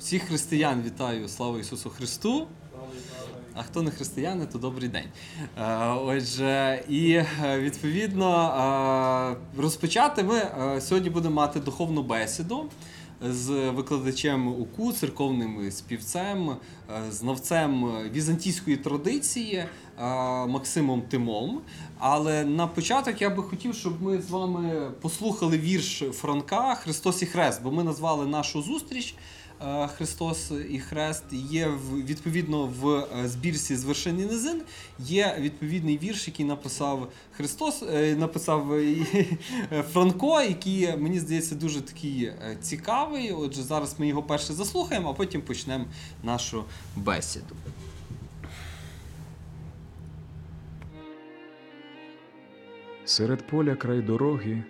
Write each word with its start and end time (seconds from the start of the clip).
Всіх 0.00 0.22
християн 0.22 0.82
вітаю, 0.86 1.28
слава 1.28 1.58
Ісусу 1.58 1.90
Христу. 1.90 2.46
А 3.54 3.62
хто 3.62 3.82
не 3.82 3.90
християни, 3.90 4.46
то 4.46 4.58
добрий 4.58 4.88
день. 4.88 5.04
Е, 5.58 5.76
Отже, 5.88 6.84
і 6.88 7.12
е, 7.12 7.26
відповідно 7.58 9.36
е, 9.56 9.60
розпочати 9.60 10.22
ми 10.22 10.42
сьогодні 10.80 11.10
будемо 11.10 11.34
мати 11.34 11.60
духовну 11.60 12.02
бесіду 12.02 12.64
з 13.22 13.70
викладачем 13.70 14.48
УКУ, 14.48 14.92
церковним 14.92 15.70
співцем, 15.70 16.56
знавцем 17.10 17.92
візантійської 18.12 18.76
традиції 18.76 19.64
Максимом 20.48 21.02
Тимом. 21.02 21.60
Але 21.98 22.44
на 22.44 22.66
початок 22.66 23.22
я 23.22 23.30
би 23.30 23.42
хотів, 23.42 23.74
щоб 23.74 24.02
ми 24.02 24.22
з 24.22 24.30
вами 24.30 24.90
послухали 25.00 25.58
вірш 25.58 26.02
Франка 26.12 26.74
Христос 26.74 27.22
і 27.22 27.26
Хрест, 27.26 27.62
бо 27.62 27.72
ми 27.72 27.84
назвали 27.84 28.26
нашу 28.26 28.62
зустріч. 28.62 29.14
Христос 29.96 30.52
і 30.70 30.78
Хрест 30.78 31.24
є 31.32 31.70
відповідно 32.04 32.66
в 32.66 32.88
е, 32.88 33.28
збірці 33.28 33.76
з 33.76 34.06
низин. 34.06 34.62
Є 34.98 35.36
відповідний 35.40 35.98
вірш, 35.98 36.28
який 36.28 36.46
написав 36.46 37.12
Христос, 37.32 37.82
е, 37.82 38.16
написав 38.16 38.72
е, 38.72 39.04
Франко, 39.92 40.42
який 40.42 40.96
мені 40.96 41.20
здається 41.20 41.54
дуже 41.54 41.80
такий 41.80 42.32
цікавий. 42.60 43.32
Отже, 43.32 43.62
зараз 43.62 43.94
ми 43.98 44.08
його 44.08 44.22
перше 44.22 44.52
заслухаємо, 44.52 45.10
а 45.10 45.12
потім 45.12 45.42
почнемо 45.42 45.84
нашу 46.22 46.64
бесіду. 46.96 47.56
Серед 53.04 53.46
поля 53.46 53.74
край 53.74 54.02
дороги 54.02 54.62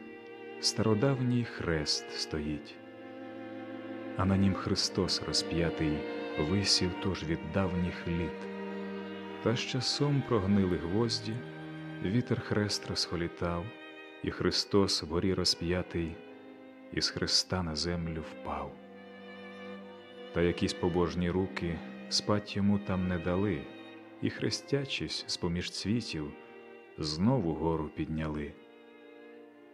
стародавній 0.60 1.44
хрест 1.44 2.04
стоїть, 2.16 2.74
а 4.20 4.24
на 4.24 4.36
нім 4.36 4.54
Христос 4.54 5.22
розп'ятий 5.22 5.98
висів 6.38 6.90
тож 7.02 7.24
від 7.24 7.38
давніх 7.54 8.08
літ. 8.08 8.48
Та 9.42 9.56
з 9.56 9.60
часом 9.60 10.22
прогнили 10.28 10.76
гвозді, 10.76 11.32
вітер 12.04 12.40
хрест 12.40 12.88
розхолітав, 12.90 13.64
і 14.22 14.30
Христос 14.30 15.02
вгорі 15.02 15.34
розп'ятий 15.34 16.16
із 16.92 17.10
хреста 17.10 17.62
на 17.62 17.76
землю 17.76 18.22
впав. 18.32 18.72
Та 20.32 20.42
якісь 20.42 20.74
побожні 20.74 21.30
руки 21.30 21.78
спать 22.08 22.56
йому 22.56 22.78
там 22.78 23.08
не 23.08 23.18
дали, 23.18 23.62
і 24.22 24.30
хрестячись 24.30 25.24
з 25.26 25.36
поміж 25.36 25.70
цвітів, 25.70 26.32
знову 26.98 27.54
гору 27.54 27.90
підняли. 27.96 28.52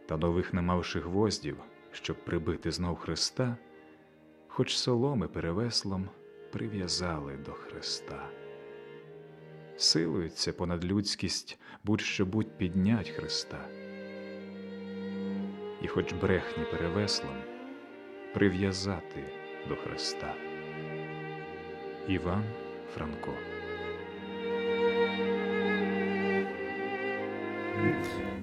Та 0.06 0.16
нових 0.16 0.54
не 0.54 0.62
мавши 0.62 1.00
гвоздів, 1.00 1.56
щоб 1.92 2.24
прибити 2.24 2.70
знов 2.72 2.96
Христа, 2.96 3.56
хоч 4.56 4.76
соломи 4.76 5.28
перевеслом 5.28 6.08
прив'язали 6.52 7.36
до 7.36 7.52
Христа. 7.52 8.28
Силується 9.76 10.52
понад 10.52 10.84
людськість 10.84 11.58
будь-що 11.84 12.26
будь 12.26 12.58
піднять 12.58 13.08
Христа. 13.08 13.68
І 15.82 15.88
хоч 15.88 16.12
брехні 16.12 16.64
перевеслом 16.64 17.36
прив'язати 18.34 19.24
до 19.68 19.76
Христа. 19.76 20.34
Іван 22.08 22.44
Франко 22.94 23.32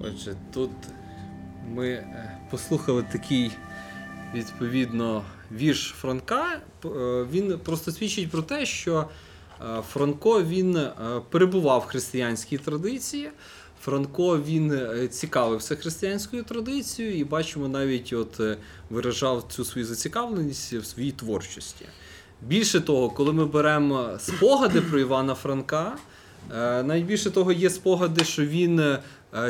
Отже, 0.00 0.34
тут 0.52 0.70
ми 1.68 1.88
е, 1.88 2.38
послухали 2.50 3.02
такий 3.02 3.52
відповідно 4.34 5.22
вірш 5.52 5.94
Франка. 6.00 6.60
Е, 6.84 6.88
Він 7.32 7.58
просто 7.58 7.92
свідчить 7.92 8.30
про 8.30 8.42
те, 8.42 8.66
що 8.66 9.08
е, 9.60 9.82
Франко 9.92 10.42
він 10.42 10.76
е, 10.76 10.92
перебував 11.30 11.80
в 11.80 11.84
християнській 11.84 12.58
традиції. 12.58 13.30
Франко 13.80 14.38
він 14.38 14.80
цікавився 15.10 15.76
християнською 15.76 16.42
традицією 16.42 17.18
і 17.18 17.24
бачимо, 17.24 17.68
навіть 17.68 18.12
от 18.12 18.40
виражав 18.90 19.44
цю 19.48 19.64
свою 19.64 19.86
зацікавленість 19.86 20.72
в 20.72 20.84
своїй 20.84 21.12
творчості. 21.12 21.86
Більше 22.42 22.80
того, 22.80 23.10
коли 23.10 23.32
ми 23.32 23.44
беремо 23.44 24.10
спогади 24.18 24.80
про 24.80 24.98
Івана 25.00 25.34
Франка, 25.34 25.96
найбільше 26.84 27.30
того 27.30 27.52
є 27.52 27.70
спогади, 27.70 28.24
що 28.24 28.46
він 28.46 28.96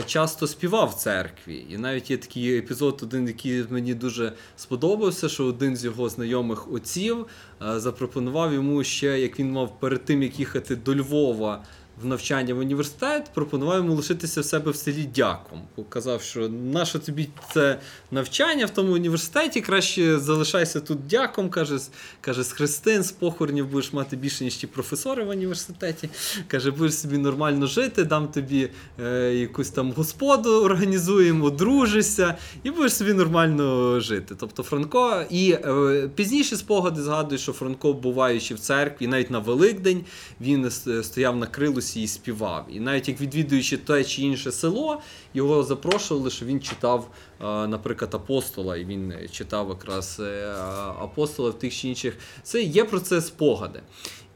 часто 0.06 0.46
співав 0.46 0.88
в 0.88 0.94
церкві. 0.94 1.66
І 1.70 1.78
навіть 1.78 2.10
є 2.10 2.16
такий 2.16 2.58
епізод, 2.58 3.00
один, 3.02 3.26
який 3.26 3.64
мені 3.70 3.94
дуже 3.94 4.32
сподобався, 4.56 5.28
що 5.28 5.44
один 5.44 5.76
з 5.76 5.84
його 5.84 6.08
знайомих 6.08 6.72
отців 6.72 7.26
е, 7.62 7.80
запропонував 7.80 8.52
йому 8.52 8.84
ще, 8.84 9.20
як 9.20 9.38
він 9.40 9.52
мав 9.52 9.80
перед 9.80 10.04
тим, 10.04 10.22
як 10.22 10.38
їхати 10.38 10.76
до 10.76 10.96
Львова. 10.96 11.64
В 12.02 12.06
навчання 12.06 12.54
в 12.54 12.58
університет 12.58 13.30
пропонував 13.34 13.76
йому 13.76 13.94
лишитися 13.94 14.40
в 14.40 14.44
себе 14.44 14.70
в 14.70 14.76
селі 14.76 15.08
дяком. 15.14 15.62
Казав, 15.88 16.22
що 16.22 16.48
наше 16.48 16.98
тобі 16.98 17.28
це 17.52 17.78
навчання 18.10 18.66
в 18.66 18.70
тому 18.70 18.92
університеті, 18.92 19.60
краще 19.60 20.18
залишайся 20.18 20.80
тут 20.80 21.06
дяком. 21.06 21.50
Каже, 21.50 21.78
каже, 22.20 22.42
з 22.42 22.52
христин, 22.52 23.02
з 23.02 23.12
похоронів 23.12 23.66
будеш 23.66 23.92
мати 23.92 24.16
більше, 24.16 24.44
ніж 24.44 24.54
ті 24.54 24.66
професори 24.66 25.24
в 25.24 25.28
університеті. 25.28 26.08
Каже, 26.48 26.70
будеш 26.70 26.98
собі 26.98 27.18
нормально 27.18 27.66
жити, 27.66 28.04
дам 28.04 28.28
тобі 28.28 28.70
е, 29.04 29.34
якусь 29.34 29.70
там 29.70 29.92
господу 29.92 30.50
організуємо, 30.50 31.44
одружишся 31.44 32.34
і 32.62 32.70
будеш 32.70 32.94
собі 32.94 33.12
нормально 33.12 34.00
жити. 34.00 34.34
Тобто 34.40 34.62
Франко 34.62 35.24
і 35.30 35.50
е, 35.52 36.10
пізніше 36.14 36.56
спогади 36.56 37.02
згадують, 37.02 37.40
що 37.40 37.52
Франко, 37.52 37.92
буваючи 37.92 38.54
в 38.54 38.58
церкві, 38.58 39.06
навіть 39.06 39.30
на 39.30 39.38
Великдень, 39.38 40.04
він 40.40 40.70
стояв 41.02 41.36
на 41.36 41.46
крилусі 41.84 42.02
і 42.02 42.06
співав. 42.06 42.66
І 42.70 42.80
навіть 42.80 43.08
як 43.08 43.20
відвідуючи 43.20 43.76
те 43.76 44.04
чи 44.04 44.22
інше 44.22 44.52
село, 44.52 45.00
його 45.34 45.62
запрошували, 45.62 46.30
що 46.30 46.46
він 46.46 46.60
читав, 46.60 47.08
е, 47.40 47.66
наприклад, 47.66 48.14
апостола, 48.14 48.76
і 48.76 48.84
він 48.84 49.14
читав 49.30 49.68
якраз 49.68 50.20
е, 50.20 50.54
апостола 51.00 51.50
в 51.50 51.58
тих 51.58 51.74
чи 51.74 51.88
інших. 51.88 52.16
Це 52.42 52.62
є 52.62 52.84
про 52.84 53.00
це 53.00 53.20
спогади. 53.20 53.82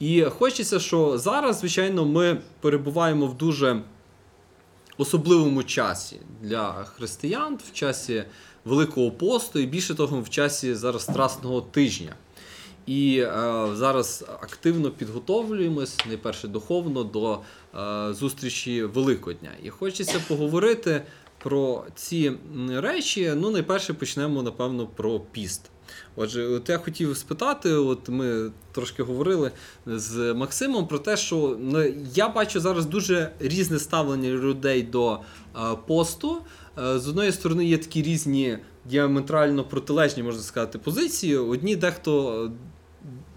І 0.01 0.23
хочеться, 0.23 0.81
що 0.81 1.19
зараз, 1.19 1.59
звичайно, 1.59 2.05
ми 2.05 2.41
перебуваємо 2.61 3.27
в 3.27 3.37
дуже 3.37 3.83
особливому 4.99 5.63
часі 5.63 6.17
для 6.43 6.73
християн, 6.85 7.59
в 7.69 7.73
часі 7.73 8.25
Великого 8.65 9.11
посту, 9.11 9.59
і 9.59 9.67
більше 9.67 9.95
того, 9.95 10.21
в 10.21 10.31
часі 10.31 10.75
зараз 10.75 11.03
Страсного 11.03 11.61
тижня. 11.61 12.15
І 12.89 13.19
е, 13.19 13.31
зараз 13.75 14.25
активно 14.41 14.91
підготовлюємось 14.91 15.97
найперше 16.07 16.49
духовно 16.49 17.05
до 17.05 17.39
е, 17.75 18.15
зустрічі 18.15 18.83
Великодня. 18.83 19.51
І 19.63 19.71
хочеться 19.71 20.21
поговорити 20.29 21.03
про 21.39 21.85
ці 21.95 22.33
речі. 22.69 23.33
Ну, 23.37 23.51
найперше 23.51 23.95
почнемо, 23.95 24.43
напевно, 24.43 24.87
про 24.87 25.21
піст. 25.21 25.71
Отже, 26.17 26.47
от 26.47 26.69
я 26.69 26.79
хотів 26.79 27.17
спитати, 27.17 27.73
от 27.73 28.09
ми 28.09 28.51
трошки 28.73 29.03
говорили 29.03 29.51
з 29.87 30.35
Максимом 30.35 30.87
про 30.87 30.99
те, 30.99 31.17
що 31.17 31.59
я 32.15 32.29
бачу 32.29 32.61
зараз 32.61 32.87
дуже 32.87 33.33
різне 33.41 33.79
ставлення 33.79 34.29
людей 34.29 34.83
до 34.83 35.13
е, 35.15 35.59
посту. 35.87 36.37
Е, 36.79 36.99
з 36.99 37.09
одної 37.09 37.33
сторони, 37.33 37.65
є 37.65 37.79
такі 37.79 38.03
різні 38.03 38.59
діаметрально 38.85 39.65
протилежні, 39.65 40.23
можна 40.23 40.43
сказати, 40.43 40.79
позиції. 40.79 41.37
Одні 41.37 41.77
дехто 41.77 42.51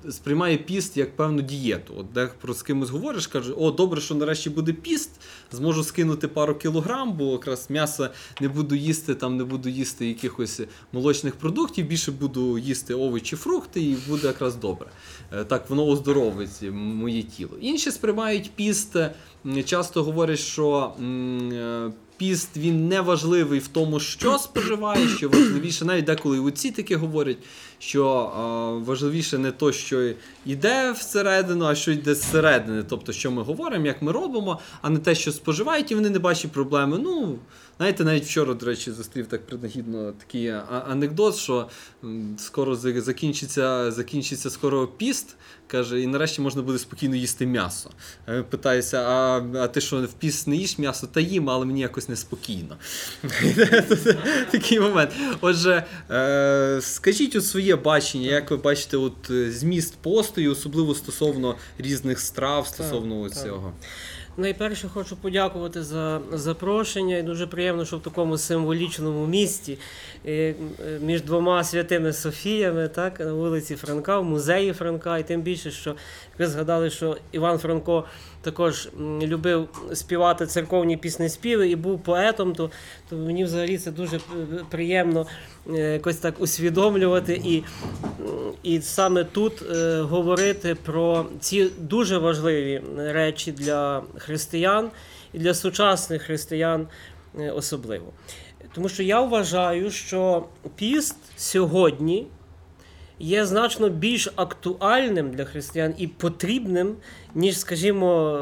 сприймає 0.10 0.58
піст 0.58 0.98
як 0.98 1.16
певну 1.16 1.42
дієту. 1.42 1.94
От 1.98 2.06
де 2.14 2.30
про 2.42 2.54
з 2.54 2.64
кимось 2.64 2.90
говориш, 2.90 3.28
каже, 3.28 3.54
о, 3.54 3.72
добре, 3.72 4.02
що 4.02 4.16
нарешті 4.16 4.50
буде 4.50 4.74
піст, 4.74 5.10
зможу 5.52 5.84
скинути 5.84 6.28
пару 6.28 6.56
кілограм, 6.56 7.14
бо 7.14 7.32
якраз 7.32 7.70
м'яса 7.70 8.10
не 8.42 8.48
буду 8.48 8.76
їсти, 8.76 9.16
там 9.16 9.38
не 9.38 9.44
буду 9.44 9.70
їсти 9.70 10.08
якихось 10.08 10.62
молочних 10.92 11.36
продуктів, 11.36 11.88
більше 11.88 12.12
буду 12.12 12.58
їсти 12.58 12.94
овочі, 12.94 13.36
фрукти, 13.36 13.82
і 13.82 13.98
буде 14.08 14.28
якраз 14.28 14.56
добре. 14.56 14.90
Е, 15.34 15.44
Так 15.44 15.70
воно 15.70 15.86
оздоровить 15.86 16.62
моє 16.72 17.24
тіло. 17.24 17.52
Інші 17.62 17.92
сприймають 17.92 18.52
піст, 18.56 18.98
часто 19.66 20.04
говорять, 20.04 20.40
що. 20.40 20.94
Піст 22.22 22.58
він 22.58 22.88
не 22.88 23.02
важливий 23.02 23.60
в 23.60 23.68
тому, 23.68 24.00
що 24.00 24.38
споживає, 24.38 25.08
що 25.08 25.30
важливіше, 25.30 25.86
навіть 25.86 26.06
деколи 26.06 26.38
і 26.38 26.40
отці 26.40 26.72
таки 26.72 26.96
говорять, 26.96 27.38
що 27.80 28.32
е, 28.82 28.86
важливіше 28.86 29.38
не 29.38 29.52
то, 29.52 29.72
що 29.72 30.14
йде 30.46 30.92
всередину, 30.92 31.66
а 31.66 31.76
що 31.76 31.92
йде 31.92 32.16
зсередини. 32.16 32.84
Тобто, 32.90 33.14
що 33.14 33.32
ми 33.32 33.42
говоримо, 33.42 33.86
як 33.86 34.02
ми 34.02 34.12
робимо, 34.12 34.60
а 34.82 34.90
не 34.90 35.00
те, 35.00 35.16
що 35.16 35.32
споживають, 35.32 35.92
і 35.92 35.96
вони 35.96 36.10
не 36.10 36.20
бачать 36.20 36.52
проблеми. 36.52 37.00
Ну, 37.04 37.40
знаєте, 37.82 38.04
навіть 38.04 38.26
вчора, 38.26 38.54
до 38.54 38.66
речі, 38.66 38.92
зустрів 38.92 39.28
так 39.28 39.46
принагідно 39.46 40.12
такий 40.12 40.54
анекдот, 40.88 41.36
що 41.36 41.68
скоро 42.38 42.76
закінчиться, 42.76 43.92
закінчиться 43.92 44.50
скоро 44.50 44.88
піст. 44.88 45.36
Каже, 45.68 46.02
і 46.02 46.08
нарешті 46.08 46.42
можна 46.42 46.62
буде 46.62 46.80
спокійно 46.80 47.16
їсти 47.16 47.46
м'ясо. 47.46 47.90
Я 48.28 48.44
питаюся, 48.44 49.02
а, 49.02 49.42
а 49.56 49.68
ти 49.68 49.82
що 49.82 50.02
в 50.02 50.14
піст 50.14 50.48
не 50.48 50.56
їш 50.56 50.78
м'ясо? 50.78 51.08
Та 51.08 51.20
їм, 51.20 51.50
але 51.50 51.66
мені 51.66 51.82
якось 51.82 52.10
неспокійно. 52.10 52.78
Такий 54.52 54.80
момент. 54.80 55.12
Отже, 55.42 55.84
е, 56.12 56.80
скажіть 56.82 57.36
от 57.36 57.46
своє 57.46 57.76
бачення, 57.76 58.30
як 58.30 58.52
ви 58.52 58.58
бачите, 58.58 58.98
от 58.98 59.30
е, 59.30 59.52
зміст 59.52 59.96
посту, 60.02 60.42
і 60.42 60.48
особливо 60.48 60.96
стосовно 60.96 61.56
різних 61.78 62.20
страв, 62.20 62.68
стосовно 62.68 63.30
цього. 63.30 63.74
Найперше 64.42 64.88
хочу 64.88 65.16
подякувати 65.16 65.84
за 65.84 66.22
запрошення. 66.32 67.18
І 67.18 67.24
дуже 67.24 67.48
приємно, 67.48 67.86
що 67.86 67.98
в 67.98 68.04
такому 68.04 68.38
символічному 68.38 69.28
місті 69.28 69.78
е, 70.26 70.32
е, 70.32 70.56
між 71.02 71.22
двома 71.22 71.64
святими 71.64 72.14
Софіями, 72.14 72.88
так, 72.88 73.20
на 73.20 73.34
вулиці 73.34 73.76
Франка, 73.76 74.20
в 74.20 74.24
музеї 74.24 74.74
Франка. 74.74 75.18
І 75.18 75.24
тим 75.24 75.42
більше, 75.42 75.72
що 75.72 75.96
ви 76.42 76.48
згадали, 76.48 76.90
що 76.90 77.18
Іван 77.32 77.58
Франко 77.58 78.06
також 78.42 78.90
любив 79.22 79.70
співати 79.94 80.46
церковні 80.46 80.98
піснеспіви 80.98 81.70
і 81.70 81.76
був 81.76 82.04
поетом, 82.04 82.54
то, 82.54 82.72
то 83.10 83.16
мені 83.16 83.44
взагалі 83.44 83.78
це 83.78 83.92
дуже 83.92 84.18
е, 84.18 84.20
приємно 84.70 85.28
е, 85.70 85.94
якось 85.94 86.18
так 86.18 86.42
усвідомлювати 86.42 87.42
і, 87.46 87.64
і 88.64 88.82
саме 88.82 89.24
тут 89.24 89.62
е, 89.62 90.02
говорити 90.02 90.76
про 90.76 91.26
ці 91.40 91.70
дуже 91.80 92.18
важливі 92.18 92.82
речі 92.98 93.52
для 93.52 94.04
християн 94.18 94.90
і 95.34 95.40
для 95.40 95.54
сучасних 95.54 96.22
християн 96.22 96.88
особливо. 97.54 98.06
Тому 98.74 98.90
що 98.90 99.04
я 99.04 99.22
вважаю, 99.22 99.92
що 99.92 100.46
піст 100.76 101.18
сьогодні 101.38 102.28
є 103.22 103.46
значно 103.46 103.90
більш 103.90 104.30
актуальним 104.36 105.32
для 105.32 105.46
християн 105.46 105.94
і 105.98 106.08
потрібним, 106.08 106.96
ніж, 107.36 107.60
скажімо, 107.60 108.40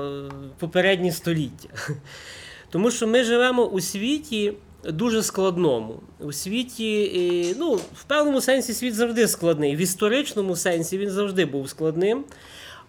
попередні 0.60 1.12
століття. 1.12 1.70
Тому 2.70 2.92
що 2.92 3.08
ми 3.08 3.24
живемо 3.24 3.66
у 3.66 3.80
світі 3.82 4.54
дуже 4.84 5.24
складному. 5.24 6.00
У 6.20 6.34
світі, 6.34 7.56
ну, 7.60 7.74
в 7.74 8.04
певному 8.08 8.42
сенсі 8.42 8.74
світ 8.74 8.96
завжди 8.96 9.28
складний. 9.28 9.76
В 9.76 9.80
історичному 9.80 10.56
сенсі 10.56 10.98
він 10.98 11.10
завжди 11.10 11.46
був 11.46 11.70
складним. 11.70 12.24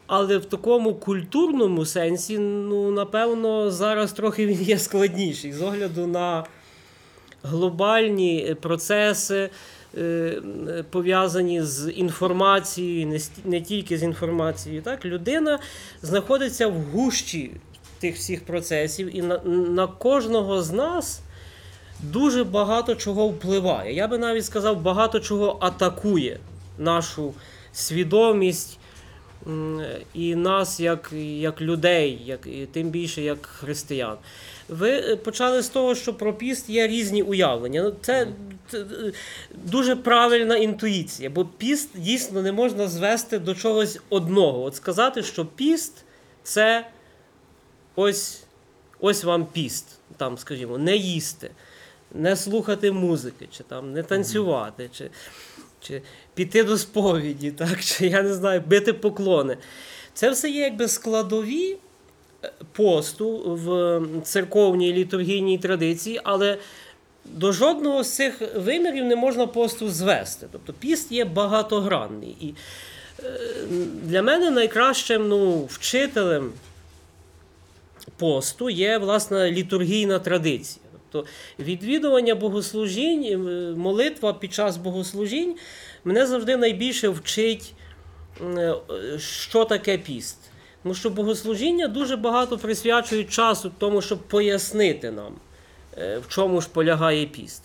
Але 0.06 0.38
в 0.38 0.44
такому 0.44 0.94
культурному 0.94 1.86
сенсі, 1.86 2.38
ну, 2.38 2.90
напевно, 2.90 3.70
зараз 3.70 4.12
трохи 4.12 4.46
він 4.46 4.62
є 4.62 4.78
складніший 4.78 5.52
з 5.52 5.62
огляду 5.62 6.06
на 6.06 6.44
глобальні 7.42 8.56
процеси, 8.60 9.50
пов'язані 10.90 11.62
з 11.62 11.90
інформацією, 11.90 13.20
не 13.44 13.60
тільки 13.60 13.98
з 13.98 14.02
інформацією. 14.02 14.82
Так? 14.82 15.04
Людина 15.04 15.58
знаходиться 16.02 16.66
в 16.66 16.74
гущі 16.74 17.50
тих 18.00 18.16
всіх 18.16 18.44
процесів, 18.44 19.16
і 19.16 19.22
на, 19.22 19.38
на 19.48 19.86
кожного 19.86 20.62
з 20.62 20.72
нас 20.72 21.20
дуже 22.02 22.44
багато 22.44 22.94
чого 22.94 23.28
впливає. 23.28 23.94
Я 23.94 24.08
би 24.08 24.18
навіть 24.18 24.44
сказав, 24.44 24.82
багато 24.82 25.20
чого 25.20 25.58
атакує 25.60 26.38
нашу 26.78 27.34
свідомість. 27.72 28.76
І 30.14 30.34
нас 30.34 30.80
як, 30.80 31.12
як 31.18 31.60
людей, 31.60 32.22
як, 32.24 32.46
і 32.46 32.66
тим 32.66 32.88
більше 32.88 33.22
як 33.22 33.46
християн. 33.46 34.16
Ви 34.70 34.90
е, 34.90 35.16
почали 35.16 35.62
з 35.62 35.68
того, 35.68 35.94
що 35.94 36.14
про 36.14 36.34
піст 36.34 36.68
є 36.70 36.88
різні 36.88 37.22
уявлення. 37.22 37.82
Ну, 37.82 37.94
це, 38.00 38.26
е, 38.74 39.12
дуже 39.54 39.96
правильна 39.96 40.56
інтуїція, 40.56 41.30
бо 41.30 41.44
піст 41.44 41.88
дійсно 41.94 42.42
не 42.42 42.52
можна 42.52 42.88
звести 42.88 43.38
до 43.38 43.54
чогось 43.54 44.00
одного. 44.08 44.62
От 44.62 44.76
сказати, 44.76 45.22
що 45.22 45.46
піст 45.46 46.04
це 46.42 46.86
ось, 47.96 48.42
ось 49.00 49.24
вам 49.24 49.46
піст, 49.46 49.86
там, 50.16 50.38
скажімо, 50.38 50.78
не 50.78 50.96
їсти, 50.96 51.50
не 52.14 52.36
слухати 52.36 52.92
музики, 52.92 53.48
чи 53.50 53.62
там 53.62 53.92
не 53.92 54.02
танцювати, 54.02 54.90
чи, 54.92 55.10
чи 55.80 56.02
піти 56.34 56.64
до 56.64 56.78
сповіді, 56.78 57.50
так, 57.50 57.80
чи 57.84 58.06
я 58.06 58.22
не 58.22 58.34
знаю, 58.34 58.62
бити 58.66 58.92
поклони. 58.92 59.56
Це 60.14 60.30
все 60.30 60.50
є 60.50 60.60
якби 60.60 60.88
складові 60.88 61.78
посту 62.72 63.54
в 63.54 64.00
церковній 64.22 64.92
літургійній 64.92 65.58
традиції, 65.58 66.20
але 66.24 66.58
до 67.24 67.52
жодного 67.52 68.04
з 68.04 68.14
цих 68.14 68.56
вимірів 68.56 69.04
не 69.04 69.16
можна 69.16 69.46
посту 69.46 69.88
звести. 69.88 70.46
Тобто 70.52 70.72
піст 70.72 71.12
є 71.12 71.24
багатогранний. 71.24 72.36
І 72.40 72.54
е, 73.24 73.40
для 74.02 74.22
мене 74.22 74.50
найкращим 74.50 75.28
ну, 75.28 75.64
вчителем 75.64 76.52
посту 78.16 78.70
є 78.70 78.98
власне 78.98 79.50
літургійна 79.50 80.18
традиція. 80.18 80.84
Тобто 81.10 81.30
відвідування 81.58 82.34
богослужінь, 82.34 83.24
е, 83.24 83.36
молитва 83.76 84.32
під 84.32 84.54
час 84.54 84.76
богослужінь 84.76 85.56
мене 86.04 86.26
завжди 86.26 86.56
найбільше 86.56 87.08
вчить, 87.08 87.74
е, 88.42 88.74
що 89.18 89.64
таке 89.64 89.98
піст. 89.98 90.36
Тому 90.82 90.94
що 90.94 91.10
богослужіння 91.10 91.88
дуже 91.88 92.16
багато 92.16 92.58
присвячують 92.58 93.30
часу 93.30 93.72
тому, 93.78 94.02
щоб 94.02 94.18
пояснити 94.18 95.10
нам, 95.10 95.34
е, 95.98 96.18
в 96.18 96.28
чому 96.28 96.60
ж 96.60 96.68
полягає 96.72 97.26
піст. 97.26 97.62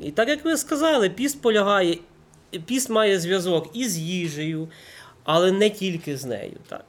І 0.00 0.10
так 0.10 0.28
як 0.28 0.44
ви 0.44 0.56
сказали, 0.56 1.10
піст 1.10 1.42
полягає, 1.42 1.98
піст 2.66 2.90
має 2.90 3.20
зв'язок 3.20 3.70
із 3.74 3.98
їжею, 3.98 4.68
але 5.24 5.52
не 5.52 5.70
тільки 5.70 6.16
з 6.16 6.24
нею. 6.24 6.56
Так. 6.68 6.84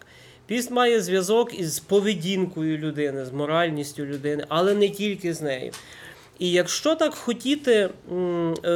Піст 0.46 0.72
має 0.72 1.02
зв'язок 1.02 1.60
із 1.60 1.80
поведінкою 1.80 2.78
людини, 2.78 3.26
з 3.26 3.32
моральністю 3.32 4.06
людини, 4.06 4.46
але 4.50 4.74
не 4.74 4.90
тільки 4.90 5.34
з 5.34 5.42
нею. 5.42 5.72
І 6.40 6.52
якщо 6.52 6.96
так 6.96 7.16
хотіти 7.16 7.74
е, 7.74 7.90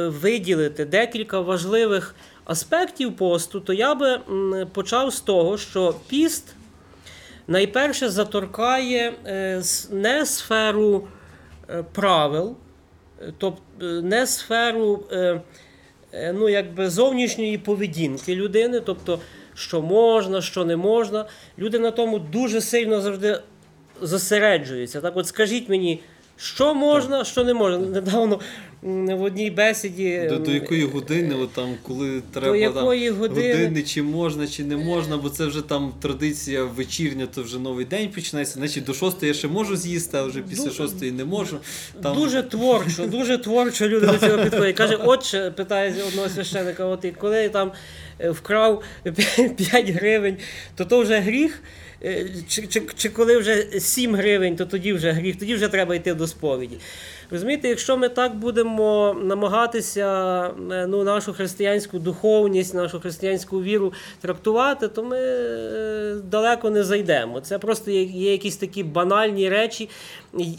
виділити 0.08 0.84
декілька 0.84 1.40
важливих 1.40 2.14
аспектів 2.44 3.16
посту, 3.16 3.60
то 3.60 3.72
я 3.72 3.94
би 3.94 4.20
почав 4.72 5.12
з 5.12 5.20
того, 5.20 5.58
що 5.58 5.94
піст 6.08 6.54
найперше 7.52 8.08
заторкає 8.08 9.12
е, 9.26 9.62
не 9.90 10.26
сферу 10.26 11.08
е, 11.70 11.84
правил, 11.92 12.56
тобто 13.38 13.62
не 14.02 14.26
сферу 14.26 15.04
ну, 16.34 16.48
якби 16.48 16.90
зовнішньої 16.90 17.58
поведінки 17.58 18.34
людини, 18.34 18.80
тобто 18.80 19.18
що 19.54 19.82
можна, 19.82 20.40
що 20.40 20.64
не 20.64 20.76
можна. 20.76 21.26
Люди 21.58 21.78
на 21.78 21.90
тому 21.90 22.18
дуже 22.18 22.60
сильно 22.60 23.00
завжди 23.00 23.40
зосереджуються. 24.00 25.00
Так, 25.00 25.16
от 25.16 25.26
скажіть 25.26 25.68
мені, 25.68 26.00
що 26.36 26.74
можна, 26.74 27.24
що 27.24 27.44
не 27.44 27.54
можна. 27.54 27.78
Недавно 27.78 28.40
в 28.82 29.22
одній 29.22 29.50
бесіді. 29.50 30.26
До, 30.28 30.38
до 30.38 30.50
якої 30.50 30.84
години, 30.84 31.34
от 31.34 31.52
там, 31.52 31.74
коли 31.82 32.22
треба 32.32 32.56
якої 32.56 33.08
там, 33.08 33.18
години? 33.18 33.52
години, 33.54 33.82
чи 33.82 34.02
можна, 34.02 34.46
чи 34.46 34.64
не 34.64 34.76
можна, 34.76 35.16
бо 35.16 35.30
це 35.30 35.46
вже 35.46 35.62
там 35.62 35.92
традиція 36.02 36.64
вечірня, 36.64 37.26
то 37.34 37.42
вже 37.42 37.58
новий 37.58 37.84
день 37.84 38.08
починається. 38.08 38.54
Значить, 38.54 38.84
до 38.84 38.94
шостої 38.94 39.28
я 39.28 39.34
ще 39.34 39.48
можу 39.48 39.76
з'їсти, 39.76 40.18
а 40.18 40.22
вже 40.22 40.40
після 40.40 40.64
Дуже- 40.64 40.76
шостої 40.76 41.12
не 41.12 41.24
можу. 41.24 41.58
Там... 42.02 42.16
Дуже 42.16 42.42
творчо, 42.42 43.06
дуже 43.06 43.38
творчо 43.38 43.88
люди 43.88 44.06
до 44.06 44.18
цього 44.18 44.44
підходять. 44.44 44.76
Каже, 44.76 44.96
отче, 45.04 45.50
питає 45.56 45.94
одного 46.08 46.28
священика, 46.28 46.84
от 46.84 47.04
і 47.04 47.10
коли 47.10 47.48
там 47.48 47.72
е, 48.20 48.30
вкрав 48.30 48.82
5 49.56 49.88
гривень, 49.90 50.36
то 50.74 50.84
то 50.84 51.00
вже 51.02 51.18
гріх. 51.20 51.62
Е, 52.04 52.26
Чи, 52.48 52.66
чи, 52.66 52.82
чи 52.96 53.08
коли 53.08 53.38
вже 53.38 53.80
7 53.80 54.14
гривень, 54.16 54.56
то 54.56 54.66
тоді 54.66 54.92
вже 54.92 55.12
гріх, 55.12 55.36
тоді 55.38 55.54
вже 55.54 55.68
треба 55.68 55.94
йти 55.94 56.14
до 56.14 56.26
сповіді. 56.26 56.76
Розумієте, 57.32 57.68
якщо 57.68 57.96
ми 57.96 58.08
так 58.08 58.34
будемо 58.36 59.16
намагатися 59.22 60.06
е, 60.72 60.86
ну, 60.86 61.04
нашу 61.04 61.32
християнську 61.32 61.98
духовність, 61.98 62.74
нашу 62.74 63.00
християнську 63.00 63.62
віру 63.62 63.92
трактувати, 64.20 64.88
то 64.88 65.02
ми 65.02 65.18
е, 65.18 66.16
далеко 66.24 66.70
не 66.70 66.84
зайдемо. 66.84 67.40
Це 67.40 67.58
просто 67.58 67.90
є, 67.90 68.32
якісь 68.32 68.56
такі 68.56 68.82
банальні 68.84 69.48
речі, 69.48 69.88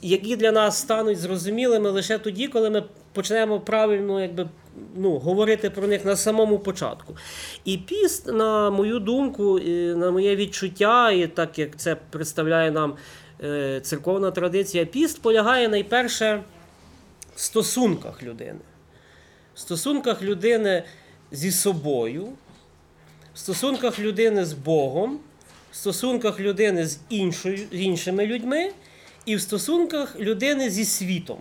які 0.01 0.35
для 0.35 0.51
нас 0.51 0.77
стануть 0.77 1.17
зрозумілими 1.17 1.89
лише 1.89 2.17
тоді, 2.17 2.47
коли 2.47 2.69
ми 2.69 2.83
почнемо 3.13 3.59
правильно 3.59 4.21
якби, 4.21 4.49
ну, 4.95 5.17
говорити 5.17 5.69
про 5.69 5.87
них 5.87 6.05
на 6.05 6.15
самому 6.15 6.59
початку. 6.59 7.15
І 7.65 7.77
піст, 7.77 8.27
на 8.27 8.69
мою 8.69 8.99
думку, 8.99 9.59
на 9.95 10.11
моє 10.11 10.35
відчуття, 10.35 11.11
і 11.11 11.27
так 11.27 11.59
як 11.59 11.77
це 11.77 11.95
представляє 12.09 12.71
нам 12.71 12.93
е, 13.43 13.79
церковна 13.83 14.31
традиція, 14.31 14.85
піст 14.85 15.21
полягає 15.21 15.67
найперше 15.67 16.43
в 17.35 17.41
стосунках 17.41 18.23
людини. 18.23 18.59
В 19.55 19.59
стосунках 19.59 20.21
людини 20.21 20.83
зі 21.31 21.51
собою, 21.51 22.29
в 23.33 23.39
стосунках 23.39 23.99
людини 23.99 24.45
з 24.45 24.53
Богом, 24.53 25.19
в 25.71 25.75
стосунках 25.75 26.39
людини 26.39 26.87
з, 26.87 26.99
іншою, 27.09 27.67
іншими 27.71 28.25
людьми 28.25 28.71
і 29.25 29.35
в 29.35 29.41
стосунках 29.41 30.19
людини 30.19 30.69
зі 30.69 30.85
світом. 30.85 31.39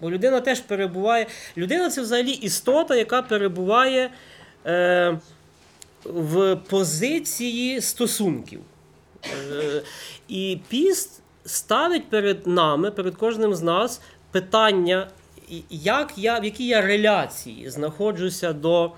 Бо 0.00 0.10
людина 0.10 0.40
теж 0.40 0.60
перебуває. 0.60 1.26
Людина 1.56 1.90
це 1.90 2.02
взагалі 2.02 2.30
істота, 2.30 2.96
яка 2.96 3.22
перебуває 3.22 4.10
е, 4.66 5.18
в 6.04 6.56
позиції 6.56 7.80
стосунків. 7.80 8.60
Е, 9.52 9.82
і 10.28 10.58
піст 10.68 11.22
ставить 11.44 12.10
перед 12.10 12.46
нами, 12.46 12.90
перед 12.90 13.14
кожним 13.14 13.54
з 13.54 13.62
нас 13.62 14.00
питання, 14.30 15.08
як 15.70 16.12
я, 16.16 16.38
в 16.38 16.44
якій 16.44 16.66
я 16.66 16.80
реляції 16.80 17.70
знаходжуся 17.70 18.52
до, 18.52 18.92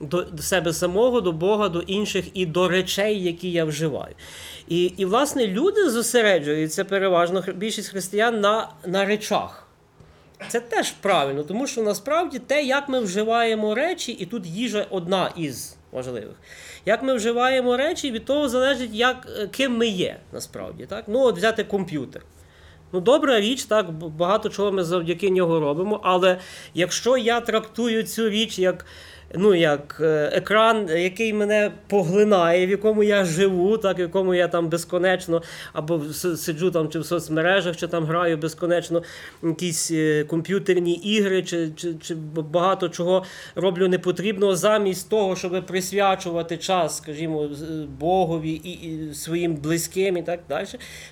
до, 0.00 0.42
себе 0.42 0.72
самого, 0.72 1.20
до 1.20 1.32
Бога, 1.32 1.68
до 1.68 1.80
інших 1.80 2.24
і 2.34 2.46
до 2.46 2.68
речей, 2.68 3.22
які 3.22 3.50
я 3.50 3.64
вживаю. 3.64 4.14
І, 4.68 4.84
і 4.84 5.04
власне, 5.04 5.46
люди 5.46 5.90
зосереджуються 5.90 6.84
переважно, 6.84 7.44
більшість 7.54 7.88
християн 7.88 8.40
на, 8.40 8.68
на 8.86 9.04
речах. 9.04 9.66
Це 10.48 10.60
теж 10.60 10.90
правильно, 10.90 11.42
тому 11.42 11.66
що 11.66 11.82
насправді 11.82 12.38
те, 12.38 12.62
як 12.62 12.88
ми 12.88 13.00
вживаємо 13.00 13.74
речі, 13.74 14.12
і 14.12 14.26
тут 14.26 14.46
їжа 14.46 14.86
одна 14.90 15.32
із 15.36 15.76
важливих. 15.92 16.36
Як 16.86 17.02
ми 17.02 17.14
вживаємо 17.14 17.76
речі, 17.76 18.10
від 18.10 18.24
того 18.24 18.48
залежить, 18.48 18.90
як, 18.92 19.28
е, 19.38 19.46
ким 19.46 19.76
ми 19.76 19.86
є, 19.86 20.16
насправді. 20.32 20.86
Так? 20.86 21.04
Ну, 21.08 21.20
от 21.20 21.36
взяти 21.36 21.64
комп'ютер. 21.64 22.22
Ну, 22.92 23.00
добра 23.00 23.40
річ, 23.40 23.64
так, 23.64 23.92
багато 23.92 24.48
чого 24.48 24.72
ми 24.72 24.84
завдяки 24.84 25.30
нього 25.30 25.60
робимо. 25.60 26.00
Але 26.02 26.38
якщо 26.74 27.16
я 27.16 27.40
трактую 27.40 28.02
цю 28.02 28.28
річ 28.28 28.58
як, 28.58 28.86
ну, 29.34 29.54
як 29.54 29.98
е, 30.00 30.30
екран, 30.32 30.88
який 30.88 31.32
мене 31.32 31.72
поглинає, 31.88 32.66
в 32.66 32.70
якому 32.70 33.02
я 33.02 33.24
живу, 33.24 33.78
так, 33.78 33.98
в 33.98 34.00
якому 34.00 34.34
я 34.34 34.48
там 34.48 34.68
безконечно 34.68 35.42
або 35.72 36.00
сиджу 36.12 36.70
там 36.70 36.88
чи 36.88 36.98
в 36.98 37.06
соцмережах, 37.06 37.76
чи 37.76 37.86
там 37.86 38.04
граю 38.04 38.36
безконечно 38.36 39.02
якісь 39.42 39.90
е, 39.90 40.24
комп'ютерні 40.24 40.92
ігри, 40.92 41.42
чи, 41.42 41.70
чи, 41.76 41.94
чи 41.94 42.14
багато 42.34 42.88
чого 42.88 43.24
роблю 43.54 43.88
непотрібного, 43.88 44.56
замість 44.56 45.10
того, 45.10 45.36
щоб 45.36 45.66
присвячувати 45.66 46.56
час, 46.56 46.96
скажімо, 46.96 47.48
Богові 47.98 48.50
і, 48.50 48.70
і 48.70 49.14
своїм 49.14 49.56
близьким 49.56 50.16
і 50.16 50.22
так 50.22 50.40
далі, 50.48 50.66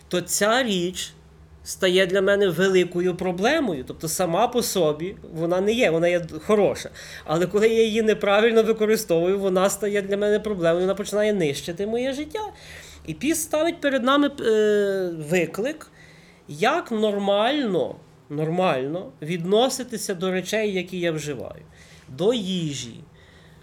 то 0.08 0.20
ця 0.20 0.62
річ 0.62 1.12
стає 1.68 2.06
для 2.06 2.22
мене 2.22 2.48
великою 2.48 3.14
проблемою. 3.14 3.84
Тобто 3.86 4.08
сама 4.08 4.48
по 4.48 4.62
собі 4.62 5.16
вона 5.34 5.60
не 5.60 5.72
є, 5.72 5.90
вона 5.90 6.08
є 6.08 6.22
хороша. 6.46 6.90
Але 7.24 7.46
коли 7.46 7.68
я 7.68 7.82
її 7.82 8.02
неправильно 8.02 8.62
використовую, 8.62 9.38
вона 9.38 9.70
стає 9.70 10.02
для 10.02 10.16
мене 10.16 10.40
проблемою, 10.40 10.80
вона 10.80 10.94
починає 10.94 11.32
нищити 11.32 11.86
моє 11.86 12.12
життя. 12.12 12.40
І 13.06 13.14
піс 13.14 13.42
ставить 13.42 13.80
перед 13.80 14.04
нами 14.04 14.30
е, 14.40 15.10
виклик, 15.30 15.90
як 16.48 16.90
нормально, 16.90 17.94
нормально 18.30 19.12
відноситися 19.22 20.14
до 20.14 20.30
речей, 20.30 20.72
які 20.72 21.00
я 21.00 21.12
вживаю, 21.12 21.62
до 22.08 22.32
їжі. 22.34 22.94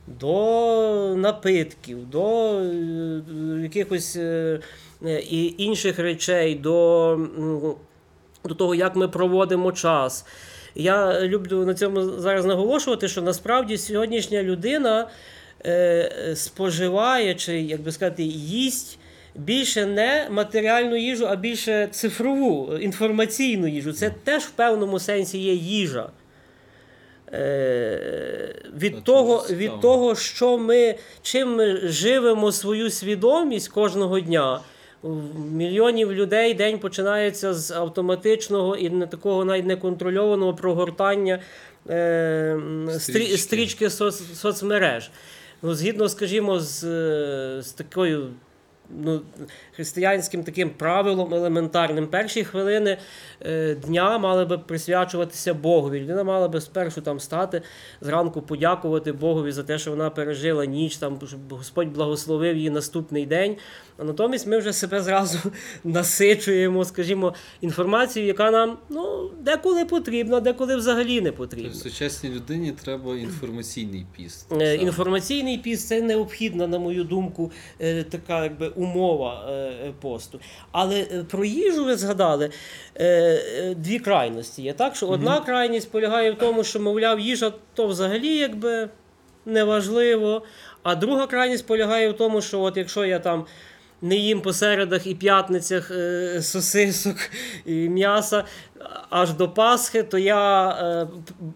До 0.08 1.16
напитків, 1.18 2.10
до 2.10 2.50
е, 2.60 3.22
якихось 3.64 4.16
е, 4.16 4.60
е, 5.06 5.20
інших 5.58 6.00
речей, 6.00 6.56
до, 6.56 7.18
до 8.50 8.56
того, 8.56 8.76
як 8.76 8.96
ми 8.96 9.08
проводимо 9.08 9.72
час. 9.72 10.26
Я 10.76 11.22
люблю 11.22 11.66
на 11.66 11.74
цьому 11.74 12.02
зараз 12.04 12.46
наголошувати, 12.46 13.08
що 13.08 13.22
насправді 13.22 13.78
сьогоднішня 13.78 14.44
людина 14.44 15.08
е, 15.66 16.34
споживає, 16.36 17.36
чи, 17.36 17.62
як 17.62 17.82
би 17.82 17.92
сказати, 17.92 18.24
їсть 18.24 19.00
більше 19.36 19.86
не 19.86 20.28
матеріальну 20.32 20.96
їжу, 20.96 21.28
а 21.28 21.36
більше 21.36 21.88
цифрову, 21.92 22.78
інформаційну 22.78 23.68
їжу. 23.68 23.94
Це 23.94 24.10
теж 24.24 24.44
в 24.44 24.50
певному 24.50 25.00
сенсі 25.00 25.38
є 25.38 25.54
їжа. 25.54 26.10
Е, 27.34 28.56
від, 28.78 29.04
того, 29.04 29.46
від 29.50 29.80
того, 29.82 30.16
що 30.16 30.58
ми, 30.58 30.96
чим 31.22 31.56
ми 31.56 31.78
живемо 31.78 32.52
свою 32.52 32.90
свідомість 32.90 33.70
кожного 33.70 34.20
дня. 34.20 34.60
Мільйонів 35.52 36.14
людей 36.14 36.54
день 36.54 36.80
починається 36.80 37.54
з 37.54 37.72
автоматичного 37.72 38.76
і 38.76 38.90
не 38.90 39.08
такого 39.08 39.46
навіть 39.46 39.66
неконтрольованого 39.66 40.54
прогортання 40.54 41.40
е, 41.90 42.58
Стрічки. 43.00 43.38
стрічки 43.38 43.90
соц, 43.90 44.24
соцмереж. 44.34 45.12
Ну, 45.62 45.74
згідно, 45.74 46.10
скажімо, 46.10 46.60
з, 46.60 46.84
е, 46.84 47.62
з 47.62 47.72
такою 47.72 48.30
ну, 48.90 49.22
християнським 49.76 50.44
таким 50.44 50.70
правилом 50.70 51.34
елементарним, 51.34 52.08
перші 52.08 52.44
хвилини 52.44 52.98
е, 53.42 53.76
дня 53.76 54.18
мали 54.18 54.46
би 54.46 54.58
присвячуватися 54.58 55.54
Богові. 55.54 56.00
Людина 56.00 56.24
мала 56.24 56.48
би 56.48 56.62
спершу 56.62 57.02
там 57.02 57.20
стати 57.20 57.62
зранку, 58.02 58.42
подякувати 58.42 59.12
Богові 59.12 59.52
за 59.52 59.64
те, 59.64 59.78
що 59.78 59.92
вона 59.92 60.10
пережила 60.10 60.66
ніч, 60.66 60.98
там, 60.98 61.20
щоб 61.28 61.40
Господь 61.50 61.88
благословив 61.88 62.58
її 62.58 62.70
наступний 62.70 63.26
день. 63.26 63.56
А 63.98 64.04
натомість 64.04 64.48
ми 64.48 64.58
вже 64.58 64.74
себе 64.74 65.02
зразу 65.02 65.38
насичуємо, 65.84 66.86
скажімо, 66.86 67.34
інформацією, 67.62 68.28
яка 68.28 68.52
нам 68.52 68.78
ну, 68.90 69.32
деколи 69.42 69.86
потрібна, 69.86 70.40
деколи 70.40 70.76
взагалі 70.76 71.22
не 71.22 71.32
потрібна. 71.32 71.70
Тобто 71.74 71.90
сучасній 71.90 72.30
людині 72.30 72.74
треба 72.84 73.18
інформаційний 73.18 74.06
піст. 74.18 74.54
Е, 74.62 74.76
Інформаційний 74.76 75.58
піст 75.58 75.88
це 75.88 76.02
необхідна, 76.02 76.68
на 76.68 76.80
мою 76.80 77.04
думку, 77.04 77.52
е, 77.80 78.04
така 78.04 78.44
якби 78.44 78.68
умова 78.68 79.46
посту. 80.02 80.40
Але 80.72 81.00
е, 81.00 81.24
про 81.32 81.46
їжу 81.46 81.86
ви 81.86 81.96
згадали 81.96 82.50
е, 82.96 83.06
е, 83.06 83.76
дві 83.76 84.00
крайності. 84.00 84.62
Є 84.62 84.74
так, 84.74 84.96
що 84.96 85.08
одна 85.08 85.40
крайність 85.40 85.92
полягає 85.92 86.32
в 86.32 86.38
тому, 86.38 86.64
що, 86.64 86.80
мовляв, 86.80 87.20
їжа 87.20 87.54
то 87.74 87.88
взагалі 87.88 88.36
якби 88.38 88.90
неважливо. 89.46 90.44
А 90.84 90.96
друга 90.96 91.28
крайність 91.28 91.68
полягає 91.68 92.10
в 92.10 92.18
тому, 92.18 92.42
що 92.42 92.62
от 92.62 92.78
якщо 92.78 93.06
я 93.06 93.20
там. 93.20 93.46
Не 94.02 94.16
їм 94.16 94.42
по 94.42 94.54
середах 94.54 95.08
і 95.08 95.16
п'ятницях 95.16 95.92
е, 95.92 96.42
сосисок 96.42 97.16
і 97.66 97.90
м'яса 97.90 98.44
аж 99.10 99.34
до 99.34 99.50
Пасхи, 99.50 100.04
то 100.04 100.18
я 100.18 100.70
е, 100.70 101.08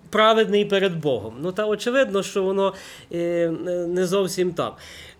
праведний 0.09 0.65
перед 0.65 1.01
Богом. 1.01 1.33
Ну 1.41 1.51
та 1.51 1.65
очевидно, 1.65 2.23
що 2.23 2.43
воно 2.43 2.73
е, 3.13 3.49
не 3.87 4.07
зовсім 4.07 4.53
так. 4.53 4.73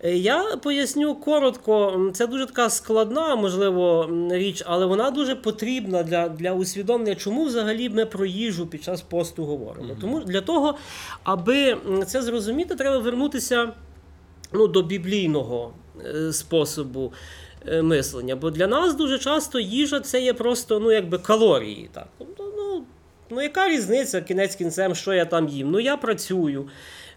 Я 0.04 0.56
поясню 0.62 1.14
коротко, 1.14 2.00
це 2.14 2.26
дуже 2.26 2.46
така 2.46 2.70
складна, 2.70 3.36
можливо, 3.36 4.10
річ, 4.30 4.62
але 4.66 4.86
вона 4.86 5.10
дуже 5.10 5.36
потрібна 5.36 6.02
для, 6.02 6.28
для 6.28 6.52
усвідомлення, 6.52 7.14
чому 7.14 7.44
взагалі 7.44 7.88
ми 7.88 8.06
про 8.06 8.26
їжу 8.26 8.66
під 8.66 8.84
час 8.84 9.02
посту 9.02 9.44
говоримо. 9.44 9.96
Тому 10.00 10.20
для 10.20 10.40
того, 10.40 10.74
аби 11.24 11.76
це 12.06 12.22
зрозуміти, 12.22 12.74
треба 12.74 12.98
вернутися 12.98 13.72
ну, 14.52 14.66
до 14.66 14.82
біблійного 14.82 15.72
способу 16.32 17.12
е, 17.66 17.82
мислення. 17.82 18.36
Бо 18.36 18.50
для 18.50 18.66
нас 18.66 18.94
дуже 18.94 19.18
часто 19.18 19.60
їжа 19.60 20.00
це 20.00 20.22
є 20.22 20.34
просто 20.34 20.80
ну, 20.80 20.92
якби 20.92 21.18
калорії. 21.18 21.90
Так? 21.92 22.06
Тобто, 22.18 22.52
ну, 22.56 22.84
ну, 23.30 23.42
яка 23.42 23.68
різниця 23.68 24.20
кінець 24.20 24.54
кінцем, 24.54 24.94
що 24.94 25.12
я 25.12 25.24
там 25.24 25.48
їм? 25.48 25.70
Ну, 25.70 25.80
я 25.80 25.96
працюю, 25.96 26.68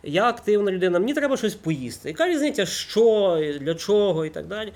я 0.03 0.29
активна 0.29 0.71
людина, 0.71 0.99
мені 0.99 1.13
треба 1.13 1.37
щось 1.37 1.55
поїсти. 1.55 2.09
Яка 2.09 2.27
різниця, 2.27 2.65
що, 2.65 3.37
для 3.61 3.75
чого 3.75 4.25
і 4.25 4.29
так 4.29 4.47
далі. 4.47 4.73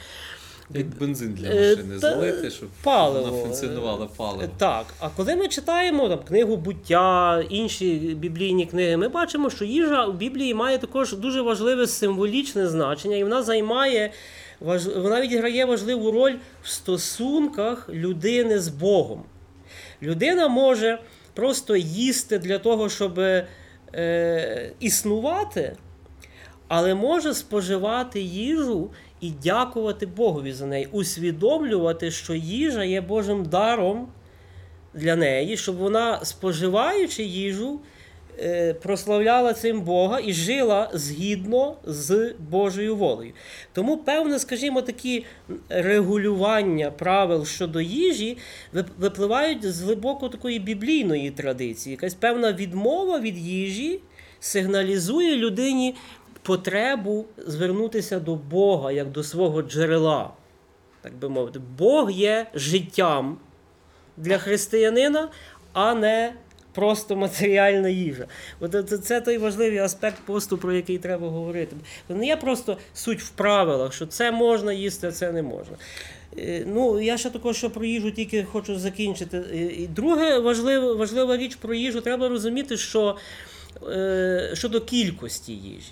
Як 0.73 0.87
бензин 0.99 1.33
для 1.33 1.47
Е, 1.47 1.69
машини 1.69 1.93
та- 1.93 1.99
залити, 1.99 2.49
щоб 2.49 2.69
паливо. 2.83 3.25
вона 3.31 3.43
функціонувала 3.43 4.07
паливо. 4.17 4.51
Так, 4.57 4.85
а 4.99 5.09
коли 5.09 5.35
ми 5.35 5.47
читаємо 5.47 6.09
там 6.09 6.19
книгу 6.27 6.57
буття, 6.57 7.43
інші 7.49 7.95
біблійні 7.95 8.65
книги, 8.65 8.97
ми 8.97 9.07
бачимо, 9.07 9.49
що 9.49 9.65
їжа 9.65 10.05
у 10.05 10.13
Біблії 10.13 10.53
має 10.53 10.77
також 10.77 11.13
дуже 11.13 11.41
важливе 11.41 11.87
символічне 11.87 12.67
значення, 12.67 13.17
і 13.17 13.23
вона 13.23 13.43
займає 13.43 14.11
важ... 14.59 14.87
вона 14.87 15.21
відіграє 15.21 15.65
важливу 15.65 16.11
роль 16.11 16.35
в 16.63 16.69
стосунках 16.69 17.89
людини 17.89 18.59
з 18.59 18.67
Богом. 18.67 19.23
Людина 20.01 20.47
може 20.47 20.99
просто 21.33 21.75
їсти 21.75 22.39
для 22.39 22.59
того, 22.59 22.89
щоб 22.89 23.19
е, 23.93 24.71
існувати, 24.79 25.75
але 26.67 26.95
може 26.95 27.33
споживати 27.33 28.21
їжу 28.21 28.89
і 29.21 29.31
дякувати 29.43 30.05
Богові 30.05 30.51
за 30.51 30.65
неї, 30.65 30.87
усвідомлювати, 30.91 32.11
що 32.11 32.33
їжа 32.33 32.83
є 32.83 33.01
Божим 33.01 33.45
даром 33.45 34.07
для 34.93 35.15
неї, 35.15 35.57
щоб 35.57 35.75
вона, 35.75 36.25
споживаючи 36.25 37.23
їжу, 37.23 37.79
е, 38.39 38.73
прославляла 38.73 39.53
цим 39.53 39.81
Бога 39.81 40.19
і 40.23 40.33
жила 40.33 40.89
згідно 40.93 41.75
з 41.83 42.33
Божою 42.49 42.95
волею. 42.95 43.33
Тому, 43.73 43.97
певне, 43.97 44.39
скажімо, 44.39 44.81
такі 44.81 45.25
регулювання 45.69 46.91
правил 46.91 47.45
щодо 47.45 47.81
їжі 47.81 48.37
випливають 48.99 49.71
з 49.71 49.81
глибоко 49.81 50.29
такої 50.29 50.59
біблійної 50.59 51.31
традиції. 51.31 51.91
Якась 51.91 52.13
певна 52.13 52.53
відмова 52.53 53.19
від 53.19 53.37
їжі 53.37 53.99
сигналізує 54.39 55.35
людині 55.35 55.95
потребу 56.47 57.25
звернутися 57.37 58.19
до 58.19 58.35
Бога 58.35 58.91
як 58.91 59.11
до 59.11 59.23
свого 59.23 59.61
джерела. 59.61 60.33
Так 61.01 61.15
би 61.15 61.29
мовити, 61.29 61.59
Бог 61.77 62.11
є 62.11 62.47
життям 62.53 63.37
для 64.17 64.37
християнина, 64.37 65.29
а 65.73 65.93
не 65.93 66.33
просто 66.73 67.15
матеріальна 67.15 67.89
їжа. 67.89 68.25
От 68.59 68.89
це, 69.03 69.21
той 69.21 69.37
важливий 69.37 69.77
аспект 69.77 70.17
посту, 70.25 70.57
про 70.57 70.73
який 70.73 70.97
треба 70.97 71.27
говорити. 71.27 71.75
Не 72.09 72.25
є 72.25 72.35
просто 72.35 72.77
суть 72.93 73.21
в 73.21 73.29
правилах, 73.29 73.93
що 73.93 74.05
це 74.05 74.31
можна 74.31 74.73
їсти, 74.73 75.07
а 75.07 75.11
це 75.11 75.31
не 75.31 75.41
можна. 75.41 75.77
Е, 76.37 76.63
Ну, 76.67 77.01
я 77.01 77.17
ще 77.17 77.29
також 77.29 77.57
що 77.57 77.69
про 77.69 77.85
їжу 77.85 78.11
тільки 78.11 78.43
хочу 78.43 78.79
закінчити. 78.79 79.37
Е, 79.37 79.57
І 79.57 79.87
друге 79.87 80.39
важлива, 80.39 80.93
важлива 80.93 81.37
річ 81.37 81.55
про 81.55 81.73
їжу, 81.73 82.01
треба 82.01 82.29
розуміти, 82.29 82.77
що 82.77 83.17
е, 83.87 84.51
щодо 84.53 84.81
кількості 84.81 85.53
їжі. 85.53 85.91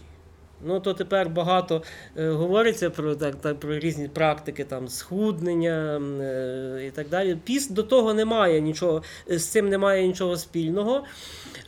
Ну, 0.61 0.79
то 0.79 0.93
тепер 0.93 1.29
багато 1.29 1.83
е, 2.17 2.29
говориться 2.29 2.89
про, 2.89 3.15
так, 3.15 3.35
так, 3.35 3.59
про 3.59 3.79
різні 3.79 4.07
практики, 4.07 4.63
там, 4.63 4.87
схуднення 4.87 6.01
е, 6.21 6.85
і 6.87 6.91
так 6.91 7.09
далі. 7.09 7.37
Піст 7.43 7.73
до 7.73 7.83
того 7.83 8.13
немає 8.13 8.61
нічого, 8.61 9.03
е, 9.31 9.39
з 9.39 9.47
цим 9.47 9.69
немає 9.69 10.07
нічого 10.07 10.37
спільного. 10.37 11.03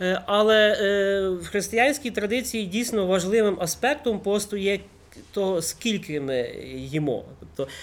Е, 0.02 0.22
але 0.26 0.78
е, 0.82 1.30
в 1.30 1.46
християнській 1.48 2.12
традиції 2.12 2.66
дійсно 2.66 3.06
важливим 3.06 3.58
аспектом 3.60 4.20
посту 4.20 4.58
є 4.58 4.80
того, 5.32 5.62
скільки 5.62 6.22
ми 6.22 6.50
їмо. 6.76 7.26
Тобто 7.40 7.74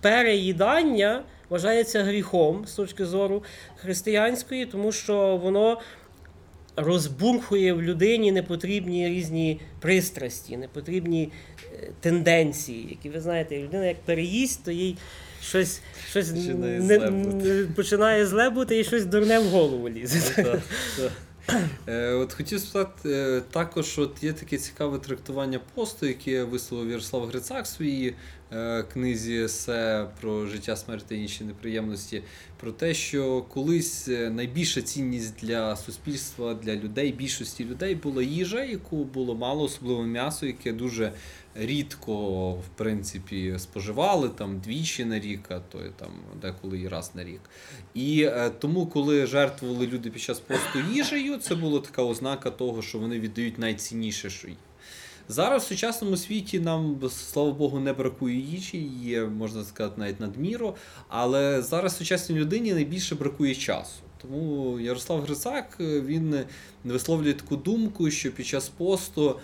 переїдання 0.00 1.22
вважається 1.48 2.02
гріхом 2.02 2.66
з 2.66 2.72
точки 2.72 3.04
зору 3.04 3.42
християнської, 3.76 4.66
тому 4.66 4.92
що 4.92 5.36
воно 5.36 5.80
розбурхує 6.80 7.72
в 7.72 7.82
людині 7.82 8.32
непотрібні 8.32 9.08
різні 9.08 9.60
пристрасті, 9.80 10.56
непотрібні 10.56 11.32
е, 11.82 11.90
тенденції, 12.00 12.86
які 12.90 13.08
ви 13.08 13.20
знаєте, 13.20 13.58
людина 13.62 13.86
як 13.86 14.00
переїсть, 14.00 14.64
то 14.64 14.70
їй 14.70 14.96
щось, 15.42 15.80
щось 16.10 16.30
Починає 16.30 16.80
не- 16.80 16.98
зле 16.98 17.10
бути. 17.10 17.68
починає 17.76 18.26
зле 18.26 18.50
бути 18.50 18.78
і 18.80 18.84
щось 18.84 19.04
дурне 19.04 19.38
в 19.38 19.44
голову 19.44 19.88
лізе. 19.88 20.42
Так, 20.42 20.60
так. 20.96 21.12
Е, 21.88 22.12
От 22.12 22.32
хотів 22.32 22.60
спитати 22.60 23.10
е, 23.12 23.42
також, 23.50 23.98
от 23.98 24.22
є 24.22 24.32
таке 24.32 24.58
цікаве 24.58 24.98
трактування 24.98 25.60
посту, 25.74 26.06
яке 26.06 26.44
висловив 26.44 26.90
Ярослав 26.90 27.26
Грицак 27.26 27.64
в 27.64 27.68
своїй 27.68 28.14
книзі 28.92 29.34
«Есе 29.34 30.06
про 30.20 30.46
життя, 30.46 30.76
смерть 30.76 31.04
та 31.08 31.14
інші 31.14 31.44
неприємності, 31.44 32.22
про 32.60 32.72
те, 32.72 32.94
що 32.94 33.42
колись 33.42 34.08
е, 34.08 34.30
найбільша 34.30 34.82
цінність 34.82 35.34
для 35.42 35.76
суспільства, 35.76 36.54
для 36.54 36.76
людей, 36.76 37.12
більшості 37.12 37.64
людей 37.64 37.94
була 37.94 38.22
їжа, 38.22 38.64
яку 38.64 39.04
було 39.04 39.34
мало, 39.34 39.64
особливо 39.64 40.02
м'ясо, 40.02 40.46
яке 40.46 40.72
дуже 40.72 41.12
рідко 41.54 42.50
в 42.52 42.68
принципі 42.76 43.54
споживали 43.58 44.28
там 44.28 44.60
двічі 44.60 45.04
на 45.04 45.20
рік, 45.20 45.40
а 45.48 45.60
то 45.60 45.78
там 45.96 46.10
деколи 46.42 46.80
і 46.80 46.88
раз 46.88 47.10
на 47.14 47.24
рік. 47.24 47.40
І 47.94 48.22
е, 48.22 48.50
тому, 48.58 48.86
коли 48.86 49.26
жертвували 49.26 49.86
люди 49.86 50.10
під 50.10 50.22
час 50.22 50.40
посту 50.40 50.78
їжею, 50.92 51.36
це 51.36 51.54
була 51.54 51.80
така 51.80 52.02
ознака 52.02 52.50
того, 52.50 52.82
що 52.82 52.98
вони 52.98 53.20
віддають 53.20 53.58
найцінніше, 53.58 54.30
що 54.30 54.48
є. 54.48 54.54
Зараз 55.30 55.62
в 55.62 55.66
сучасному 55.66 56.16
світі 56.16 56.60
нам, 56.60 57.00
слава 57.10 57.52
Богу, 57.52 57.80
не 57.80 57.92
бракує 57.92 58.36
їжі, 58.36 58.90
є, 59.02 59.24
можна 59.24 59.64
сказати, 59.64 59.94
навіть 60.00 60.20
надміру. 60.20 60.74
Але 61.08 61.62
зараз 61.62 61.96
сучасній 61.96 62.36
людині 62.36 62.74
найбільше 62.74 63.14
бракує 63.14 63.54
часу. 63.54 64.02
Тому 64.22 64.80
Ярослав 64.80 65.20
Грицак 65.20 65.76
він 65.80 66.44
висловлює 66.84 67.32
таку 67.34 67.56
думку, 67.56 68.10
що 68.10 68.32
під 68.32 68.46
час 68.46 68.68
посту 68.68 69.40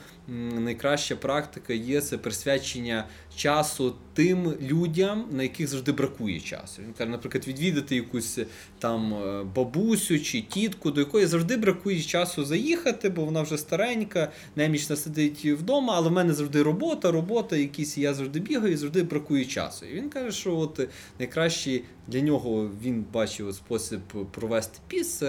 найкраща 0.59 1.17
практика 1.17 1.73
є 1.73 2.01
це 2.01 2.19
присвячення 2.19 3.05
часу 3.37 3.95
тим 4.17 4.55
людям, 4.61 5.25
на 5.31 5.43
яких 5.43 5.69
завжди 5.69 5.93
бракує 5.93 6.41
часу. 6.41 6.83
Він 6.83 6.93
каже, 6.93 7.11
наприклад, 7.11 7.49
відвідати 7.49 7.97
якусь 7.97 8.39
е, 8.39 8.47
там 8.79 9.15
е, 9.15 9.45
бабусю 9.57 10.21
чи 10.21 10.43
тітку, 10.43 10.91
до 10.91 11.01
якої 11.01 11.27
завжди 11.27 11.57
бракує 11.57 12.03
часу 12.03 12.45
заїхати, 12.45 13.09
бо 13.09 13.25
вона 13.25 13.43
вже 13.43 13.59
старенька, 13.59 14.33
немічна 14.57 14.97
сидить 14.97 15.45
вдома, 15.45 15.95
але 15.97 16.09
в 16.09 16.13
мене 16.13 16.35
завжди 16.35 16.63
робота, 16.63 17.11
робота, 17.11 17.57
якісь 17.57 17.99
я 17.99 18.15
завжди 18.15 18.41
бігаю, 18.41 18.73
і 18.73 18.77
завжди 18.77 19.03
бракує 19.03 19.45
часу. 19.45 19.87
І 19.87 19.95
він 19.95 20.09
каже, 20.09 20.33
що 20.33 20.57
от 20.57 20.81
е, 20.81 20.89
найкращий 21.19 21.85
для 22.09 22.21
нього 22.21 22.71
він 22.83 23.05
бачив 23.13 23.55
спосіб 23.55 24.01
провести 24.31 24.79
піс, 24.89 25.23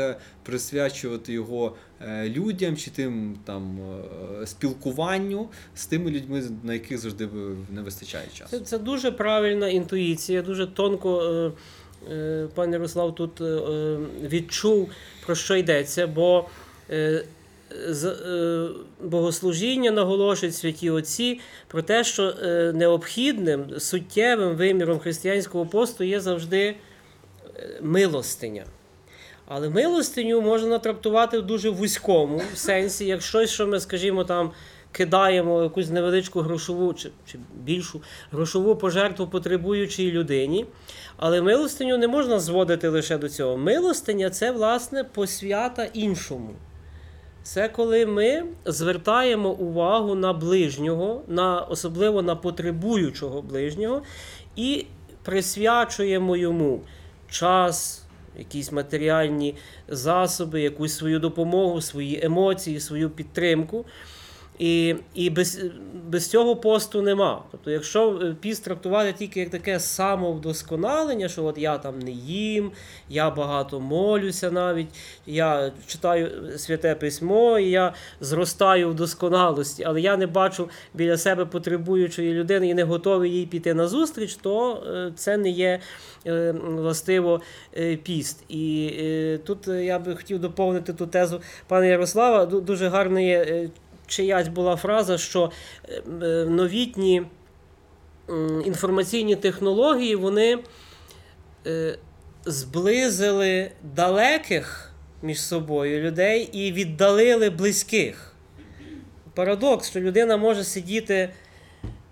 присвячувати 0.44 1.34
його 1.34 1.76
людям 2.26 2.78
чи 2.78 2.92
тим 2.92 3.38
там 3.46 3.80
спілкуванню 4.46 5.50
з 5.76 5.86
тими 5.86 6.12
людьми, 6.12 6.44
на 6.64 6.74
яких 6.74 6.98
завжди 6.98 7.30
не 7.70 7.82
вистачає 7.82 7.97
часу. 8.06 8.50
Це, 8.50 8.60
це 8.60 8.78
дуже 8.78 9.12
правильна 9.12 9.68
інтуїція, 9.70 10.42
дуже 10.42 10.68
тонко 10.68 11.22
е, 11.22 11.52
е, 12.14 12.48
пан 12.56 12.74
Ярослав 12.74 13.16
тут 13.16 13.42
е, 13.42 13.62
відчув, 14.24 14.90
про 15.26 15.36
що 15.36 15.56
йдеться, 15.56 16.08
бо 16.08 16.46
богослужіння 19.02 19.92
наголошують 19.92 20.56
святі 20.56 20.90
отці 20.90 21.40
про 21.68 21.82
те, 21.82 22.04
що 22.04 22.34
необхідним, 22.74 23.80
суттєвим 23.80 24.56
виміром 24.56 25.00
християнського 25.00 25.66
посту 25.66 26.04
є 26.04 26.20
завжди 26.20 26.76
милостиня. 27.82 28.66
Але 29.48 29.70
милостиню 29.70 30.42
можна 30.42 30.80
трактувати 30.80 31.40
в 31.40 31.42
дуже 31.46 31.70
вузькому 31.70 32.42
сенсі, 32.56 33.06
як 33.06 33.22
щось, 33.22 33.50
що 33.50 33.68
ми, 33.68 33.80
скажімо, 33.80 34.24
там 34.24 34.52
кидаємо 34.98 35.64
якусь 35.64 35.90
невеличку 35.90 36.42
грошову 36.42 36.94
чи, 36.94 37.10
чи 37.26 37.40
більшу 37.64 38.02
грошову 38.32 38.76
пожертву 38.76 39.28
потребуючій 39.28 40.12
людині. 40.12 40.66
Але 41.18 41.42
милостиню 41.42 41.98
не 41.98 42.08
можна 42.08 42.40
зводити 42.40 42.88
лише 42.88 43.18
до 43.18 43.30
цього. 43.30 43.58
Милостиня 43.58 44.30
це, 44.30 44.52
власне, 44.52 45.04
посвята 45.04 45.86
іншому. 45.94 46.50
Це 47.44 47.70
коли 47.70 48.06
ми 48.06 48.44
звертаємо 48.66 49.50
увагу 49.50 50.16
на 50.16 50.34
ближнього, 50.34 51.22
на, 51.28 51.62
особливо 51.62 52.22
на 52.22 52.36
потребуючого 52.36 53.42
ближнього, 53.42 54.02
і 54.56 54.86
присвячуємо 55.24 56.38
йому 56.38 56.82
час, 57.30 58.04
якісь 58.38 58.72
матеріальні 58.72 59.56
засоби, 59.88 60.62
якусь 60.62 60.94
свою 60.98 61.20
допомогу, 61.20 61.82
свої 61.82 62.26
емоції, 62.26 62.80
свою 62.80 63.10
підтримку. 63.10 63.86
І, 64.60 64.96
і 65.14 65.30
без, 65.30 65.60
без 66.08 66.30
цього 66.30 66.56
посту 66.56 67.02
нема. 67.02 67.44
Тобто, 67.52 67.72
якщо 67.72 68.20
е, 68.24 68.36
піст 68.42 68.64
трактувати 68.64 69.14
тільки 69.14 69.40
як 69.40 69.50
таке 69.50 69.80
самовдосконалення, 69.80 71.30
що 71.30 71.46
от 71.46 71.58
я 71.58 71.78
там 71.78 72.00
не 72.00 72.12
їм, 72.12 72.72
я 73.10 73.30
багато 73.30 73.80
молюся 73.80 74.52
навіть, 74.52 74.88
я 75.26 75.72
читаю 75.88 76.32
святе 76.58 76.96
письмо, 76.96 77.60
і 77.60 77.70
я 77.70 77.94
зростаю 78.22 78.90
в 78.90 78.96
досконалості, 78.96 79.84
але 79.84 80.02
я 80.02 80.18
не 80.18 80.28
бачу 80.28 80.70
біля 80.94 81.18
себе 81.18 81.46
потребуючої 81.46 82.34
людини 82.34 82.70
і 82.70 82.74
не 82.74 82.84
готовий 82.84 83.32
їй 83.32 83.46
піти 83.46 83.74
на 83.74 83.88
зустріч, 83.88 84.36
то 84.36 84.84
е, 84.88 85.12
це 85.16 85.38
не 85.38 85.50
є 85.50 85.80
е, 86.28 86.52
властиво 86.52 87.42
піст. 88.04 88.44
І 88.50 88.94
тут 89.46 89.68
я 89.68 90.00
би 90.00 90.16
хотів 90.16 90.40
доповнити 90.40 90.94
ту 90.94 91.08
тезу 91.08 91.42
пана 91.68 91.86
Ярослава. 91.86 92.46
Дуже 92.46 92.88
гарна 92.88 93.22
є 93.22 93.70
чиясь 94.08 94.48
була 94.48 94.76
фраза, 94.76 95.18
що 95.18 95.52
е, 95.90 96.02
новітні 96.50 97.24
інформаційні 98.66 99.36
технології 99.36 100.16
вони 100.16 100.60
е, 101.68 101.98
зблизили 102.46 103.72
далеких 103.96 104.92
між 105.22 105.42
собою 105.42 106.02
людей 106.02 106.50
і 106.54 106.72
віддалили 106.72 107.50
близьких. 107.50 108.34
Парадокс, 109.34 109.90
що 109.90 110.00
людина 110.00 110.38
може 110.38 110.64
сидіти. 110.64 111.30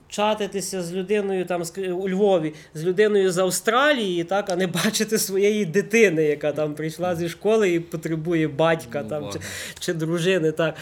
Чатитися 0.10 0.84
з 0.84 0.94
людиною 0.94 1.46
там 1.46 1.64
у 1.78 2.10
Львові, 2.10 2.54
з 2.74 2.84
людиною 2.84 3.32
з 3.32 3.38
Австралії, 3.38 4.24
так, 4.24 4.50
а 4.50 4.56
не 4.56 4.68
бачити 4.68 5.18
своєї 5.18 5.66
дитини, 5.66 6.24
яка 6.24 6.52
там 6.52 6.74
прийшла 6.74 7.16
зі 7.16 7.30
школи 7.30 7.74
і 7.74 7.80
потребує 7.80 8.48
батька 8.48 9.02
Ну, 9.04 9.10
там, 9.10 9.30
чи, 9.34 9.40
чи 9.80 9.94
дружини. 9.94 10.52
Так. 10.52 10.76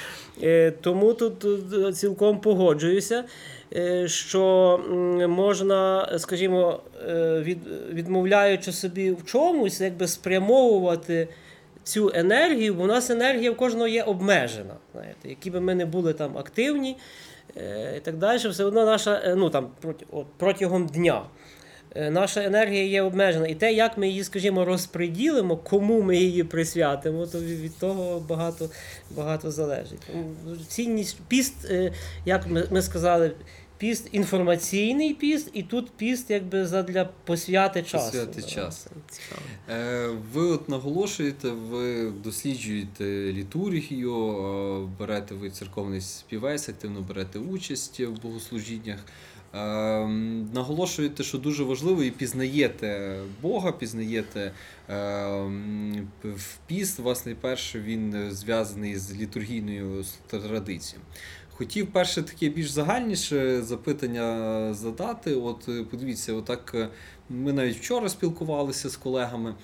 Е, 0.44 0.72
тому 0.82 1.14
тут, 1.14 1.40
тут 1.40 1.98
цілком 1.98 2.40
погоджуюся, 2.40 3.24
е, 3.76 4.08
що 4.08 4.80
можна, 5.30 6.10
скажімо, 6.20 6.80
е, 7.10 7.40
від, 7.40 7.58
відмовляючи 7.94 8.72
собі 8.72 9.12
в 9.12 9.26
чомусь, 9.26 9.82
якби 9.82 10.08
спрямовувати. 10.08 11.28
Цю 11.86 12.12
енергію, 12.16 12.74
бо 12.74 12.84
у 12.84 12.88
нас 12.88 13.10
енергія 13.10 13.52
в 13.52 13.58
кожного 13.58 13.88
є 13.88 14.04
обмежена. 14.04 14.74
Знаєте, 14.94 15.30
які 15.30 15.52
би 15.52 15.62
ми 15.62 15.76
не 15.76 15.86
були 15.86 16.14
там 16.14 16.38
активні 16.38 16.92
е, 16.92 16.96
і 17.98 18.00
так 18.00 18.18
далі, 18.18 18.48
все 18.48 18.64
одно 18.64 18.86
наша, 18.86 19.22
е, 19.26 19.36
ну 19.36 19.50
там 19.50 19.68
протягом 20.38 20.88
дня. 20.88 21.24
е, 21.96 22.12
Наша 22.12 22.44
енергія 22.44 22.84
є 22.86 23.02
обмежена. 23.02 23.48
І 23.48 23.56
те, 23.56 23.74
як 23.74 23.98
ми 23.98 24.08
її, 24.08 24.24
скажімо, 24.24 24.66
розподілимо, 24.66 25.58
кому 25.58 26.02
ми 26.02 26.18
її 26.18 26.44
присвятимо, 26.44 27.28
то 27.28 27.40
від, 27.40 27.78
того 27.78 28.20
багато, 28.20 28.70
багато 29.12 29.52
залежить. 29.52 30.02
Цінність 30.68 31.18
піст, 31.28 31.66
е, 31.72 31.92
як 32.26 32.48
ми 32.72 32.82
сказали, 32.82 33.32
піст 33.84 34.10
інформаційний 34.12 35.14
піст, 35.14 35.50
і 35.54 35.64
тут 35.64 35.92
піст 35.92 36.30
якби 36.30 36.66
задля 36.66 37.10
посвяти 37.26 37.84
часу. 37.84 38.12
Посвяти 38.12 38.42
часу. 38.42 38.90
Е, 39.70 40.08
Ви 40.34 40.42
от 40.42 40.70
наголошуєте, 40.70 41.50
ви 41.50 42.12
досліджуєте 42.12 43.34
літургію, 43.34 44.16
е, 44.16 44.88
берете 45.00 45.36
ви 45.36 45.50
церковний 45.50 46.02
співець, 46.02 46.70
активно 46.70 47.02
берете 47.02 47.40
участь 47.40 48.00
в 48.00 48.22
богослужіннях. 48.22 49.00
Е, 49.54 50.08
Наголошуєте, 50.54 51.24
що 51.24 51.38
дуже 51.38 51.64
важливо 51.64 52.04
і 52.04 52.12
пізнаєте 52.12 53.20
Бога, 53.42 53.72
пізнаєте 53.72 54.52
е, 54.90 54.94
в 56.24 56.58
піст. 56.68 57.00
Власне, 57.00 57.36
перше 57.42 57.80
він 57.80 58.32
зв'язаний 58.32 58.98
з 58.98 59.16
літургійною 59.16 60.06
традицією. 60.28 61.06
Хотів 61.58 61.92
перше 61.92 62.22
таке 62.22 62.50
більш 62.50 62.70
загальніше 62.70 63.62
запитання 63.62 64.74
задати. 64.74 65.36
От 65.36 65.70
е, 65.70 65.84
подивіться, 65.92 66.34
отак 66.34 66.72
е, 66.76 66.90
ми 67.30 67.54
навіть 67.54 67.78
вчора 67.78 68.10
спілкувалися 68.10 68.90
з 68.90 68.98
колегами 68.98 69.56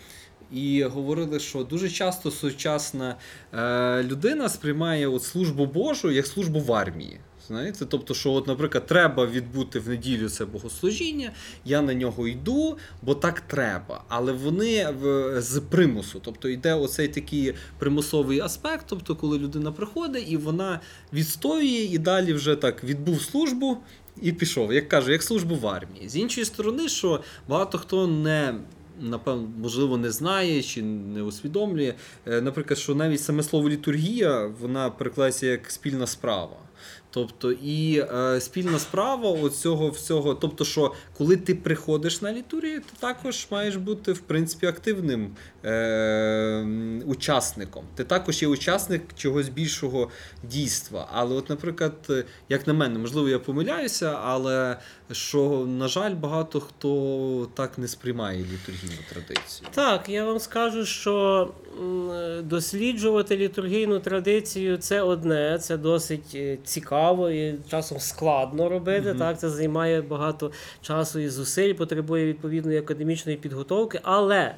і 0.52 0.84
говорили, 0.84 1.40
що 1.40 1.64
дуже 1.64 1.90
часто 1.90 2.32
сучасна 2.32 3.16
е, 3.54 4.04
людина 4.04 4.50
сприймає 4.50 5.08
от 5.08 5.24
службу 5.24 5.66
Божу 5.66 6.12
як 6.12 6.28
службу 6.28 6.60
в 6.60 6.74
армії. 6.74 7.20
Знаєте, 7.50 7.86
тобто, 7.86 8.14
що, 8.14 8.32
от, 8.32 8.48
наприклад, 8.48 8.86
треба 8.86 9.26
відбути 9.26 9.80
в 9.80 9.90
неділю 9.90 10.30
це 10.30 10.46
богослужіння, 10.46 11.32
я 11.66 11.82
на 11.82 11.94
нього 11.94 12.28
йду, 12.28 12.78
бо 13.02 13.16
так 13.16 13.42
треба. 13.42 14.04
Але 14.08 14.32
вони 14.32 14.90
в, 15.02 15.34
з 15.42 15.60
примусу. 15.60 16.22
Тобто 16.24 16.50
йде 16.50 16.74
оцей 16.74 17.08
такий 17.08 17.54
примусовий 17.80 18.40
аспект, 18.40 18.86
тобто, 18.88 19.16
коли 19.16 19.40
людина 19.40 19.72
приходить 19.72 20.26
і 20.32 20.38
вона 20.38 20.80
відстоює 21.14 21.88
і 21.92 21.98
далі 21.98 22.34
вже 22.34 22.56
так 22.56 22.84
відбув 22.84 23.22
службу 23.22 23.78
і 24.22 24.32
пішов. 24.32 24.74
Як 24.74 24.90
кажу, 24.90 25.12
як 25.12 25.24
службу 25.24 25.56
в 25.56 25.68
армії. 25.68 26.10
З 26.10 26.16
іншої 26.16 26.46
сторони, 26.46 26.90
що 26.90 27.20
багато 27.48 27.78
хто 27.78 28.08
не. 28.08 28.56
Напевно, 29.02 29.48
можливо, 29.58 29.98
не 29.98 30.12
знає 30.12 30.64
чи 30.64 30.82
не 30.82 31.22
усвідомлює. 31.22 31.94
Е, 32.28 32.42
Наприклад, 32.42 32.80
що 32.80 32.96
навіть 32.96 33.22
саме 33.22 33.44
слово 33.44 33.70
літургія 33.70 34.52
вона 34.62 34.90
перекладається 34.90 35.46
як 35.46 35.72
спільна 35.72 36.08
справа. 36.08 36.58
Тобто, 37.12 37.52
і 37.52 38.00
е, 38.00 38.42
спільна 38.42 38.80
справа 38.80 39.30
оцього 39.30 39.90
всього. 39.90 40.36
Тобто, 40.36 40.66
що 40.66 40.94
коли 41.18 41.38
ти 41.38 41.56
приходиш 41.56 42.22
на 42.22 42.34
літургію, 42.34 42.80
ти 42.80 42.94
також 43.00 43.48
маєш 43.52 43.76
бути 43.76 44.12
в 44.12 44.20
принципі 44.20 44.66
активним 44.68 45.36
е, 45.66 47.02
учасником. 47.06 47.84
Ти 47.96 48.04
також 48.04 48.42
є 48.42 48.48
учасник 48.48 49.02
чогось 49.16 49.50
більшого 49.50 50.10
дійства. 50.44 51.10
Але, 51.14 51.36
от, 51.36 51.50
наприклад, 51.50 51.94
як 52.50 52.68
на 52.68 52.74
мене, 52.74 53.00
можливо, 53.00 53.30
я 53.30 53.40
помиляюся, 53.40 54.20
але 54.24 54.78
що, 55.12 55.66
на 55.68 55.88
жаль, 55.88 56.14
багато 56.14 56.60
хто 56.60 57.48
так 57.54 57.78
не 57.78 57.88
сприймає 57.88 58.40
літургійну 58.40 59.02
традицію. 59.14 59.70
Так, 59.72 60.10
я 60.10 60.26
вам 60.26 60.40
скажу, 60.40 60.86
що 60.86 61.48
досліджувати 62.44 63.38
літургійну 63.38 64.00
традицію 64.00 64.78
це 64.78 65.02
одне, 65.02 65.60
це 65.62 65.78
досить 65.78 66.32
е, 66.36 66.58
цікаво 67.00 67.30
і 67.30 67.56
часом 67.70 68.00
складно 68.00 68.70
робити. 68.70 69.10
Мгм. 69.10 69.20
Так, 69.20 69.40
це 69.40 69.50
займає 69.50 70.02
багато 70.02 70.52
часу 70.82 71.20
і 71.20 71.30
зусиль, 71.30 71.74
потребує 71.74 72.26
відповідної 72.26 72.80
академічної 72.80 73.38
підготовки, 73.38 74.00
але 74.04 74.56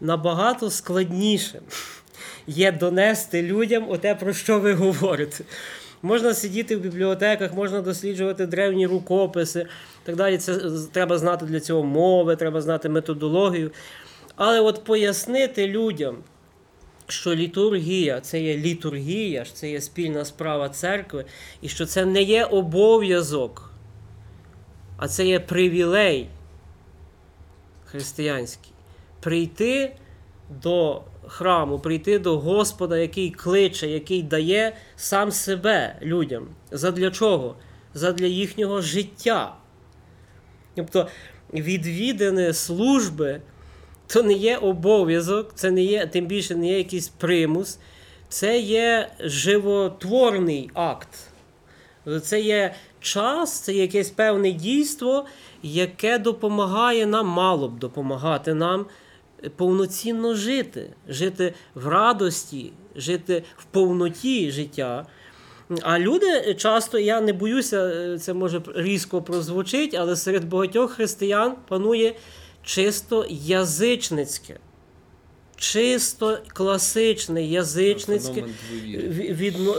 набагато 0.00 0.70
складніше 0.70 1.60
є 2.46 2.72
донести 2.72 3.42
людям 3.42 3.86
оте, 3.88 4.14
про 4.14 4.32
що 4.32 4.60
ви 4.60 4.72
говорите. 4.72 5.44
Можна 6.02 6.34
сидіти 6.34 6.76
в 6.76 6.80
бібліотеках, 6.80 7.54
можна 7.54 7.82
досліджувати 7.82 8.46
древні 8.46 8.86
рукописи. 8.86 9.66
Так 10.04 10.16
далі. 10.16 10.38
Це 10.38 10.60
треба 10.92 11.18
знати 11.18 11.46
для 11.46 11.60
цього 11.60 11.82
мови, 11.82 12.36
треба 12.36 12.60
знати 12.60 12.88
методологію. 12.88 13.70
Але 14.36 14.60
от 14.60 14.84
пояснити 14.84 15.68
людям, 15.68 16.16
що 17.08 17.34
літургія 17.34 18.20
це 18.20 18.40
є 18.40 18.56
літургія, 18.56 19.44
що 19.44 19.54
це 19.54 19.70
є 19.70 19.80
спільна 19.80 20.24
справа 20.24 20.68
церкви, 20.68 21.24
і 21.62 21.68
що 21.68 21.86
це 21.86 22.04
не 22.04 22.22
є 22.22 22.44
обов'язок, 22.44 23.70
а 24.96 25.08
це 25.08 25.26
є 25.26 25.40
привілей 25.40 26.28
християнський. 27.84 28.72
Прийти 29.20 29.96
до 30.62 31.02
храму, 31.26 31.78
прийти 31.78 32.18
до 32.18 32.38
Господа, 32.38 32.98
який 32.98 33.30
кличе, 33.30 33.88
який 33.88 34.22
дає 34.22 34.76
сам 34.96 35.32
себе 35.32 35.98
людям. 36.02 36.48
Задля 36.70 37.10
чого? 37.10 37.56
Задля 37.94 38.26
їхнього 38.26 38.80
життя. 38.80 39.56
Тобто 40.74 41.08
відвідини 41.52 42.52
служби 42.52 43.40
то 44.06 44.22
не 44.22 44.32
є 44.32 44.56
обов'язок, 44.56 45.52
це 45.54 45.70
не 45.70 45.82
є, 45.82 46.06
тим 46.06 46.26
більше 46.26 46.54
не 46.54 46.68
є 46.68 46.78
якийсь 46.78 47.08
примус, 47.08 47.78
це 48.28 48.58
є 48.58 49.08
животворний 49.20 50.70
акт. 50.74 51.08
Це 52.22 52.40
є 52.40 52.74
час, 53.00 53.60
це 53.60 53.72
є 53.72 53.82
якесь 53.82 54.10
певне 54.10 54.52
дійство, 54.52 55.26
яке 55.62 56.18
допомагає 56.18 57.06
нам, 57.06 57.26
мало 57.26 57.68
б 57.68 57.78
допомагати 57.78 58.54
нам 58.54 58.86
повноцінно 59.56 60.34
жити, 60.34 60.90
жити 61.08 61.54
в 61.74 61.88
радості, 61.88 62.72
жити 62.96 63.42
в 63.56 63.64
повноті 63.64 64.50
життя. 64.50 65.06
А 65.82 65.98
люди 65.98 66.54
часто, 66.54 66.98
я 66.98 67.20
не 67.20 67.32
боюся, 67.32 67.86
е, 67.86 68.18
це 68.18 68.34
може 68.34 68.60
різко 68.74 69.22
прозвучить, 69.22 69.94
але 69.94 70.16
серед 70.16 70.44
багатьох 70.48 70.92
християн 70.92 71.56
панує 71.68 72.14
чисто 72.66 73.24
язичницьке, 73.28 74.58
чисто 75.56 76.38
класичне 76.48 77.42
язичницьке 77.42 78.44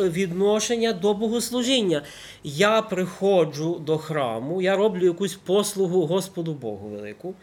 відношення 0.10 0.94
до 0.94 1.14
богослужіння. 1.14 2.04
Я 2.44 2.82
приходжу 2.82 3.82
до 3.86 3.98
храму, 3.98 4.62
я 4.62 4.76
роблю 4.76 5.06
якусь 5.06 5.36
послугу 5.36 6.06
Господу 6.06 6.54
Богу 6.54 6.90
велику. 6.90 7.34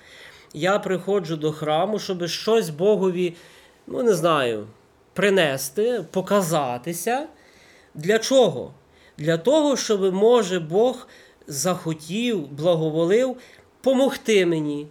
Я 0.55 0.79
приходжу 0.79 1.35
до 1.35 1.53
храму, 1.53 1.99
щоб 1.99 2.27
щось 2.27 2.71
Богові, 2.71 3.35
ну 3.87 4.03
не 4.03 4.15
знаю, 4.15 4.67
принести, 5.13 6.05
показатися. 6.11 7.27
Для 7.95 8.19
чого? 8.19 8.75
Для 9.19 9.39
того, 9.39 9.77
щоб, 9.77 10.15
може, 10.15 10.61
Бог 10.61 11.09
захотів, 11.47 12.49
благоволив 12.49 13.37
помогти 13.81 14.47
мені 14.47 14.87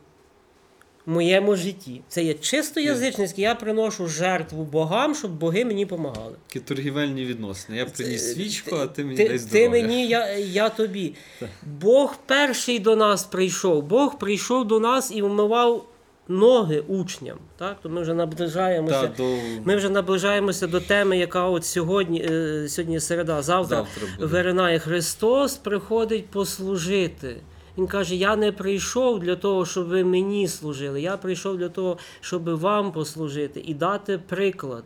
в 1.05 1.11
моєму 1.11 1.55
житті. 1.55 2.01
Це 2.07 2.23
є 2.23 2.33
чисто 2.33 2.79
язичницьке. 2.79 3.41
Я 3.41 3.55
приношу 3.55 4.07
жертву 4.07 4.63
богам, 4.63 5.15
щоб 5.15 5.31
боги 5.31 5.65
мені 5.65 5.85
допомагали. 5.85 6.35
Такі 6.47 6.59
торгівельні 6.59 7.25
відносини. 7.25 7.77
Я 7.77 7.85
приніс 7.85 8.33
свічку, 8.33 8.75
а 8.75 8.87
ти 8.87 9.03
мені 9.03 9.17
Ти, 9.17 9.27
дай 9.27 9.39
ти 9.39 9.69
мені, 9.69 10.07
я, 10.07 10.37
я 10.37 10.69
тобі. 10.69 11.15
Бог 11.63 12.15
перший 12.25 12.79
до 12.79 12.95
нас 12.95 13.23
прийшов. 13.23 13.83
Бог 13.83 14.19
прийшов 14.19 14.67
до 14.67 14.79
нас 14.79 15.11
і 15.15 15.21
вмивав 15.21 15.85
ноги 16.27 16.79
учням. 16.79 17.37
Так? 17.57 17.77
То 17.83 17.89
ми 17.89 18.01
вже 18.01 18.13
наближаємося. 18.13 19.01
Та, 19.01 19.07
до... 19.07 19.37
Ми 19.63 19.75
вже 19.75 19.89
наближаємося 19.89 20.67
до 20.67 20.79
теми, 20.79 21.17
яка 21.17 21.45
от 21.45 21.65
сьогодні, 21.65 22.25
е, 22.31 22.65
сьогодні 22.69 22.99
середа, 22.99 23.41
завтра, 23.41 23.77
Завтра 23.77 24.27
виринає. 24.27 24.79
Христос 24.79 25.57
приходить 25.57 26.25
послужити. 26.25 27.35
Він 27.77 27.87
каже: 27.87 28.15
Я 28.15 28.35
не 28.35 28.51
прийшов 28.51 29.19
для 29.19 29.35
того, 29.35 29.65
щоб 29.65 29.87
ви 29.87 30.03
мені 30.03 30.47
служили. 30.47 31.01
Я 31.01 31.17
прийшов 31.17 31.57
для 31.57 31.69
того, 31.69 31.97
щоб 32.21 32.49
вам 32.49 32.91
послужити 32.91 33.63
і 33.65 33.73
дати 33.73 34.17
приклад. 34.17 34.83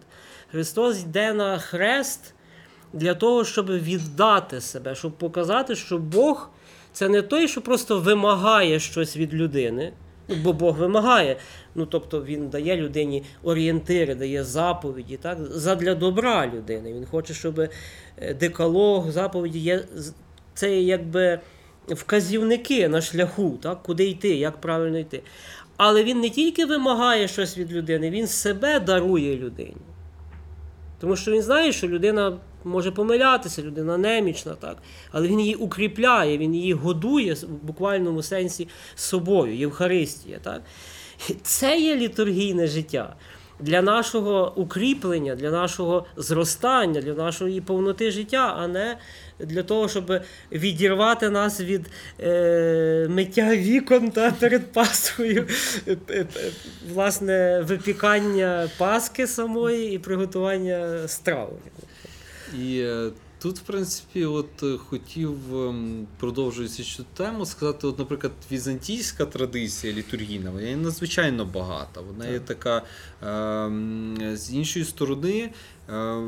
Христос 0.52 1.02
йде 1.02 1.34
на 1.34 1.58
хрест 1.58 2.34
для 2.94 3.14
того, 3.14 3.46
щоб 3.46 3.72
віддати 3.72 4.62
себе, 4.62 4.96
щоб 4.96 5.12
показати, 5.12 5.76
що 5.76 5.98
Бог 5.98 6.50
це 6.94 7.10
не 7.10 7.22
той, 7.22 7.48
що 7.48 7.62
просто 7.62 8.00
вимагає 8.00 8.80
щось 8.80 9.18
від 9.18 9.34
людини. 9.34 9.94
Бо 10.44 10.54
Бог 10.54 10.78
вимагає. 10.78 11.38
Ну, 11.76 11.86
тобто 11.86 12.24
він 12.24 12.50
дає 12.50 12.76
людині 12.76 13.24
орієнтири, 13.44 14.16
дає 14.16 14.44
заповіді, 14.44 15.18
так? 15.18 15.38
задля 15.52 15.96
добра 15.96 16.48
людини. 16.48 16.94
Він 16.94 17.06
хоче, 17.06 17.34
щоб 17.34 17.60
е, 17.60 17.70
декалог, 18.34 19.12
заповіді 19.12 19.60
є 19.60 19.84
це 20.54 20.82
якби 20.82 21.40
вказівники 21.88 22.88
на 22.88 23.02
шляху, 23.02 23.60
так? 23.62 23.84
куди 23.84 24.08
йти, 24.08 24.36
як 24.36 24.62
правильно 24.62 24.98
йти. 24.98 25.22
Але 25.78 26.04
він 26.04 26.20
не 26.20 26.30
тільки 26.30 26.66
вимагає 26.66 27.28
щось 27.28 27.58
від 27.58 27.72
людини, 27.72 28.10
він 28.10 28.28
себе 28.28 28.80
дарує 28.80 29.38
людині. 29.38 29.78
Тому 31.00 31.16
що 31.16 31.32
він 31.32 31.42
знає, 31.42 31.72
що 31.72 31.88
людина 31.88 32.38
може 32.64 32.92
помилятися, 32.92 33.62
людина 33.62 33.98
немічна, 33.98 34.54
так? 34.54 34.78
але 35.12 35.28
він 35.28 35.40
її 35.40 35.56
укріпляє, 35.56 36.38
він 36.38 36.56
її 36.56 36.74
годує 36.74 37.34
в 37.34 37.64
буквальному 37.64 38.24
сенсі 38.24 38.68
собою, 38.96 39.56
Євхаристія. 39.56 40.40
Так? 40.44 40.62
Це 41.42 41.80
є 41.80 41.96
літургійне 41.96 42.68
життя. 42.68 43.16
для 43.60 43.82
нашого 43.82 44.54
укріплення, 44.56 45.36
для 45.36 45.52
нашого 45.52 46.06
зростання, 46.18 47.02
для 47.02 47.14
нашої 47.14 47.62
повноти 47.62 48.12
життя, 48.12 48.56
а 48.60 48.68
не 48.68 48.98
для 49.40 49.64
того, 49.64 49.90
щоб 49.90 50.22
відірвати 50.52 51.30
нас 51.30 51.62
від 51.62 51.86
е, 52.20 53.08
миття 53.10 53.56
вікон 53.56 54.12
та 54.12 54.32
перед 54.32 54.72
Пасхою, 54.72 55.48
е, 55.88 55.98
е, 56.10 56.26
власне, 56.94 57.62
випікання 57.68 58.70
Пасхи 58.78 59.28
самої 59.28 59.96
і 59.96 60.00
приготування 60.00 61.08
страви. 61.08 61.54
І 62.60 62.80
е, 62.80 63.10
тут, 63.40 63.58
в 63.58 63.62
принципі, 63.62 64.26
от 64.26 64.64
хотів, 64.78 65.56
ем, 65.56 66.08
продовжуючи 66.20 66.84
цю 66.84 67.06
тему, 67.18 67.46
сказати, 67.46 67.88
от, 67.88 68.00
наприклад, 68.00 68.34
візантійська 68.52 69.26
традиція 69.26 69.94
літургійна, 69.94 70.52
вона 70.52 70.68
є 70.68 70.76
надзвичайно 70.76 71.46
багата. 71.46 72.02
Вона 72.02 72.28
є 72.28 72.40
така 72.40 72.82
з 73.22 74.50
іншої 74.54 74.86
сторони. 74.86 75.50
е, 75.90 76.22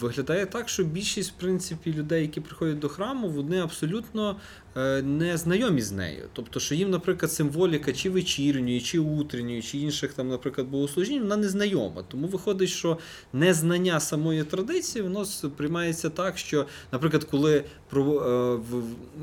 Виглядає 0.00 0.46
так, 0.46 0.68
що 0.68 0.84
більшість 0.84 1.30
в 1.30 1.34
принципі, 1.34 1.92
людей, 1.92 2.22
які 2.22 2.40
приходять 2.40 2.78
до 2.78 2.88
храму, 2.88 3.28
вони 3.28 3.60
абсолютно 3.60 4.36
е, 4.76 5.02
не 5.02 5.36
знайомі 5.36 5.82
з 5.82 5.92
нею. 5.92 6.28
Тобто, 6.32 6.60
що 6.60 6.74
їм, 6.74 6.90
наприклад, 6.90 7.32
символіка 7.32 7.92
чи 7.92 8.10
вечірньої, 8.10 8.80
чи 8.80 8.98
утренньої, 8.98 9.62
чи 9.62 9.78
інших 9.78 10.12
там, 10.12 10.28
наприклад, 10.28 10.66
богослужінь, 10.66 11.22
вона 11.22 11.36
не 11.36 11.48
знайома. 11.48 12.02
Тому 12.08 12.26
виходить, 12.26 12.68
що 12.68 12.98
незнання 13.32 14.00
самої 14.00 14.44
традиції 14.44 15.02
воно 15.02 15.24
сприймається 15.24 16.10
так, 16.10 16.38
що, 16.38 16.66
наприклад, 16.92 17.24
коли 17.24 17.56
е, 17.56 17.64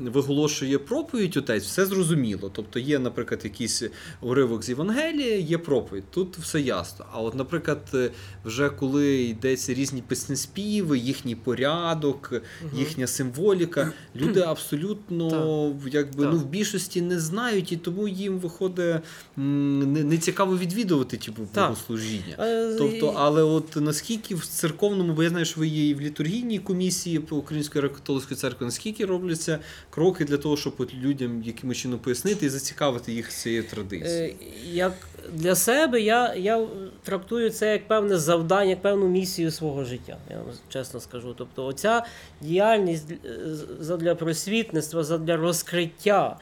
виголошує 0.02 0.78
проповідь 0.78 1.36
отець, 1.36 1.64
все 1.64 1.86
зрозуміло. 1.86 2.50
Тобто 2.54 2.78
є, 2.78 2.98
наприклад, 2.98 3.40
якийсь 3.44 3.82
уривок 4.20 4.62
з 4.62 4.68
Євангелія, 4.68 5.36
є 5.38 5.58
проповідь. 5.58 6.04
Тут 6.10 6.38
все 6.38 6.60
ясно. 6.60 6.99
А 7.12 7.20
от, 7.20 7.34
наприклад, 7.34 7.80
е, 7.94 8.10
вже 8.44 8.70
коли 8.70 9.22
йдеться 9.22 9.74
різні 9.74 10.02
піснеспіви, 10.08 10.98
їхній 10.98 11.34
порядок, 11.34 12.32
їхня 12.74 13.06
символіка, 13.06 13.92
люди 14.16 14.40
абсолютно 14.40 15.76
якби 15.92 16.24
Так. 16.24 16.32
ну 16.32 16.38
в 16.38 16.46
більшості 16.46 17.02
не 17.02 17.20
знають, 17.20 17.72
і 17.72 17.76
тому 17.76 18.08
їм 18.08 18.38
виходить 18.38 18.96
не, 19.36 20.04
не 20.04 20.18
цікаво 20.18 20.58
відвідувати 20.58 21.16
ті 21.16 21.32
Так. 21.54 21.64
богослужіння. 21.64 22.36
Е, 22.38 22.74
Тобто, 22.78 23.14
але 23.16 23.42
от 23.42 23.76
наскільки 23.76 24.34
в 24.34 24.46
церковному, 24.46 25.12
бо 25.12 25.22
я 25.22 25.28
знаю, 25.28 25.44
що 25.44 25.60
ви 25.60 25.68
є 25.68 25.88
і 25.88 25.94
в 25.94 26.00
літургійній 26.00 26.58
комісії 26.58 27.18
по 27.18 27.36
Української 27.36 27.88
католицької 27.88 28.40
церкви, 28.40 28.66
наскільки 28.66 29.04
робляться 29.04 29.58
кроки 29.90 30.24
для 30.24 30.36
того, 30.36 30.56
щоб 30.56 30.74
от 30.78 30.94
людям 30.94 31.42
якимось 31.42 31.76
чином 31.76 31.98
пояснити 31.98 32.46
і 32.46 32.48
зацікавити 32.48 33.12
їх 33.12 33.28
цією 33.28 33.64
традицією? 33.64 34.34
Е, 34.40 34.46
Як 34.72 34.92
для 35.34 35.54
себе 35.54 36.00
я, 36.00 36.34
я 36.34 36.66
трактую 37.02 37.50
це 37.50 37.72
як 37.72 37.88
певне 37.88 38.18
завдання, 38.18 38.70
як 38.70 38.82
певну 38.82 39.08
місію 39.08 39.50
свого 39.50 39.84
життя. 39.84 40.16
Я 40.30 40.36
вам 40.36 40.46
чесно 40.68 41.00
скажу. 41.00 41.34
Тобто, 41.38 41.66
оця 41.66 42.04
діяльність 42.40 43.06
для 43.06 43.20
задля 43.80 44.14
просвітництва, 44.14 45.04
задля 45.04 45.36
розкриття 45.36 46.36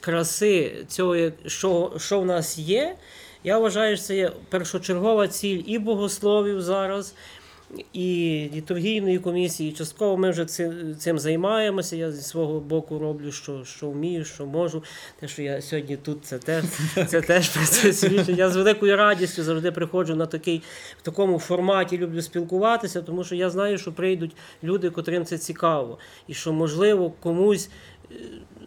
краси 0.00 0.84
цього, 0.88 1.16
що, 1.46 1.92
що 1.96 2.20
в 2.20 2.26
нас 2.26 2.58
є. 2.58 2.96
Я 3.44 3.58
вважаю, 3.58 3.96
що 3.96 4.06
це 4.06 4.16
є 4.16 4.32
першочергова 4.48 5.28
ціль 5.28 5.62
і 5.66 5.78
богословів 5.78 6.62
зараз, 6.62 7.14
і 7.92 8.48
літургійної 8.54 9.18
комісії. 9.18 9.70
І 9.70 9.72
частково 9.72 10.16
ми 10.16 10.30
вже 10.30 10.44
цим, 10.44 10.96
цим 10.98 11.18
займаємося. 11.18 11.96
Я 11.96 12.12
зі 12.12 12.22
свого 12.22 12.60
боку 12.60 12.98
роблю, 12.98 13.32
що, 13.32 13.64
що 13.64 13.90
вмію, 13.90 14.24
що 14.24 14.46
можу. 14.46 14.82
Те, 15.20 15.28
що 15.28 15.42
я 15.42 15.62
сьогодні 15.62 15.96
тут, 15.96 16.24
це 16.24 16.38
теж, 16.38 16.64
це 17.08 17.20
теж 17.20 17.50
свідчить. 17.94 18.38
Я 18.38 18.50
з 18.50 18.56
великою 18.56 18.96
радістю 18.96 19.42
завжди 19.42 19.72
приходжу 19.72 20.14
на 20.14 20.26
такий, 20.26 20.62
в 20.98 21.02
такому 21.02 21.38
форматі, 21.38 21.98
люблю 21.98 22.22
спілкуватися, 22.22 23.02
тому 23.02 23.24
що 23.24 23.34
я 23.34 23.50
знаю, 23.50 23.78
що 23.78 23.92
прийдуть 23.92 24.36
люди, 24.64 24.90
котрим 24.90 25.24
це 25.24 25.38
цікаво, 25.38 25.98
і 26.28 26.34
що, 26.34 26.52
можливо, 26.52 27.10
комусь. 27.10 27.70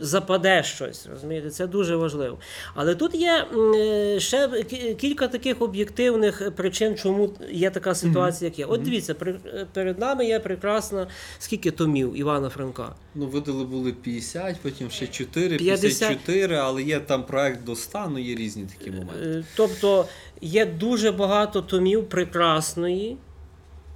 Е, 0.01 0.05
Западе 0.05 0.63
щось, 0.63 1.08
розумієте, 1.08 1.49
це 1.49 1.67
дуже 1.67 1.95
важливо. 1.95 2.38
Але 2.73 2.95
тут 2.95 3.15
є 3.15 3.45
е, 3.75 4.19
ще 4.19 4.63
кілька 4.97 5.27
таких 5.27 5.62
об'єктивних 5.62 6.51
причин, 6.55 6.95
чому 6.95 7.34
є 7.51 7.69
така 7.69 7.95
ситуація, 7.95 8.49
як 8.49 8.60
є. 8.60 8.65
От 8.65 8.81
дивіться, 8.81 9.15
е, 9.21 9.65
перед 9.73 9.99
нами 9.99 10.25
є 10.25 10.39
прекрасна 10.39 11.08
скільки 11.39 11.71
томів 11.71 12.19
Івана 12.19 12.49
Франка. 12.49 12.95
Ну, 13.15 13.27
видали 13.27 13.63
були 13.65 13.93
50, 13.93 14.55
потім 14.62 14.89
ще 14.89 15.08
4, 15.08 15.58
50. 15.58 15.99
54, 15.99 16.55
але 16.55 16.84
є 16.84 16.99
там 16.99 17.23
проект 17.23 17.63
до 17.63 17.75
100, 17.75 18.10
ну 18.12 18.19
є 18.19 18.36
різні 18.36 18.63
такі 18.77 18.91
моменти. 18.91 19.21
Е, 19.23 19.43
Тобто 19.55 20.05
є 20.41 20.65
дуже 20.65 21.12
багато 21.12 21.62
томів 21.62 22.10
прекрасної, 22.10 23.17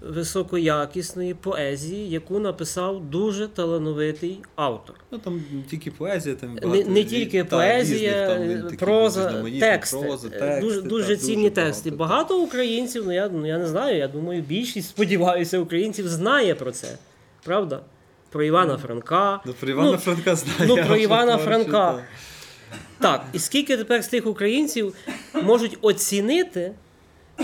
високоякісної 0.01 1.33
поезії, 1.33 2.09
яку 2.09 2.39
написав 2.39 3.05
дуже 3.05 3.47
талановитий 3.47 4.39
автор. 4.55 4.95
Ну 5.11 5.17
там 5.17 5.43
тільки 5.69 5.91
поезія, 5.91 6.35
там 6.35 6.53
Не, 6.55 6.61
багато 6.61 6.89
не 6.89 6.99
різ- 6.99 7.09
тільки 7.09 7.43
та, 7.43 7.57
поезія, 7.57 8.37
різних, 8.43 8.67
там, 8.67 8.77
проза, 8.77 9.43
тексти, 9.59 9.97
прози, 9.99 10.27
е, 10.27 10.39
тексти, 10.39 10.61
дуже, 10.61 10.81
та, 10.81 10.87
дуже 10.87 11.17
цінні 11.17 11.49
тексти. 11.49 11.91
багато, 11.91 12.09
Багато 12.09 12.41
українців, 12.43 13.03
ну 13.05 13.11
я, 13.13 13.29
ну 13.29 13.45
я 13.47 13.57
не 13.57 13.67
знаю, 13.67 13.97
я 13.97 14.07
думаю, 14.07 14.41
більшість, 14.41 14.89
сподіваюся, 14.95 15.59
українців 15.59 16.07
знає 16.07 16.55
про 16.55 16.71
це. 16.71 16.87
Правда? 17.43 17.79
Про 18.31 18.43
Івана 18.43 18.77
Франка. 18.77 19.39
Ну, 19.45 19.53
про 19.59 19.69
Івана 19.69 19.91
Ну, 19.91 19.97
Франка 19.97 20.35
знає. 20.35 20.59
ну, 20.67 20.85
про 20.87 20.95
Івана 20.95 21.37
Франка. 21.37 21.99
Так, 22.99 23.25
і 23.33 23.39
скільки 23.39 23.77
тепер 23.77 24.03
з 24.03 24.07
тих 24.07 24.27
українців 24.27 24.95
можуть 25.43 25.77
оцінити 25.81 26.71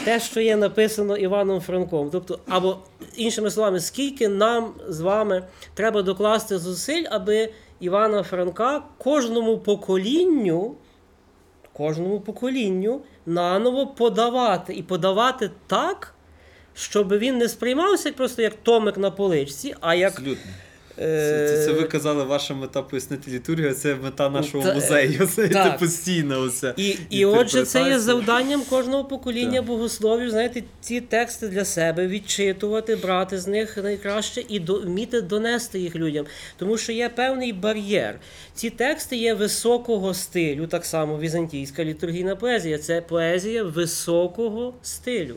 те, 0.03 0.19
що 0.19 0.41
є 0.41 0.55
написано 0.55 1.17
Іваном 1.17 1.61
Франком? 1.61 2.09
Тобто, 2.11 2.39
або 2.47 2.77
іншими 3.15 3.51
словами, 3.51 3.79
скільки 3.79 4.27
нам 4.27 4.73
з 4.87 4.99
вами 4.99 5.43
треба 5.73 6.01
докласти 6.01 6.57
зусиль, 6.57 7.03
аби 7.11 7.49
Івана 7.79 8.23
Франка 8.23 8.83
кожному 8.97 9.57
поколінню, 9.57 10.75
кожному 11.73 12.19
поколінню 12.19 13.01
наново 13.25 13.87
подавати 13.87 14.73
і 14.73 14.83
подавати 14.83 15.51
так, 15.67 16.13
щоб 16.73 17.17
він 17.17 17.37
не 17.37 17.49
сприймався 17.49 18.11
просто 18.11 18.41
як 18.41 18.53
томик 18.53 18.97
на 18.97 19.11
поличці, 19.11 19.75
а 19.81 19.95
як. 19.95 20.11
Абсолютно. 20.11 20.51
Е, 20.99 21.47
Це, 21.49 21.57
це, 21.57 21.65
це 21.65 21.71
ви 21.71 21.83
казали, 21.83 22.23
ваша 22.23 22.53
мета 22.53 22.81
пояснити 22.81 23.31
літургію, 23.31 23.73
це 23.73 23.95
мета 23.95 24.29
нашого 24.29 24.63
Та- 24.63 24.73
музею. 24.73 25.27
Це 25.35 25.47
так. 25.47 25.79
постійно. 25.79 26.41
Оце. 26.41 26.73
І, 26.77 26.97
і 27.09 27.25
отже, 27.25 27.65
це 27.65 27.83
є 27.89 27.99
завданням 27.99 28.61
кожного 28.69 29.05
покоління 29.05 29.57
Так. 29.57 29.65
богословів, 29.65 30.29
знаєте, 30.29 30.63
ці 30.81 31.01
тексти 31.01 31.47
для 31.47 31.65
себе 31.65 32.07
відчитувати, 32.07 32.95
брати 32.95 33.39
з 33.39 33.47
них 33.47 33.77
найкраще 33.77 34.43
і 34.49 34.59
до, 34.59 34.79
вміти 34.79 35.21
донести 35.21 35.79
їх 35.79 35.95
людям. 35.95 36.25
Тому 36.57 36.77
що 36.77 36.91
є 36.91 37.09
певний 37.09 37.53
бар'єр. 37.53 38.19
Ці 38.53 38.69
тексти 38.69 39.15
є 39.15 39.33
високого 39.33 40.13
стилю, 40.13 40.67
так 40.67 40.85
само 40.85 41.19
візантійська 41.19 41.83
літургійна 41.83 42.35
поезія. 42.35 42.77
Це 42.77 43.01
поезія 43.01 43.63
високого 43.63 44.73
стилю. 44.81 45.35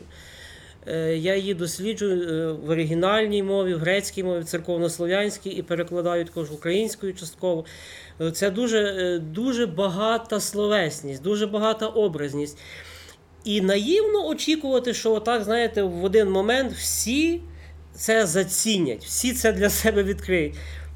Е, 0.89 1.17
Я 1.17 1.35
її 1.35 1.53
досліджую 1.53 2.29
е, 2.29 2.51
в 2.51 2.69
оригінальній 2.69 3.43
мові, 3.43 3.73
в 3.73 3.79
грецькій 3.79 4.23
мові, 4.23 4.39
в 4.39 4.45
церковнослов'янській 4.45 5.49
і 5.49 5.61
перекладаю 5.61 6.25
також 6.25 6.51
українською 6.51 7.13
частково. 7.13 7.65
Е, 8.21 8.31
Це 8.31 8.49
дуже, 8.51 9.19
дуже 9.19 9.65
багата 9.65 10.39
словесність, 10.39 11.23
дуже 11.23 11.47
багата 11.47 11.87
образність. 11.87 12.57
І 13.43 13.61
наївно 13.61 14.27
очікувати, 14.27 14.93
що 14.93 15.13
отак, 15.13 15.43
знаєте, 15.43 15.83
в 15.83 16.03
один 16.03 16.31
момент 16.31 16.73
всі 16.73 17.41
це 17.93 18.25
зацінять, 18.25 19.05
всі 19.05 19.33
це 19.33 19.51
для 19.51 19.69
себе 19.69 20.03
відкриють. 20.03 20.55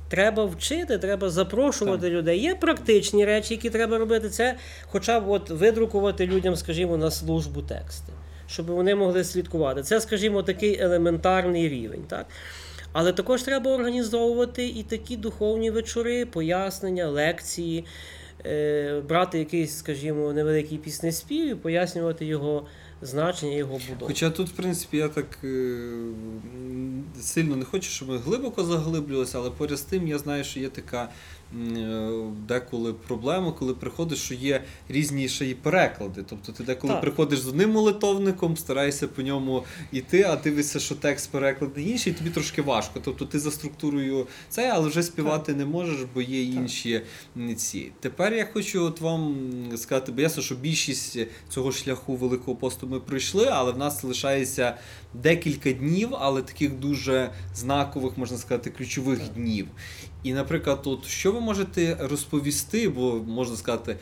Треба 0.10 0.46
вчити, 0.46 0.98
треба 0.98 1.30
запрошувати 1.30 2.10
людей. 2.10 2.40
Є 2.40 2.56
практичні 2.56 3.26
речі, 3.26 3.54
які 3.54 3.70
треба 3.70 3.98
робити. 3.98 4.30
Це 4.30 4.56
хоча 4.88 5.20
б 5.20 5.30
от 5.30 5.50
видрукувати 5.50 6.28
людям, 6.28 6.56
скажімо, 6.56 6.98
на 6.98 7.12
службу 7.12 7.62
тексти, 7.62 8.14
щоб 8.48 8.66
вони 8.66 8.96
могли 8.96 9.24
слідкувати. 9.24 9.84
Це, 9.84 10.02
скажімо, 10.02 10.44
такий 10.44 10.80
елементарний 10.80 11.70
рівень. 11.70 12.04
Так? 12.08 12.26
Але 12.94 13.14
також 13.14 13.44
треба 13.44 13.72
організовувати 13.72 14.68
і 14.68 14.84
такі 14.84 15.18
духовні 15.18 15.72
вечори, 15.72 16.26
пояснення, 16.26 17.08
лекції, 17.08 17.86
е, 18.46 19.02
брати 19.10 19.40
якийсь, 19.40 19.78
скажімо, 19.78 20.34
невеликий 20.34 20.78
піснеспів 20.78 21.52
і 21.52 21.56
пояснювати 21.56 22.26
його 22.26 22.66
значення, 23.02 23.56
його 23.56 23.74
будову. 23.90 24.08
Хоча 24.08 24.30
тут, 24.30 24.50
в 24.50 24.52
принципі, 24.52 24.98
я 24.98 25.08
так 25.08 25.38
е, 25.44 25.78
сильно 27.22 27.56
не 27.56 27.66
хочу, 27.66 27.90
щоб 27.90 28.10
ми 28.10 28.18
глибоко 28.18 28.64
заглиблювалися, 28.64 29.38
але 29.38 29.50
поряд 29.50 29.78
з 29.78 29.82
тим 29.82 30.08
я 30.08 30.18
знаю, 30.18 30.44
що 30.44 30.60
є 30.60 30.70
така 30.70 31.10
деколи 32.48 32.94
проблема, 32.94 33.52
коли 33.52 33.74
приходиш, 33.74 34.20
що 34.20 34.34
є 34.34 34.64
різні 34.90 35.30
ще 35.30 35.46
й 35.46 35.54
переклади. 35.54 36.24
Тобто 36.30 36.52
ти 36.52 36.64
деколи 36.64 36.94
Так. 36.94 37.02
приходиш 37.02 37.40
з 37.40 37.48
одним 37.48 37.72
молитовником, 37.72 38.58
стараєшся 38.58 39.08
по 39.08 39.22
ньому 39.22 39.64
йти, 39.92 40.24
а 40.24 40.36
дивишся, 40.36 40.80
що 40.80 40.96
текст 40.96 41.32
перекладений 41.32 41.92
інший, 41.92 42.14
і 42.14 42.16
тобі 42.16 42.30
трошки 42.30 42.62
важко. 42.62 43.00
Тобто 43.04 43.26
ти 43.26 43.40
за 43.40 43.52
структурою 43.52 44.28
це, 44.50 44.70
але 44.74 44.90
вже 44.90 45.04
співати 45.04 45.54
не 45.54 45.66
можеш, 45.66 45.98
бо 46.14 46.22
є 46.22 46.44
інші 46.44 47.02
м, 47.38 47.56
ці. 47.56 47.92
Тепер 48.00 48.34
я 48.34 48.48
хочу 48.54 48.84
от 48.86 49.02
вам 49.02 49.36
сказати, 49.76 50.12
бо 50.12 50.22
ясно, 50.22 50.44
що 50.44 50.56
більшість 50.56 51.18
цього 51.50 51.72
шляху 51.72 52.16
Великого 52.16 52.56
посту 52.58 52.88
ми 52.88 53.00
пройшли, 53.00 53.48
але 53.52 53.72
в 53.72 53.78
нас 53.78 54.04
лишається 54.04 54.78
декілька 55.14 55.72
днів, 55.72 56.10
але 56.20 56.42
таких 56.42 56.74
дуже 56.74 57.30
знакових, 57.56 58.18
можна 58.18 58.38
сказати, 58.38 58.70
ключових 58.70 59.20
днів. 59.36 59.68
І, 60.24 60.34
наприклад, 60.34 60.82
от 60.86 61.06
що 61.06 61.32
ви 61.32 61.42
можете 61.42 61.98
розповісти, 62.02 62.90
бо 62.90 63.16
можна 63.28 63.56
сказати, 63.56 63.98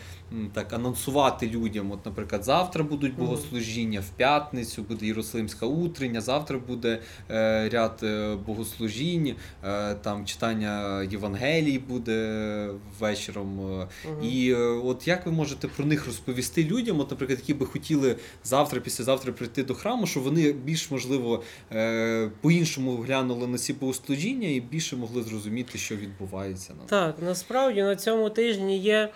так, 0.54 0.74
анонсувати 0.74 1.50
людям. 1.50 1.91
От, 1.91 2.06
наприклад, 2.06 2.44
завтра 2.44 2.84
будуть 2.84 3.15
богослужіння, 3.15 4.00
в 4.00 4.10
п'ятницю 4.17 4.84
буде 4.84 5.06
Єрусалимська 5.06 5.65
утрення, 5.65 6.22
завтра 6.22 6.60
буде 6.67 7.00
е, 7.32 7.70
ряд 7.70 8.00
е, 8.04 8.36
богослужінь, 8.48 9.36
е, 9.65 9.94
там 9.96 10.26
читання 10.26 11.04
Євангелій 11.04 11.80
буде 11.80 12.70
вечором. 13.00 13.82
е, 13.82 13.88
і 14.28 14.52
е, 14.52 14.56
от 14.58 15.08
як 15.08 15.26
ви 15.26 15.32
можете 15.32 15.67
про 15.67 15.86
них 15.86 16.06
розповісти 16.06 16.63
людям, 16.63 17.00
от, 17.00 17.12
наприклад, 17.12 17.39
які 17.39 17.54
би 17.54 17.65
хотіли 17.65 18.15
завтра, 18.44 18.80
післязавтра 18.82 19.34
прийти 19.34 19.63
до 19.63 19.74
храму, 19.76 20.08
щоб 20.08 20.24
вони 20.24 20.52
більш 20.52 20.91
можливо 20.91 21.44
е, 21.72 22.30
по-іншому 22.41 22.96
глянули 22.98 23.48
на 23.48 23.58
ці 23.58 23.74
богослужіння 23.74 24.48
і 24.50 24.60
більше 24.60 24.96
могли 24.96 25.24
зрозуміти, 25.24 25.78
що 25.78 25.96
відбувається 25.96 26.74
на 26.74 26.86
Так, 26.86 27.15
насправді 27.22 27.82
на 27.82 27.96
цьому 27.96 28.30
тижні 28.30 28.78
є 28.80 29.10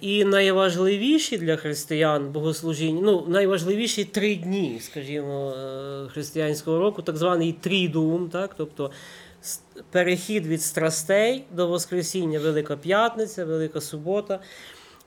і 0.00 0.24
найважливіші 0.24 1.38
для 1.38 1.56
християн 1.56 2.32
богослужіння, 2.32 3.00
ну, 3.02 3.24
найважливіші 3.28 4.04
три 4.04 4.34
дні, 4.34 4.80
скажімо, 4.80 5.50
е, 5.50 6.08
християнського 6.08 6.78
року, 6.78 7.02
так 7.02 7.16
званий 7.16 7.52
трідуум, 7.52 8.28
так, 8.28 8.54
тобто 8.56 8.90
перехід 9.90 10.46
від 10.46 10.62
страстей 10.62 11.44
до 11.52 11.66
Воскресіння, 11.66 12.40
Велика 12.40 12.76
П'ятниця, 12.76 13.44
Велика 13.44 13.80
Субота 13.80 14.40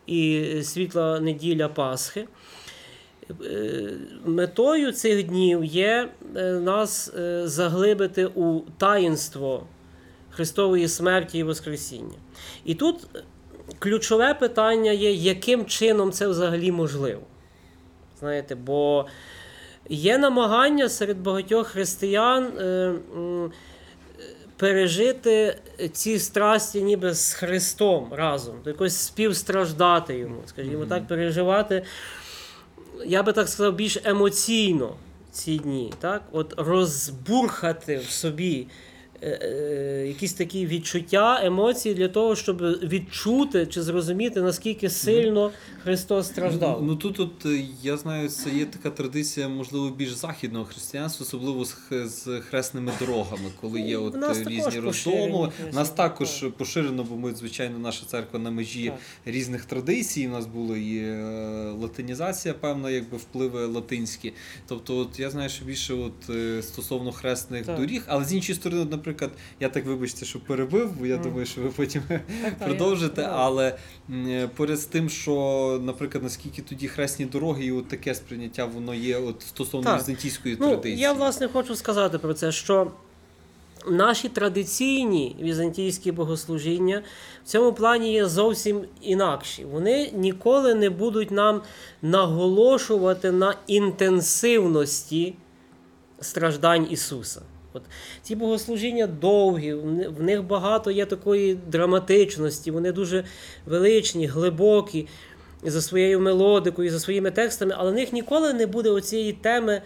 і 0.08 0.46
світла 0.64 1.20
неділя 1.20 1.70
Пасхи. 1.70 2.28
Е, 3.44 3.94
Метою 4.26 4.92
цих 4.92 5.24
днів 5.24 5.64
є 5.66 6.10
е, 6.36 6.52
нас 6.52 7.14
е, 7.18 7.48
заглибити 7.48 8.26
у 8.26 8.60
таїнство 8.78 9.68
Христової 10.30 10.88
смерті 10.88 11.38
і 11.38 11.44
Воскресіння. 11.44 12.18
І 12.66 12.76
тут 12.76 13.08
е, 13.16 13.24
ключове 13.80 14.34
питання 14.34 14.92
є, 14.92 15.12
яким 15.12 15.66
чином 15.66 16.12
це 16.12 16.28
взагалі 16.28 16.72
можливо. 16.72 17.22
Знаєте, 18.20 18.56
бо 18.56 19.06
є 19.90 20.18
намагання 20.18 20.90
серед 20.90 21.18
багатьох 21.18 21.68
християн 21.68 22.44
е, 22.44 22.64
е, 22.64 22.94
пережити 24.58 25.58
ці 25.92 26.20
страсті 26.20 26.82
ніби 26.82 27.14
з 27.14 27.34
Христом 27.34 28.08
разом, 28.12 28.56
якось 28.66 28.98
співстраждати 28.98 30.18
йому, 30.18 30.42
скажімо 30.46 30.86
так, 30.86 31.08
переживати, 31.08 31.84
я 33.06 33.24
би 33.24 33.34
так 33.34 33.50
сказав, 33.50 33.74
більш 33.74 33.98
емоційно 34.04 34.96
ці 35.32 35.58
дні, 35.58 35.94
так? 36.00 36.22
От 36.32 36.54
розбурхати 36.58 37.98
в 37.98 38.10
собі 38.10 38.68
якісь 40.08 40.34
такі 40.34 40.66
відчуття, 40.66 41.40
емоції 41.44 41.96
для 41.96 42.08
того, 42.08 42.36
щоб 42.36 42.62
відчути 42.62 43.66
чи 43.66 43.82
зрозуміти, 43.82 44.42
наскільки 44.42 44.90
сильно 44.90 45.52
Христос 45.84 46.28
страждав. 46.28 46.84
Ну 46.84 46.96
тут, 46.96 47.20
от 47.20 47.46
е, 47.46 47.66
я 47.84 47.98
знаю, 47.98 48.30
це 48.30 48.50
є 48.50 48.66
така 48.66 48.90
традиція, 48.90 49.50
можливо, 49.50 49.90
більш 49.90 50.12
західного 50.12 50.66
християнства, 50.66 51.24
особливо 51.24 51.66
з, 51.66 51.76
з 51.92 52.42
хресними 52.42 52.92
дорогами, 53.00 53.50
коли 53.62 53.82
є 53.82 53.98
Ну, 53.98 54.06
от 54.06 54.16
е, 54.16 54.44
різні 54.50 54.80
роздоми. 54.80 55.52
Нас 55.74 55.90
також 55.90 56.30
так. 56.30 56.52
поширено, 56.52 57.04
бо 57.04 57.16
ми, 57.16 57.36
звичайно, 57.36 57.80
наша 57.80 58.06
церква 58.06 58.40
на 58.40 58.52
межі 58.52 58.86
Так. 58.86 59.34
різних 59.34 59.66
традицій. 59.66 60.28
У 60.28 60.32
нас 60.32 60.46
була 60.46 60.78
і 60.78 60.98
е, 60.98 61.16
латинізація, 61.80 62.54
певна, 62.54 62.90
якби 62.90 63.18
впливи 63.18 63.66
латинські. 63.66 64.34
Тобто, 64.68 64.98
от 64.98 65.20
я 65.20 65.30
знаю, 65.30 65.50
що 65.50 65.66
більше 65.66 65.94
от 65.94 66.30
е, 66.30 66.62
стосовно 66.62 67.12
хресних 67.12 67.66
Так. 67.66 67.80
доріг, 67.80 68.04
але 68.08 68.26
з 68.26 68.34
іншої 68.34 68.56
сторони, 68.56 68.82
от, 68.82 68.90
наприклад, 69.06 69.32
я 69.60 69.70
так 69.70 69.86
вибачте, 69.86 70.26
що 70.26 70.40
перебив, 70.40 70.92
бо 71.00 71.06
я 71.06 71.16
Мгм. 71.16 71.24
думаю, 71.24 71.46
що 71.46 71.62
ви 71.62 71.70
потім 71.70 72.02
продовжите. 72.60 73.30
Але 73.32 73.76
поряд 74.56 74.80
з 74.80 74.86
тим, 74.86 75.10
що, 75.10 75.80
наприклад, 75.84 76.24
наскільки 76.24 76.62
тоді 76.62 76.88
хресні 76.88 77.26
дороги 77.26 77.66
і 77.66 77.72
от 77.72 77.88
таке 77.88 78.16
сприйняття 78.16 78.66
воно 78.66 78.94
є 78.94 79.18
от 79.18 79.42
стосовно 79.42 79.86
Так. 79.92 80.00
візантійської 80.02 80.58
Ну, 80.60 80.68
традиції. 80.68 80.98
я 80.98 81.14
власне 81.14 81.48
хочу 81.48 81.76
сказати 81.76 82.18
про 82.18 82.34
це, 82.34 82.52
що 82.52 82.92
наші 83.88 84.30
традиційні 84.30 85.36
візантійські 85.42 86.12
богослужіння 86.12 87.04
в 87.44 87.48
цьому 87.48 87.74
плані 87.74 88.14
є 88.14 88.26
зовсім 88.28 88.82
інакші. 89.02 89.66
Вони 89.66 90.12
ніколи 90.14 90.76
не 90.76 90.90
будуть 90.90 91.32
нам 91.32 91.62
наголошувати 92.02 93.32
на 93.32 93.56
інтенсивності 93.68 95.34
страждань 96.22 96.88
Ісуса. 96.90 97.42
От 97.76 97.82
ці 98.22 98.36
богослужіння 98.36 99.08
довгі, 99.08 99.74
в 100.18 100.24
них 100.24 100.44
багато 100.44 100.92
є 100.92 101.06
такої 101.06 101.56
драматичності, 101.56 102.72
вони 102.72 102.92
дуже 102.92 103.24
величні, 103.66 104.28
глибокі 104.28 105.08
за 105.64 105.82
своєю 105.82 106.20
мелодикою, 106.20 106.92
за 106.92 107.00
своїми 107.00 107.32
текстами, 107.32 107.76
але 107.78 107.92
в 107.92 107.94
них 107.94 108.14
ніколи 108.14 108.54
не 108.54 108.68
буде 108.68 108.90
оцієї 108.90 109.34
теми 109.34 109.82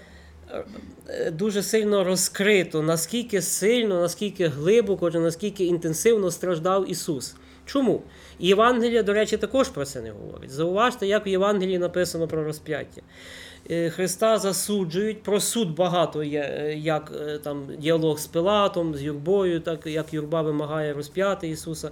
е, 0.52 0.64
е, 1.08 1.32
дуже 1.32 1.64
сильно 1.64 2.04
розкрито, 2.04 2.82
наскільки 2.82 3.42
сильно, 3.42 4.02
наскільки 4.02 4.48
глибоко, 4.48 5.12
чи 5.12 5.20
наскільки 5.20 5.66
інтенсивно 5.66 6.32
страждав 6.32 6.92
Ісус. 6.92 7.36
Чому? 7.66 8.02
І 8.40 8.48
Євангелія, 8.48 9.04
до 9.04 9.14
речі, 9.14 9.38
також 9.38 9.70
про 9.70 9.86
це 9.86 10.02
не 10.02 10.12
говорить. 10.12 10.52
Зауважте, 10.52 11.08
як 11.08 11.26
в 11.26 11.28
Євангелії 11.28 11.80
написано 11.80 12.28
про 12.28 12.44
розп'яття. 12.44 13.02
Е, 13.72 13.90
Христа 13.90 14.38
засуджують, 14.38 15.24
про 15.24 15.40
суд 15.40 15.76
багато 15.76 16.24
є, 16.24 16.40
е, 16.40 16.76
як 16.76 17.12
е, 17.28 17.38
там 17.38 17.68
діалог 17.78 18.20
з 18.20 18.28
Пилатом, 18.28 18.96
з 18.96 19.04
Юрбою, 19.04 19.60
так 19.60 19.86
як 19.86 20.14
Юрба 20.14 20.42
вимагає 20.42 20.94
розп'яти 20.94 21.50
Ісуса. 21.50 21.92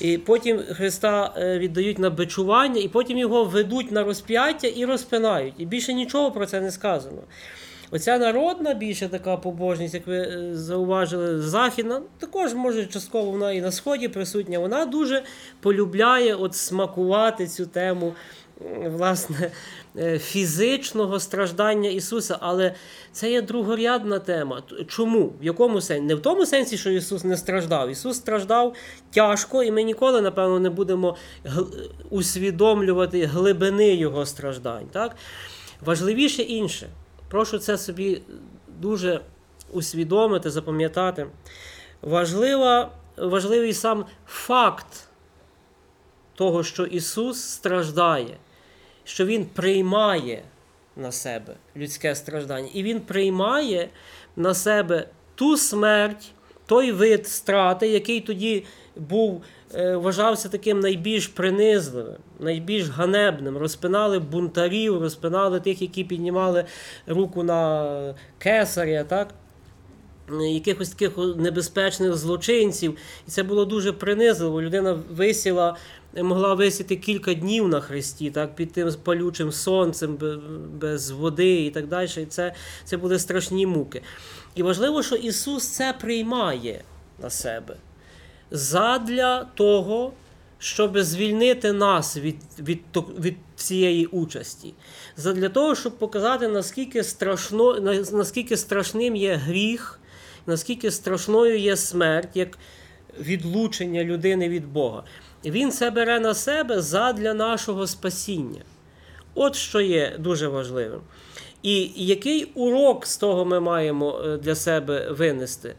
І 0.00 0.18
потім 0.18 0.58
Христа 0.58 1.34
віддають 1.58 1.98
на 1.98 2.10
бичування, 2.10 2.80
і 2.80 2.88
потім 2.88 3.18
його 3.18 3.44
ведуть 3.44 3.92
на 3.92 4.04
розп'яття 4.04 4.68
і 4.68 4.84
розпинають. 4.84 5.54
І 5.58 5.66
більше 5.66 5.92
нічого 5.92 6.30
про 6.30 6.46
це 6.46 6.60
не 6.60 6.70
сказано. 6.70 7.22
Оця 7.94 8.18
народна 8.18 8.74
більше 8.74 9.08
така 9.08 9.36
побожність, 9.36 9.94
як 9.94 10.06
ви 10.06 10.48
зауважили, 10.52 11.40
західна, 11.40 12.02
також 12.18 12.54
може 12.54 12.86
частково 12.86 13.30
вона 13.30 13.52
і 13.52 13.60
на 13.60 13.72
сході 13.72 14.08
присутня. 14.08 14.58
Вона 14.58 14.86
дуже 14.86 15.22
полюбляє 15.60 16.34
от 16.34 16.54
смакувати 16.54 17.46
цю 17.46 17.66
тему 17.66 18.14
власне 18.86 19.50
е, 19.96 20.18
фізичного 20.18 21.20
страждання 21.20 21.90
Ісуса. 21.90 22.38
Але 22.40 22.74
це 23.12 23.30
є 23.30 23.42
другорядна 23.42 24.18
тема. 24.18 24.62
Чому? 24.88 25.32
В 25.40 25.44
якому 25.44 25.80
сенсі? 25.80 26.02
Не 26.02 26.14
в 26.14 26.22
тому 26.22 26.46
сенсі, 26.46 26.78
що 26.78 26.90
Ісус 26.90 27.24
не 27.24 27.36
страждав. 27.36 27.90
Ісус 27.90 28.16
страждав 28.16 28.74
тяжко, 29.10 29.62
і 29.62 29.70
ми 29.70 29.82
ніколи, 29.82 30.20
напевно, 30.20 30.60
не 30.60 30.70
будемо 30.70 31.16
усвідомлювати 32.10 33.24
глибини 33.24 33.94
Його 33.94 34.26
страждань. 34.26 34.86
Так? 34.92 35.16
Важливіше 35.80 36.42
інше. 36.42 36.88
Прошу 37.28 37.58
це 37.58 37.78
собі 37.78 38.22
дуже 38.80 39.20
усвідомити, 39.72 40.50
запам'ятати. 40.50 41.26
Важлива, 42.02 42.90
важливий 43.16 43.72
сам 43.72 44.04
факт 44.26 45.08
того, 46.34 46.62
що 46.62 46.84
Ісус 46.84 47.40
страждає, 47.40 48.36
що 49.04 49.26
Він 49.26 49.44
приймає 49.44 50.42
на 50.96 51.12
себе 51.12 51.54
людське 51.76 52.14
страждання. 52.14 52.68
І 52.74 52.82
Він 52.82 53.00
приймає 53.00 53.88
на 54.36 54.54
себе 54.54 55.08
ту 55.34 55.56
смерть, 55.56 56.32
той 56.66 56.92
вид 56.92 57.28
страти, 57.28 57.88
який 57.88 58.20
тоді 58.20 58.64
був, 58.96 59.42
е, 59.74 59.96
вважався 59.96 60.48
таким 60.48 60.80
найбільш 60.80 61.26
принизливим, 61.26 62.16
найбільш 62.40 62.88
ганебним. 62.88 63.56
Розпинали 63.56 64.18
бунтарів, 64.18 65.00
розпинали 65.00 65.60
тих, 65.60 65.82
які 65.82 66.04
піднімали 66.04 66.64
руку 67.06 67.42
на 67.42 68.14
кесаря, 68.38 69.04
так? 69.04 69.34
Якихось 70.40 70.88
таких 70.88 71.18
небезпечних 71.36 72.14
злочинців. 72.14 72.96
І 73.28 73.30
це 73.30 73.42
було 73.42 73.64
дуже 73.64 73.92
принизливо. 73.92 74.62
Людина 74.62 74.98
висіла, 75.10 75.76
могла 76.16 76.54
висіти 76.54 76.96
кілька 76.96 77.34
днів 77.34 77.68
на 77.68 77.80
хресті, 77.80 78.30
так, 78.30 78.56
під 78.56 78.72
тим 78.72 78.90
палючим 79.04 79.52
сонцем, 79.52 80.18
без 80.80 81.10
води 81.10 81.64
і 81.64 81.70
так 81.70 81.86
далі. 81.88 82.08
І 82.16 82.26
це, 82.26 82.54
це 82.84 82.96
були 82.96 83.18
страшні 83.18 83.66
муки. 83.66 84.02
І 84.54 84.62
важливо, 84.62 85.02
що 85.02 85.16
Ісус 85.16 85.68
це 85.68 85.94
приймає 86.00 86.84
на 87.22 87.30
себе. 87.30 87.76
задля 88.50 89.46
того, 89.54 90.12
щоб 90.58 90.98
звільнити 90.98 91.72
нас 91.72 92.16
від, 92.16 92.36
від, 92.58 92.80
від 93.18 93.36
цієї 93.56 94.06
участі. 94.06 94.74
Задля 95.16 95.48
того, 95.48 95.74
щоб 95.74 95.98
показати, 95.98 96.48
наскільки, 96.48 97.04
страшно, 97.04 97.80
наскільки 98.12 98.56
страшним 98.56 99.16
є 99.16 99.34
гріх, 99.34 100.00
наскільки 100.46 100.90
страшною 100.90 101.58
є 101.58 101.76
смерть, 101.76 102.28
як 102.34 102.58
відлучення 103.20 104.04
людини 104.04 104.48
від 104.48 104.66
Бога. 104.66 105.04
Він 105.44 105.70
це 105.70 105.90
бере 105.90 106.20
на 106.20 106.34
себе 106.34 106.82
задля 106.82 107.34
нашого 107.34 107.86
спасіння. 107.86 108.60
От 109.34 109.54
що 109.54 109.80
є 109.80 110.16
дуже 110.18 110.48
важливим. 110.48 111.00
І 111.62 111.90
який 111.96 112.44
урок 112.44 113.06
з 113.06 113.16
того 113.16 113.44
ми 113.44 113.60
маємо 113.60 114.20
е, 114.24 114.36
для 114.36 114.54
себе 114.54 115.10
винести? 115.10 115.74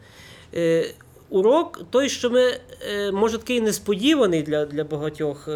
Е, 0.54 0.86
Урок 1.30 1.80
той, 1.90 2.08
що 2.08 2.30
ми, 2.30 2.52
е, 2.88 3.12
може, 3.12 3.38
такий 3.38 3.60
несподіваний 3.60 4.42
для, 4.42 4.66
для 4.66 4.84
багатьох, 4.84 5.48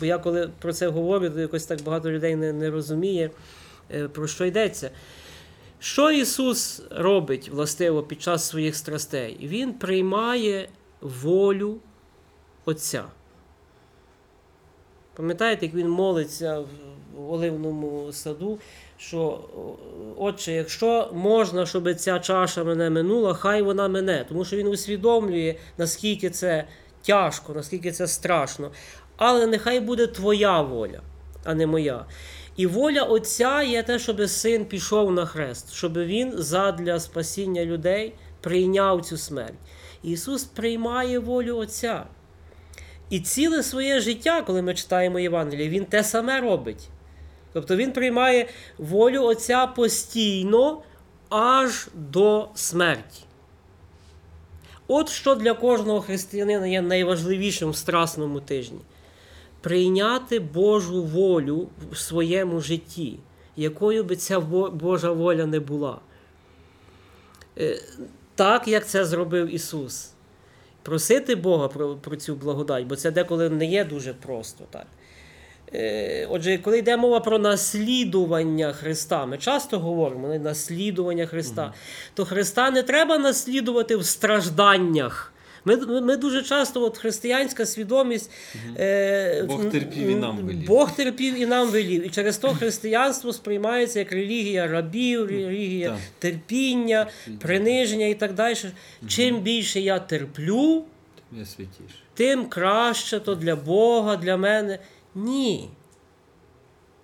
бо 0.00 0.06
я 0.06 0.18
коли 0.18 0.50
про 0.58 0.72
це 0.72 0.88
говорю, 0.88 1.30
то 1.30 1.40
якось 1.40 1.66
так 1.66 1.82
багато 1.82 2.10
людей 2.10 2.36
не, 2.36 2.52
не 2.52 2.70
розуміє, 2.70 3.30
про 4.12 4.26
що 4.26 4.44
йдеться. 4.44 4.90
Що 5.78 6.10
Ісус 6.10 6.82
робить 6.90 7.48
властиво 7.48 8.02
під 8.02 8.22
час 8.22 8.48
своїх 8.48 8.76
страстей? 8.76 9.38
Він 9.42 9.72
приймає 9.72 10.68
волю 11.00 11.78
Отця. 12.64 13.04
Пам'ятаєте, 15.14 15.66
як 15.66 15.74
він 15.74 15.88
молиться 15.88 16.60
в 16.60 17.32
Оливному 17.32 18.12
саду, 18.12 18.58
що 18.98 19.40
Отче, 20.16 20.52
якщо 20.52 21.10
можна, 21.14 21.66
щоб 21.66 21.94
ця 21.94 22.18
чаша 22.18 22.64
мене 22.64 22.90
минула, 22.90 23.34
хай 23.34 23.62
вона 23.62 23.88
мене. 23.88 24.24
Тому 24.28 24.44
що 24.44 24.56
він 24.56 24.66
усвідомлює, 24.66 25.54
наскільки 25.78 26.30
це 26.30 26.64
тяжко, 27.02 27.52
наскільки 27.54 27.92
це 27.92 28.06
страшно. 28.06 28.70
Але 29.16 29.46
нехай 29.46 29.80
буде 29.80 30.06
твоя 30.06 30.62
воля, 30.62 31.00
а 31.44 31.54
не 31.54 31.66
моя. 31.66 32.04
І 32.56 32.66
воля 32.66 33.02
Отця 33.02 33.62
є 33.62 33.82
те, 33.82 33.98
щоб 33.98 34.28
син 34.28 34.64
пішов 34.64 35.12
на 35.12 35.26
хрест, 35.26 35.72
щоб 35.72 35.98
він 35.98 36.32
задля 36.36 37.00
спасіння 37.00 37.64
людей 37.64 38.14
прийняв 38.40 39.04
цю 39.04 39.16
смерть. 39.16 39.58
Ісус 40.02 40.44
приймає 40.44 41.18
волю 41.18 41.56
Отця. 41.56 42.06
І 43.10 43.20
ціле 43.20 43.62
своє 43.62 44.00
життя, 44.00 44.42
коли 44.42 44.62
ми 44.62 44.74
читаємо 44.74 45.18
Євангеліє, 45.18 45.68
Він 45.68 45.84
те 45.84 46.04
саме 46.04 46.40
робить. 46.40 46.88
Тобто 47.52 47.76
Він 47.76 47.92
приймає 47.92 48.48
волю 48.78 49.22
Отця 49.22 49.66
постійно 49.66 50.82
аж 51.28 51.88
до 51.94 52.48
смерті. 52.54 53.22
От 54.88 55.08
що 55.08 55.34
для 55.34 55.54
кожного 55.54 56.00
християнина 56.00 56.66
є 56.66 56.82
найважливішим 56.82 57.70
в 57.70 57.76
страсному 57.76 58.40
тижні 58.40 58.80
прийняти 59.66 60.38
Божу 60.40 61.02
волю 61.02 61.68
в 61.92 61.96
своєму 61.96 62.60
житті, 62.60 63.18
якою 63.56 64.04
би 64.04 64.16
ця 64.16 64.40
Божа 64.40 65.10
воля 65.10 65.46
не 65.46 65.60
була. 65.60 65.98
Е, 67.58 67.80
Так, 68.34 68.68
як 68.68 68.86
це 68.86 69.04
зробив 69.04 69.54
Ісус. 69.54 70.10
Просити 70.82 71.34
Бога 71.34 71.68
про, 71.68 71.94
про 71.96 72.16
цю 72.16 72.34
благодать, 72.34 72.86
бо 72.86 72.96
це 72.96 73.10
деколи 73.10 73.50
не 73.50 73.66
є 73.66 73.84
дуже 73.84 74.14
просто. 74.14 74.64
так. 74.70 74.86
Е, 75.74 76.26
Отже, 76.30 76.58
коли 76.58 76.78
йде 76.78 76.96
мова 76.96 77.20
про 77.20 77.38
наслідування 77.38 78.72
Христа, 78.72 79.26
ми 79.26 79.38
часто 79.38 79.78
говоримо 79.78 80.28
«Ну, 80.28 80.38
наслідування 80.38 81.26
Христа, 81.26 81.72
то 82.14 82.24
Христа 82.24 82.70
не 82.70 82.82
треба 82.82 83.18
наслідувати 83.18 83.96
в 83.96 84.04
стражданнях. 84.04 85.32
Ми, 85.66 86.00
ми, 86.00 86.16
дуже 86.16 86.42
часто, 86.42 86.82
от 86.82 86.98
християнська 86.98 87.66
свідомість. 87.66 88.30
Е, 88.78 89.42
Бог 89.42 89.70
терпів 89.70 90.08
і 90.08 90.14
нам 90.14 90.36
велів. 90.38 90.66
Бог 90.66 90.96
терпів 90.96 91.40
і 91.40 91.46
нам 91.46 91.68
велів. 91.70 92.06
І 92.06 92.10
через 92.10 92.38
то 92.38 92.48
християнство 92.48 93.32
сприймається 93.32 93.98
як 93.98 94.12
релігія 94.12 94.66
рабів, 94.66 95.26
релігія 95.26 95.90
Так. 95.90 95.98
терпіння, 96.18 97.06
приниження 97.40 98.06
і 98.06 98.14
так 98.14 98.34
далі. 98.34 98.56
Чим 99.08 99.40
більше 99.40 99.80
я 99.80 99.98
терплю, 99.98 100.84
Я 101.32 101.44
святіше. 101.44 101.94
тим 102.14 102.46
краще 102.46 103.20
то 103.20 103.34
для 103.34 103.56
Бога, 103.56 104.16
для 104.16 104.36
мене. 104.36 104.78
Ні. 105.14 105.68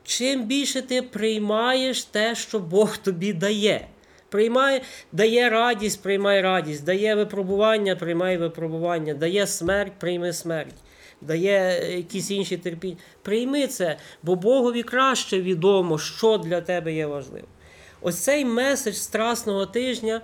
Чим 0.05 0.45
більше 0.47 0.83
ти 0.83 1.03
приймаєш 1.03 2.05
те, 2.05 2.35
що 2.35 2.59
Бог 2.59 2.97
тобі 2.97 3.33
дає. 3.33 3.87
Приймає, 4.33 4.83
дає 5.13 5.51
радість, 5.51 6.03
приймай 6.03 6.41
радість, 6.43 6.85
дає 6.85 7.15
випробування, 7.15 7.97
приймай 7.97 8.37
випробування, 8.37 9.15
дає 9.15 9.47
смерть, 9.47 9.93
прийми 9.99 10.33
смерть, 10.33 10.75
дає 11.21 11.87
якісь 11.97 12.31
інші 12.31 12.57
терпіння. 12.57 12.97
Прийми 13.23 13.67
це, 13.67 13.97
бо 14.23 14.35
Богові 14.35 14.83
краще 14.83 15.41
відомо, 15.41 15.99
що 15.99 16.39
для 16.39 16.61
тебе 16.61 16.93
є 16.93 17.07
важливо. 17.07 17.47
Ось 18.01 18.19
цей 18.19 18.45
меседж 18.45 18.95
страсного 18.95 19.67
тижня. 19.67 20.21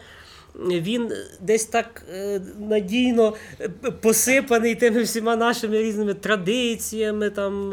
Він 0.58 1.12
десь 1.40 1.64
так 1.64 2.02
е, 2.12 2.40
надійно 2.58 3.34
е, 3.60 3.68
посипаний 3.90 4.74
тими 4.74 5.02
всіма 5.02 5.36
нашими 5.36 5.78
різними 5.78 6.14
традиціями, 6.14 7.30
там, 7.30 7.72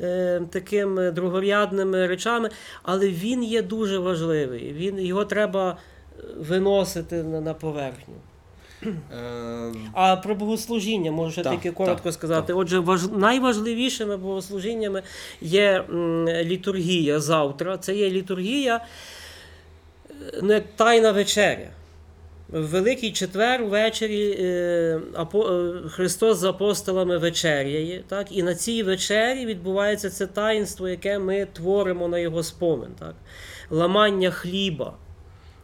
е, 0.00 0.40
такими 0.50 1.10
другорядними 1.10 2.06
речами, 2.06 2.50
але 2.82 3.08
він 3.08 3.44
є 3.44 3.62
дуже 3.62 3.98
важливий. 3.98 4.72
Він, 4.72 4.98
його 4.98 5.24
треба 5.24 5.76
виносити 6.38 7.22
на, 7.22 7.40
на 7.40 7.54
поверхню. 7.54 8.14
А 9.92 10.16
про 10.16 10.34
богослужіння 10.34 11.12
можу 11.12 11.32
ще 11.32 11.42
тільки 11.42 11.70
коротко 11.70 12.04
так, 12.04 12.12
сказати. 12.12 12.46
так. 12.46 12.56
Отже, 12.56 12.78
важ... 12.78 13.08
найважливішими 13.08 14.16
богослужіннями 14.16 15.02
є 15.40 15.84
літургія 16.44 17.20
завтра. 17.20 17.78
Це 17.78 17.94
є 17.94 18.10
літургія, 18.10 18.84
як 20.42 20.64
тайна 20.76 21.12
вечеря. 21.12 21.68
В 22.48 22.66
Великий 22.66 23.12
четвер 23.12 23.64
ввечері 23.64 24.36
е, 24.40 25.00
апо, 25.14 25.48
е, 25.48 25.88
Христос 25.88 26.38
з 26.38 26.44
апостолами 26.44 27.18
вечеряє. 27.18 28.04
Так? 28.08 28.32
І 28.32 28.42
на 28.42 28.54
цій 28.54 28.82
вечері 28.82 29.46
відбувається 29.46 30.10
це 30.10 30.26
таїнство, 30.26 30.88
яке 30.88 31.18
ми 31.18 31.46
творимо 31.52 32.08
на 32.08 32.18
його 32.18 32.42
спомин. 32.42 32.90
Так? 32.98 33.14
Ламання 33.70 34.30
хліба, 34.30 34.94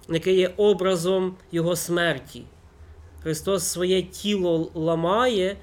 яке 0.08 0.32
є 0.32 0.50
образом 0.56 1.36
Його 1.52 1.76
смерті. 1.76 2.42
Христос 3.22 3.64
своє 3.64 4.02
тіло 4.02 4.70
ламає, 4.74 5.56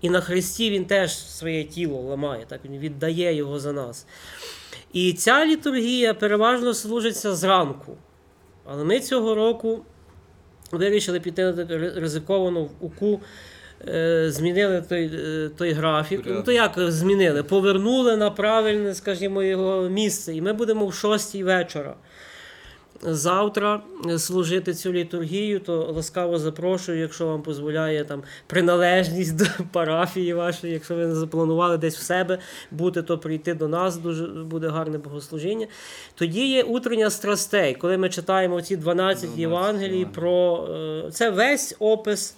і 0.00 0.10
на 0.10 0.20
Христі 0.20 0.70
Він 0.70 0.84
теж 0.84 1.18
своє 1.18 1.64
тіло 1.64 2.00
ламає, 2.00 2.44
так 2.48 2.60
Він 2.64 2.78
віддає 2.78 3.34
його 3.34 3.58
за 3.58 3.72
нас. 3.72 4.06
І 4.92 5.12
ця 5.12 5.46
літургія 5.46 6.14
переважно 6.14 6.74
служиться 6.74 7.34
зранку. 7.34 7.96
Але 8.70 8.84
ми 8.84 9.00
цього 9.00 9.34
року 9.34 9.80
вирішили 10.72 11.20
піти 11.20 11.44
на 11.44 11.66
ризиковану 12.00 12.70
УКУ. 12.80 13.20
е, 13.88 14.30
Змінили 14.30 14.82
той, 14.88 15.10
е, 15.14 15.50
той 15.58 15.72
графік. 15.72 16.20
Ну, 16.26 16.42
то 16.42 16.52
як 16.52 16.72
змінили? 16.76 17.42
Повернули 17.42 18.16
на 18.16 18.30
правильне, 18.30 18.94
скажімо, 18.94 19.42
його 19.42 19.88
місце. 19.88 20.34
І 20.34 20.40
ми 20.40 20.52
будемо 20.52 20.86
в 20.86 20.94
6 20.94 21.42
вечора 21.42 21.94
завтра 23.02 23.80
е, 24.06 24.18
служити 24.18 24.74
цю 24.74 24.92
літургію, 24.92 25.60
то 25.60 25.92
ласкаво 25.96 26.38
запрошую, 26.38 26.98
якщо 26.98 27.26
вам 27.26 27.42
дозволяє 27.42 28.04
там 28.04 28.22
приналежність 28.46 29.36
до 29.36 29.44
парафії 29.72 30.34
вашої, 30.34 30.72
якщо 30.72 30.94
ви 30.94 31.06
не 31.06 31.14
запланували 31.14 31.78
десь 31.78 31.96
в 31.96 32.02
себе 32.02 32.38
бути, 32.70 33.02
то 33.02 33.18
прийти 33.18 33.54
до 33.54 33.68
нас, 33.68 33.96
дуже 33.96 34.26
буде 34.26 34.68
гарне 34.68 34.98
богослужіння. 34.98 35.66
Тоді 36.14 36.46
є 36.46 36.62
утрення 36.62 37.10
страстей, 37.10 37.74
коли 37.74 37.98
ми 37.98 38.08
читаємо 38.08 38.62
ці 38.62 38.76
12 38.76 39.18
12 39.18 39.38
Євангелій 39.38 39.98
Євангелій. 39.98 40.14
про 40.14 40.68
е, 41.06 41.10
це 41.10 41.30
весь 41.30 41.76
опис. 41.78 42.34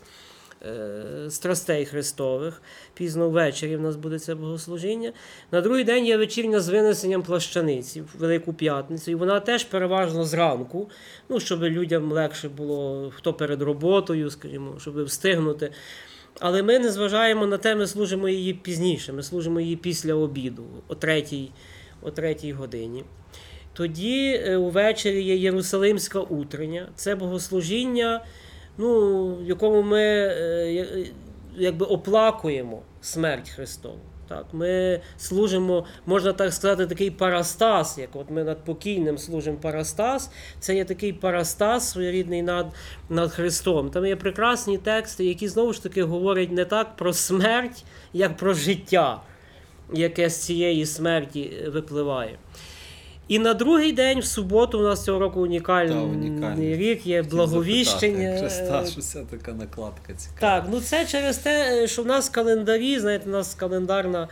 Е, 0.63 1.31
Страстей 1.31 1.85
Христових. 1.85 2.63
Пізно 2.95 3.31
ввечері 3.31 3.77
в 3.77 3.81
нас 3.81 3.97
буде 3.97 4.19
це 4.19 4.35
богослужіння. 4.35 5.13
На 5.53 5.61
другий 5.61 5.85
день 5.85 6.07
є 6.07 6.17
вечірня 6.17 6.61
з 6.61 6.69
винесенням 6.69 7.23
плащаниці 7.23 8.01
в 8.01 8.09
Велику 8.19 8.53
П'ятницю. 8.53 9.11
І 9.11 9.15
вона 9.15 9.41
теж 9.41 9.65
переважно 9.65 10.25
зранку, 10.25 10.91
ну, 11.29 11.41
щоб 11.41 11.63
людям 11.63 12.13
легше 12.13 12.49
було, 12.49 13.13
хто 13.17 13.35
перед 13.35 13.63
роботою, 13.63 14.31
скажімо, 14.31 14.77
щоб 14.81 15.05
встигнути. 15.05 15.73
Але 16.39 16.63
ми 16.63 16.79
не 16.79 16.91
зважаємо 16.93 17.47
на 17.47 17.59
те, 17.59 17.75
ми 17.75 17.87
служимо 17.87 18.29
її 18.29 18.55
пізніше. 18.55 19.13
Ми 19.13 19.23
служимо 19.23 19.61
її 19.61 19.77
після 19.77 20.15
обіду, 20.15 20.65
о 20.89 20.95
третій, 20.95 21.51
о 22.03 22.11
третій 22.11 22.53
годині. 22.53 23.05
Тоді 23.73 24.43
е, 24.45 24.57
увечері 24.57 25.23
є 25.23 25.37
Єрусалимська 25.37 26.21
утрення. 26.21 26.89
Це 26.95 27.15
богослужіння, 27.15 28.25
ну, 28.79 29.37
якому 29.45 29.83
ми 29.83 30.03
е, 30.03 30.87
якби 31.57 31.87
оплакуємо 31.87 32.83
смерть 33.01 33.51
Христову. 33.51 33.99
Так, 34.31 34.47
Ми 34.53 35.01
служимо, 35.17 35.85
можна 36.07 36.33
так 36.33 36.53
сказати, 36.53 36.87
такий 36.87 37.11
парастас, 37.11 37.99
як 37.99 38.17
от 38.17 38.31
ми 38.31 38.45
над 38.45 38.65
покійним 38.65 39.19
служимо 39.19 39.57
парастас, 39.57 40.31
це 40.59 40.75
є 40.75 40.85
такий 40.85 41.13
парастас 41.13 41.91
своєрідний 41.91 42.43
над 42.43 42.67
над 43.09 43.33
Христом. 43.33 43.91
Там 43.91 44.07
є 44.07 44.17
прекрасні 44.17 44.79
тексти, 44.79 45.25
які 45.25 45.49
знову 45.49 45.73
ж 45.73 45.83
таки 45.83 46.03
говорять 46.03 46.53
не 46.53 46.65
так 46.65 46.97
про 46.97 47.13
смерть, 47.13 47.85
як 48.13 48.37
про 48.37 48.55
життя, 48.55 49.23
яке 49.93 50.31
з 50.31 50.43
цієї 50.43 50.87
смерті 50.87 51.53
випливає. 51.73 52.39
І 53.31 53.39
на 53.39 53.55
другий 53.55 53.93
день, 53.93 54.21
в 54.21 54.25
суботу, 54.25 54.79
у 54.79 54.83
нас 54.83 55.05
цього 55.05 55.19
року 55.19 55.41
унікальний, 55.41 55.95
Та, 55.95 56.03
унікальний. 56.03 56.77
рік 56.77 57.07
є 57.07 57.23
благовіщення. 57.23 58.49
Що 58.87 59.01
це 59.01 59.25
така 59.31 59.53
накладка 59.53 60.15
цікава. 60.17 60.61
Так, 60.61 60.65
ну 60.73 60.81
це 60.81 61.07
через 61.07 61.39
те, 61.39 61.87
що 61.87 62.03
в 62.03 62.07
нас 62.07 62.29
календарі, 62.29 62.99
знаєте, 62.99 63.29
у 63.29 63.33
нас 63.33 63.55
календарна 63.55 64.29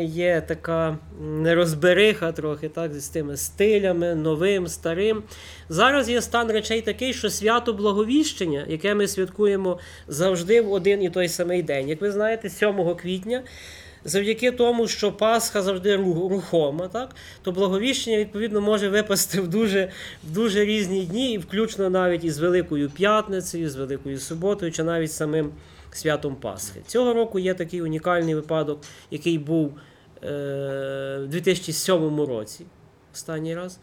є 0.00 0.42
така 0.46 0.98
нерозбериха 1.20 2.32
трохи, 2.32 2.68
так, 2.68 2.94
з 2.94 3.08
тими 3.08 3.36
стилями, 3.36 4.14
новим, 4.14 4.66
старим. 4.66 5.22
Зараз 5.68 6.08
є 6.08 6.22
стан 6.22 6.50
речей 6.52 6.80
такий, 6.80 7.14
що 7.14 7.30
свято 7.30 7.72
Благовіщення, 7.72 8.64
яке 8.68 8.94
ми 8.94 9.08
святкуємо 9.08 9.78
завжди 10.08 10.60
в 10.60 10.72
один 10.72 11.02
і 11.02 11.10
той 11.10 11.28
самий 11.28 11.62
день. 11.62 11.88
Як 11.88 12.00
ви 12.00 12.12
знаєте, 12.12 12.50
7 12.50 12.94
квітня. 12.94 13.42
Завдяки 14.04 14.52
тому, 14.52 14.88
що 14.88 15.12
Пасха 15.12 15.62
завжди 15.62 15.96
рухома, 15.96 16.88
так, 16.88 17.14
то 17.42 17.52
благовіщення, 17.52 18.18
відповідно, 18.18 18.60
може 18.60 18.88
випасти 18.88 19.40
в 19.40 19.48
дуже 19.48 19.90
в 20.24 20.30
дуже 20.30 20.64
різні 20.64 21.04
дні, 21.04 21.32
і 21.32 21.38
включно 21.38 21.90
навіть 21.90 22.24
із 22.24 22.38
Великою 22.38 22.90
П'ятницею, 22.90 23.70
з 23.70 23.76
Великою 23.76 24.18
Суботою, 24.18 24.72
чи 24.72 24.82
навіть 24.82 25.12
самим 25.12 25.52
святом 25.92 26.36
Пасхи. 26.36 26.80
Цього 26.86 27.14
року 27.14 27.38
є 27.38 27.54
такий 27.54 27.82
унікальний 27.82 28.34
випадок, 28.34 28.80
який 29.10 29.38
був 29.38 29.72
е, 30.24 30.28
в 31.24 31.28
2007 31.28 32.20
році, 32.20 32.66
останній 33.14 33.54
раз. 33.54 33.78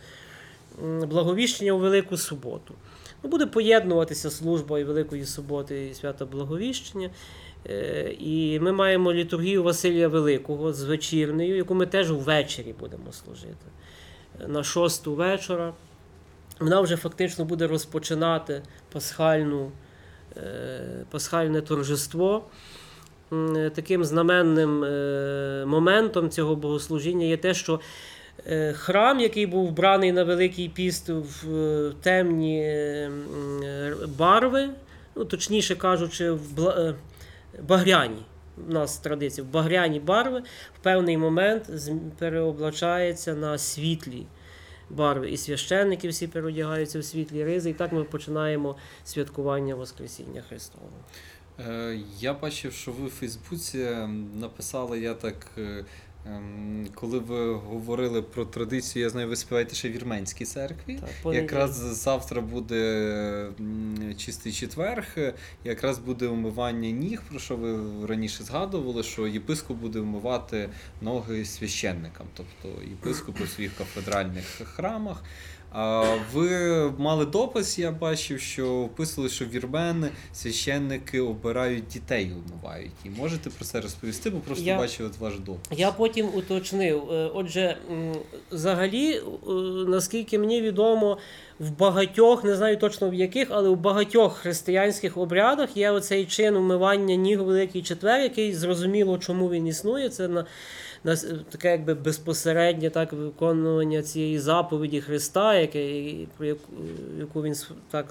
Благовіщення 0.81 1.71
у 1.71 1.77
Велику 1.77 2.17
Суботу. 2.17 2.73
Ну, 3.23 3.29
Буде 3.29 3.45
поєднуватися 3.45 4.29
служба 4.29 4.79
і 4.79 4.83
Великої 4.83 5.25
Суботи, 5.25 5.87
і 5.87 5.93
свята 5.93 6.25
Благовіщення. 6.25 7.09
Е, 7.69 8.15
і 8.19 8.59
ми 8.59 8.71
маємо 8.71 9.13
літургію 9.13 9.63
Василія 9.63 10.07
Великого 10.07 10.73
з 10.73 10.83
вечірнею, 10.83 11.55
яку 11.55 11.75
ми 11.75 11.85
теж 11.85 12.11
ввечері 12.11 12.75
будемо 12.79 13.11
служити. 13.11 13.65
На 14.47 14.63
шосту 14.63 15.13
вечора. 15.13 15.73
Вона 16.59 16.81
вже 16.81 16.97
фактично 16.97 17.45
буде 17.45 17.67
розпочинати 17.67 18.61
пасхальну, 18.91 19.71
е, 20.37 21.05
пасхальне 21.11 21.61
торжество. 21.61 22.43
Таким 23.75 24.03
знаменним 24.03 24.83
е, 24.83 25.63
моментом 25.67 26.29
цього 26.29 26.55
богослужіння 26.55 27.25
є 27.25 27.37
те, 27.37 27.53
що 27.53 27.79
храм, 28.73 29.19
який 29.19 29.45
був 29.45 29.67
вбраний 29.67 30.11
на 30.11 30.23
Великий 30.23 30.69
піст 30.69 31.09
в 31.09 31.93
темні 32.01 32.79
барви, 34.17 34.69
ну, 35.15 35.25
точніше 35.25 35.75
кажучи, 35.75 36.31
в 36.31 36.93
багряні. 37.63 38.25
У 38.69 38.71
нас 38.71 38.97
традиція 38.97 39.47
в 39.47 39.49
багряні 39.49 39.99
барви 39.99 40.43
в 40.75 40.83
певний 40.83 41.17
момент 41.17 41.71
переоблачається 42.19 43.35
на 43.35 43.57
світлі 43.57 44.25
барви. 44.89 45.31
І 45.31 45.37
священники 45.37 46.07
всі 46.07 46.27
переодягаються 46.27 46.99
в 46.99 47.03
світлі 47.03 47.43
ризи. 47.43 47.69
І 47.69 47.73
так 47.73 47.91
ми 47.91 48.03
починаємо 48.03 48.75
святкування 49.03 49.75
Воскресіння 49.75 50.41
Христового. 50.49 50.93
Е, 51.59 51.99
я 52.19 52.33
бачив, 52.33 52.73
що 52.73 52.91
ви 52.91 53.07
в 53.07 53.09
Фейсбуці 53.09 53.87
написали, 54.35 54.99
я 54.99 55.13
так 55.13 55.47
е, 55.57 55.85
коли 56.95 57.19
ви 57.19 57.53
говорили 57.53 58.21
про 58.21 58.45
традицію, 58.45 59.03
я 59.03 59.09
знаю, 59.09 59.27
ви 59.27 59.35
співаєте 59.35 59.75
ще 59.75 59.89
в 59.89 59.91
вірменській 59.91 60.45
церкві. 60.45 60.99
Так, 61.23 61.33
якраз 61.35 61.75
завтра 61.75 62.41
буде 62.41 63.49
чистий 64.17 64.51
четверг, 64.51 65.17
якраз 65.63 65.99
буде 65.99 66.27
умивання 66.27 66.89
ніг, 66.89 67.21
про 67.29 67.39
що 67.39 67.55
ви 67.55 67.79
раніше 68.07 68.43
згадували, 68.43 69.03
що 69.03 69.27
єпископ 69.27 69.77
буде 69.77 69.99
вмивати 69.99 70.69
ноги 71.01 71.45
священникам, 71.45 72.27
тобто 72.33 72.81
єпископ 72.89 73.41
у 73.41 73.47
своїх 73.47 73.75
кафедральних 73.75 74.45
храмах. 74.45 75.23
Ви 76.33 76.91
мали 76.97 77.25
допис, 77.25 77.79
я 77.79 77.91
бачив, 77.91 78.39
що 78.39 78.75
описували, 78.75 79.29
що 79.29 79.45
вірмени 79.45 80.09
священники 80.33 81.21
обирають 81.21 81.87
дітей, 81.87 82.31
умивають. 82.31 82.91
І 83.05 83.09
можете 83.09 83.49
про 83.49 83.65
це 83.65 83.81
розповісти, 83.81 84.29
бо 84.29 84.39
просто 84.39 84.65
я, 84.65 84.77
бачив 84.77 85.05
от 85.05 85.17
ваш 85.17 85.39
допис. 85.39 85.79
Я 85.79 85.91
потім 85.91 86.29
уточнив. 86.33 87.11
Е, 87.11 87.31
отже, 87.33 87.77
взагалі, 88.51 89.11
е, 89.13 89.21
наскільки 89.87 90.39
мені 90.39 90.61
відомо, 90.61 91.17
в 91.59 91.71
багатьох, 91.71 92.43
не 92.43 92.55
знаю 92.55 92.77
точно 92.77 93.09
в 93.09 93.13
яких, 93.13 93.47
але 93.51 93.69
в 93.69 93.75
багатьох 93.75 94.37
християнських 94.37 95.17
обрядах 95.17 95.77
є 95.77 95.91
оцей 95.91 96.25
чин 96.25 96.55
умивання 96.55 97.15
ніг 97.15 97.41
Великий 97.41 97.81
Четвер, 97.81 98.21
який 98.21 98.53
зрозуміло, 98.53 99.17
чому 99.17 99.49
він 99.49 99.67
існує. 99.67 100.09
Це 100.09 100.27
на 100.27 100.45
таке 101.49 101.71
якби 101.71 101.93
безпосереднє 101.93 102.89
так 102.89 103.13
виконування 103.13 104.01
цієї 104.01 104.39
заповіді 104.39 105.01
Христа, 105.01 105.55
яке, 105.55 106.13
про 106.37 106.45
яку, 106.45 106.73
яку 107.19 107.43
він 107.43 107.55
так 107.91 108.05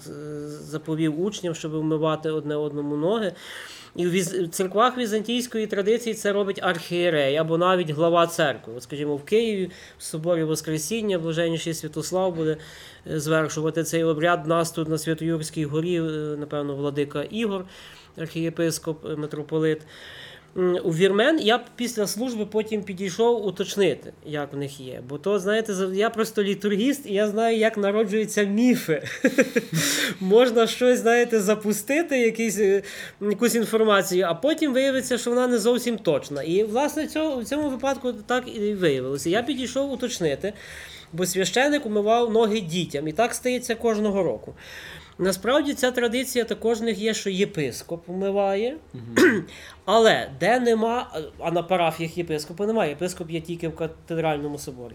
заповів 0.60 1.20
учням, 1.20 1.54
щоб 1.54 1.72
вмивати 1.72 2.30
одне 2.30 2.56
одному 2.56 2.96
ноги. 2.96 3.32
І 3.96 4.06
в 4.06 4.48
церквах 4.48 4.98
візантійської 4.98 5.66
традиції 5.66 6.14
це 6.14 6.32
робить 6.32 6.58
архієрей 6.62 7.36
або 7.36 7.58
навіть 7.58 7.90
глава 7.90 8.26
церкви. 8.26 8.72
От, 8.76 8.82
скажімо, 8.82 9.16
в 9.16 9.24
Києві 9.24 9.70
в 9.98 10.02
соборі 10.02 10.44
Воскресіння, 10.44 11.18
блаженніший 11.18 11.74
Святослав 11.74 12.34
буде 12.34 12.56
е, 13.10 13.20
звершувати 13.20 13.84
цей 13.84 14.04
обряд. 14.04 14.46
Нас 14.46 14.70
тут 14.70 14.88
на 14.88 14.98
Свято-Юрській 14.98 15.64
горі, 15.64 15.96
е, 15.96 16.02
напевно, 16.38 16.74
владика 16.74 17.22
Ігор, 17.22 17.64
архієпископ, 18.16 19.18
митрополит 19.18 19.82
у 20.84 20.90
вірмен 20.90 21.40
я 21.40 21.60
після 21.76 22.06
служби 22.06 22.46
потім 22.46 22.82
підійшов 22.82 23.46
уточнити, 23.46 24.12
як 24.26 24.52
в 24.52 24.56
них 24.56 24.80
є. 24.80 25.02
Бо 25.08 25.18
то, 25.18 25.38
знаєте, 25.38 25.74
я 25.92 26.10
просто 26.10 26.42
літургіст, 26.42 27.06
і 27.06 27.14
я 27.14 27.28
знаю, 27.28 27.56
як 27.56 27.76
народжуються 27.76 28.42
міфи. 28.44 29.02
Можна 30.20 30.66
щось, 30.66 30.98
знаєте, 30.98 31.40
запустити, 31.40 32.18
якісь, 32.18 32.58
е, 32.58 32.82
якусь 33.20 33.54
інформацію, 33.54 34.26
а 34.28 34.34
потім 34.34 34.72
виявиться, 34.72 35.18
що 35.18 35.30
вона 35.30 35.46
не 35.46 35.58
зовсім 35.58 35.98
точна. 35.98 36.42
І, 36.42 36.64
власне, 36.64 37.06
цього, 37.06 37.40
в 37.40 37.44
цьому 37.44 37.70
випадку 37.70 38.12
так 38.12 38.44
і 38.56 38.74
виявилося. 38.74 39.30
Я 39.30 39.42
підійшов 39.42 39.92
уточнити, 39.92 40.52
бо 41.12 41.26
священик 41.26 41.86
умивав 41.86 42.32
ноги 42.32 42.60
дітям, 42.60 43.08
і 43.08 43.12
так 43.12 43.34
стається 43.34 43.74
кожного 43.74 44.22
року. 44.22 44.54
Насправді 45.18 45.74
ця 45.74 45.90
традиція 45.90 46.44
також 46.44 46.80
них 46.80 46.98
є, 46.98 47.14
що 47.14 47.30
єпископ 47.30 48.08
вмиває, 48.08 48.76
але 49.84 50.30
де 50.40 50.60
нема, 50.60 51.20
а 51.38 51.50
на 51.50 51.62
парафіях 51.62 52.18
єпископа 52.18 52.66
немає, 52.66 52.90
єпископ 52.90 53.30
є 53.30 53.40
тільки 53.40 53.68
в 53.68 53.76
катедральному 53.76 54.58
соборі. 54.58 54.92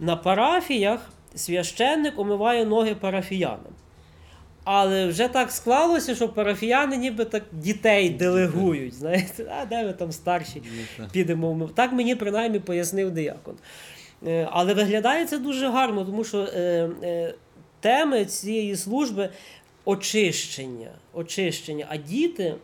На 0.00 0.16
парафіях 0.16 1.00
священник 1.34 2.18
умиває 2.18 2.64
ноги 2.64 2.94
парафіянам. 2.94 3.72
Але 4.64 5.06
вже 5.06 5.28
так 5.28 5.50
склалося, 5.50 6.14
що 6.14 6.28
парафіяни 6.28 6.96
ніби 6.96 7.24
так 7.24 7.42
дітей 7.52 8.10
делегують. 8.10 8.94
знаєте, 8.94 9.52
А 9.60 9.64
де 9.64 9.84
ви 9.84 9.92
там 9.92 10.12
старші 10.12 10.62
ну, 10.98 11.06
підемо? 11.12 11.70
Так 11.74 11.92
мені 11.92 12.14
принаймні 12.14 12.58
пояснив 12.58 13.10
диякон. 13.10 13.54
Е, 14.26 14.48
але 14.52 14.74
виглядає 14.74 15.26
це 15.26 15.38
дуже 15.38 15.68
гарно, 15.68 16.04
тому 16.04 16.24
що 16.24 16.38
е, 16.38 16.90
е, 17.02 17.34
теми 17.80 18.24
цієї 18.24 18.76
служби 18.76 19.28
очищення. 19.84 20.90
очищення. 21.12 21.86
А 21.88 21.96
діти. 21.96 22.54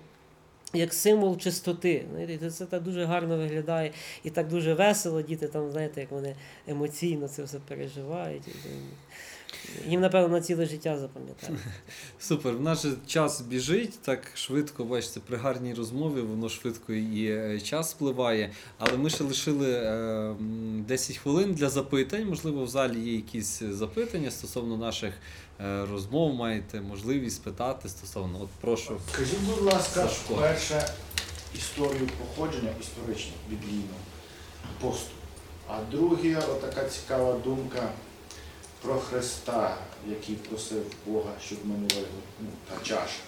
Як 0.73 0.95
символ 0.95 1.39
чистоти. 1.39 2.05
Знаєте, 2.13 2.51
це 2.51 2.67
так 2.67 2.83
дуже 2.83 3.05
гарно 3.05 3.37
виглядає 3.37 3.93
і 4.25 4.31
так 4.31 4.49
дуже 4.49 4.75
весело. 4.75 5.23
Діти 5.23 5.49
там, 5.49 5.71
знаєте, 5.71 6.01
як 6.01 6.11
вони 6.11 6.37
емоційно 6.67 7.29
це 7.29 7.43
все 7.43 7.59
переживають. 7.59 8.43
Їм, 9.89 10.01
напевно, 10.01 10.29
на 10.29 10.41
ціле 10.41 10.67
життя 10.67 10.99
запам'ятають. 10.99 11.61
Супер. 12.19 12.53
В 12.53 12.61
нас 12.61 12.83
же 12.83 12.93
час 13.07 13.41
біжить 13.41 13.99
так 14.03 14.21
швидко, 14.35 14.85
бачите, 14.85 15.21
при 15.27 15.37
гарній 15.37 15.75
розмові, 15.75 16.21
воно 16.21 16.49
швидко 16.49 16.93
і 16.93 17.27
е, 17.27 17.61
час 17.61 17.91
спливає. 17.91 18.51
Але 18.79 18.97
ми 18.97 19.11
ще 19.11 19.25
лишили 19.25 19.73
е, 19.73 20.35
10 20.89 21.17
хвилин 21.17 21.53
для 21.55 21.69
запитань. 21.69 22.29
Можливо, 22.29 22.65
в 22.65 22.69
залі 22.69 23.01
є 23.01 23.15
якісь 23.15 23.63
запитання 23.63 24.31
стосовно 24.31 24.77
наших 24.77 25.15
е, 25.61 25.87
розмов. 25.91 26.35
Маєте 26.35 26.81
можливість 26.81 27.37
спитати 27.37 27.89
стосовно. 27.89 28.41
От 28.43 28.49
прошу. 28.61 28.97
Скажіть, 29.13 29.41
будь 29.41 29.63
ласка, 29.63 30.09
Сашко. 30.09 30.35
перше 30.35 30.89
історію 31.55 32.09
походження 32.19 32.71
історичну 32.81 33.33
біблійну 33.49 33.83
посту. 34.81 35.11
А 35.69 35.81
друге, 35.91 36.37
отака 36.37 36.85
цікава 36.89 37.39
думка 37.45 37.89
про 38.83 38.95
Христа, 38.95 39.77
який 40.09 40.35
просив 40.35 40.83
Бога, 41.07 41.31
щоб 41.47 41.59
минула 41.67 41.95
його 41.95 42.23
ну, 42.41 42.49
та 42.69 42.85
чаша. 42.85 43.21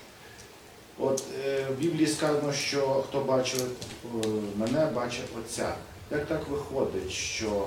От 0.99 1.22
е, 1.44 1.66
в 1.70 1.80
Біблії 1.80 2.07
сказано, 2.07 2.53
що 2.53 3.05
хто 3.09 3.20
бачив 3.20 3.70
е, 4.05 4.28
мене, 4.57 4.86
бачив 4.86 5.24
Отця. 5.38 5.74
Як 6.11 6.26
так 6.26 6.49
виходить, 6.49 7.11
що 7.11 7.66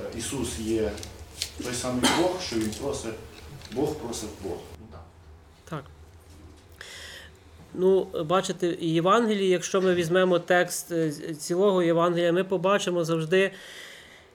е, 0.00 0.18
Ісус 0.18 0.58
є 0.58 0.92
той 1.64 1.74
самий 1.74 2.10
Бог, 2.18 2.42
що 2.42 2.56
Він 2.56 2.70
просить, 2.70 3.14
Бог 3.72 3.94
просив 3.94 4.28
Бога? 4.42 4.60
Ну. 4.80 5.78
Ну, 7.74 8.24
бачите, 8.24 8.76
і 8.80 8.92
Євангелії, 8.94 9.48
якщо 9.48 9.80
ми 9.80 9.94
візьмемо 9.94 10.38
текст 10.38 10.92
е, 10.92 11.10
цілого 11.38 11.82
Євангелія, 11.82 12.32
ми 12.32 12.44
побачимо 12.44 13.04
завжди 13.04 13.50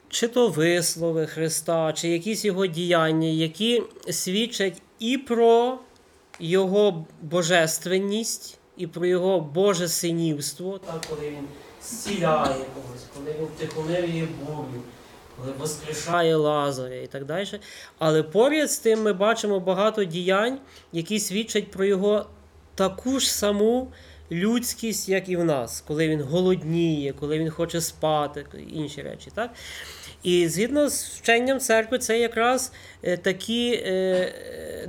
чи 0.10 0.28
то 0.28 0.47
вислови 0.47 1.28
Христа, 1.28 1.93
чи 1.93 2.08
якісь 2.10 2.45
його 2.45 2.68
діяння, 2.68 3.28
які 3.28 3.84
свідчать 4.10 4.82
і 4.99 5.18
про 5.18 5.80
його 6.39 7.05
божественність, 7.22 8.58
і 8.78 8.88
про 8.88 9.05
його 9.05 9.39
Боже 9.39 9.88
синівство, 9.88 10.80
коли 11.10 11.30
він 11.30 11.47
зціляє 11.84 12.66
когось, 12.76 13.05
коли 13.16 13.36
він 13.39 13.47
тихомирює 13.58 14.28
бурю, 14.39 14.82
коли 15.38 15.51
воскрешає 15.60 16.36
Лазаря 16.36 16.95
і 16.95 17.08
так 17.08 17.26
далі. 17.26 17.47
Але 17.99 18.24
поряд 18.24 18.72
з 18.72 18.78
тим 18.78 19.01
ми 19.03 19.14
бачимо 19.14 19.60
багато 19.60 20.03
діянь, 20.03 20.60
які 20.91 21.20
свідчать 21.20 21.72
про 21.72 21.86
його 21.86 22.26
таку 22.76 23.20
ж 23.20 23.34
саму 23.34 23.91
людськість, 24.32 25.10
як 25.10 25.30
і 25.30 25.36
в 25.38 25.43
нас, 25.45 25.84
коли 25.88 26.08
він 26.08 26.22
голодніє, 26.22 27.14
коли 27.20 27.39
він 27.39 27.49
хоче 27.49 27.82
спати, 27.82 28.45
інші 28.70 29.01
речі. 29.01 29.32
Так? 29.36 29.51
І 30.24 30.47
згідно 30.47 30.89
з 30.89 31.05
вченням 31.05 31.59
церкви, 31.59 31.97
це 31.97 32.20
якраз 32.20 32.72
е, 33.03 33.18
такі, 33.18 33.84
е, 33.86 34.34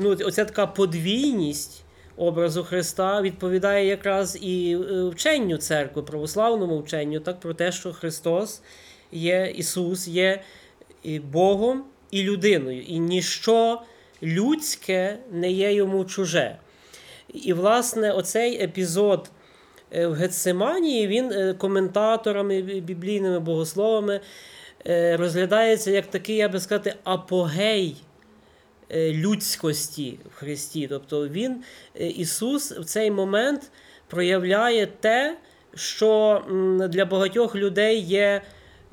ну, 0.01 0.16
оця 0.24 0.45
така 0.45 0.66
подвійність 0.66 1.85
образу 2.16 2.64
Христа 2.64 3.22
відповідає 3.22 3.87
якраз 3.87 4.39
і 4.41 4.72
е, 4.72 5.05
вченню 5.05 5.57
церкви, 5.57 6.03
православному 6.03 6.79
вченню, 6.79 7.20
так, 7.20 7.41
про 7.41 7.55
те, 7.55 7.72
що 7.72 7.93
Христос 7.93 8.62
є 9.12 9.53
Ісус, 9.57 10.09
є 10.09 10.43
і 11.03 11.18
Богом 11.18 11.85
і 12.11 12.22
людиною, 12.22 12.83
і 12.83 12.99
ніщо 12.99 13.83
людське 14.22 15.18
не 15.33 15.51
є 15.51 15.72
йому 15.72 16.05
чуже. 16.05 16.57
І, 17.35 17.53
власне, 17.53 18.12
оцей 18.12 18.62
епізод 18.62 19.31
в 19.93 20.12
Гетсиманії 20.12 21.07
він 21.07 21.55
коментаторами 21.59 22.62
біблійними 22.62 23.41
богословами 23.41 24.20
розглядається 25.16 25.91
як 25.91 26.07
такий, 26.07 26.36
я 26.36 26.49
би 26.49 26.61
сказати, 26.61 26.95
апогей 27.05 27.97
е, 28.89 29.12
людськості 29.12 30.18
в 30.30 30.34
Христі. 30.34 30.86
Тобто 30.89 31.28
він, 31.28 31.64
е, 32.01 32.07
Ісус, 32.07 32.72
в 32.72 32.84
цей 32.84 33.11
момент 33.11 33.70
проявляє 34.09 34.86
те, 34.86 35.39
що 35.74 36.43
для 36.91 37.05
багатьох 37.05 37.57
людей 37.57 38.01
є 38.01 38.43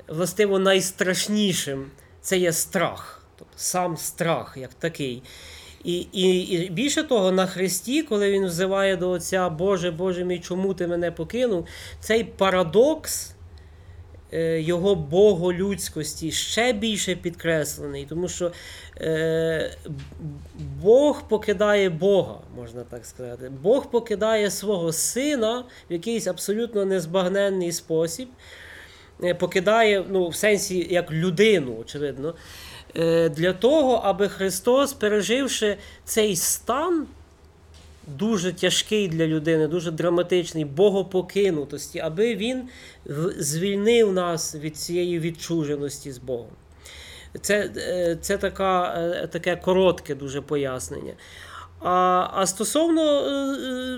властиво 0.08 0.58
найстрашнішим. 0.58 1.90
Це 2.20 2.38
є 2.38 2.52
страх, 2.52 3.26
тобто 3.38 3.54
сам 3.56 3.96
страх 3.96 4.56
як 4.56 4.74
такий. 4.74 5.22
І, 5.84 6.06
і, 6.12 6.40
і 6.40 6.70
більше 6.70 7.02
того, 7.02 7.32
на 7.32 7.46
Христі, 7.46 8.02
коли 8.02 8.32
він 8.32 8.46
взиває 8.46 8.96
до 8.96 9.10
Отця, 9.10 9.48
Боже, 9.48 9.90
Боже 9.90 10.24
мій, 10.24 10.38
чому 10.38 10.74
ти 10.74 10.86
мене 10.86 11.10
покинув, 11.10 11.66
цей 12.00 12.24
парадокс 12.24 13.30
е, 13.30 13.35
його 14.58 14.94
боголюдськості 14.94 16.32
ще 16.32 16.72
більше 16.72 17.14
підкреслений, 17.14 18.06
тому 18.08 18.28
що 18.28 18.52
е, 19.00 19.76
Бог 20.82 21.28
покидає 21.28 21.90
Бога, 21.90 22.38
можна 22.56 22.82
так 22.82 23.06
сказати. 23.06 23.52
Бог 23.62 23.90
покидає 23.90 24.50
свого 24.50 24.92
сина 24.92 25.64
в 25.90 25.92
якийсь 25.92 26.26
абсолютно 26.26 26.84
незбагненний 26.84 27.72
спосіб, 27.72 28.28
е, 29.24 29.34
покидає 29.34 30.04
ну, 30.08 30.28
в 30.28 30.36
сенсі 30.36 30.86
як 30.90 31.12
людину, 31.12 31.76
очевидно, 31.80 32.34
е, 32.96 33.28
для 33.28 33.52
того, 33.52 33.94
аби 34.04 34.28
Христос, 34.28 34.92
переживши 34.92 35.76
цей 36.04 36.36
стан, 36.36 37.06
дуже 38.06 38.52
тяжкий 38.52 39.08
для 39.08 39.26
людини, 39.26 39.68
дуже 39.68 39.90
драматичний, 39.90 40.64
богопокинутості, 40.64 41.98
аби 41.98 42.34
він 42.34 42.62
звільнив 43.38 44.12
нас 44.12 44.54
від 44.54 44.76
цієї 44.76 45.20
відчуженості 45.20 46.12
з 46.12 46.18
Богом. 46.18 46.50
Це, 47.40 47.70
е, 47.76 48.16
це 48.20 48.38
така, 48.38 48.94
е, 48.98 49.26
таке 49.26 49.56
коротке 49.56 50.14
дуже 50.14 50.40
пояснення. 50.40 51.12
А, 51.80 52.28
а 52.32 52.46
стосовно 52.46 53.02
е, 53.02 53.30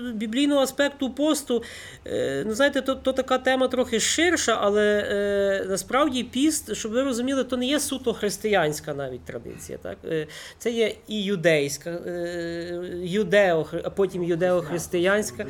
е, 0.09 0.13
біблійного 0.13 0.61
аспекту 0.61 1.09
посту, 1.09 1.63
е, 2.05 2.43
ну 2.47 2.53
знаєте, 2.53 2.81
то, 2.81 2.95
то 2.95 3.13
така 3.13 3.37
тема 3.37 3.67
трохи 3.67 3.99
ширша, 3.99 4.57
але 4.61 5.07
е, 5.09 5.65
насправді 5.69 6.23
піст, 6.23 6.75
щоб 6.75 6.91
ви 6.91 7.03
розуміли, 7.03 7.43
то 7.43 7.57
не 7.57 7.65
є 7.65 7.79
суто 7.79 8.13
християнська 8.13 8.93
навіть 8.93 9.25
традиція. 9.25 9.77
Так? 9.77 9.97
Е, 10.05 10.27
це 10.57 10.71
є 10.71 10.95
і 11.07 11.23
юдейська, 11.23 11.89
е, 11.89 12.81
юдео, 13.03 13.65
а 13.83 13.89
потім 13.89 14.23
юдео-християнська. 14.23 15.45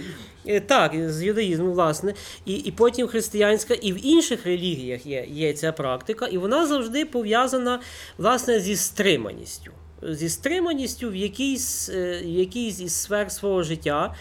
Так, 0.66 1.10
з 1.10 1.24
юдаїзму, 1.24 1.72
власне, 1.72 2.14
і, 2.46 2.54
і 2.54 2.72
потім 2.72 3.08
християнська, 3.08 3.74
і 3.74 3.94
в 3.94 4.06
інших 4.06 4.46
релігіях 4.46 5.06
є, 5.06 5.26
є 5.30 5.54
ця 5.54 5.72
практика, 5.72 6.28
і 6.28 6.38
вона 6.38 6.66
завжди 6.66 7.06
пов'язана 7.06 7.80
власне 8.18 8.60
зі 8.60 8.76
стриманістю. 8.76 9.72
Зі 10.04 10.30
стриманістю 10.30 11.10
в 11.10 11.16
якійсь, 11.16 11.90
е, 11.90 12.22
в 12.24 12.30
якійсь 12.30 12.80
із 12.80 12.94
сфер 12.94 13.32
свого 13.32 13.64
життя. 13.64 14.16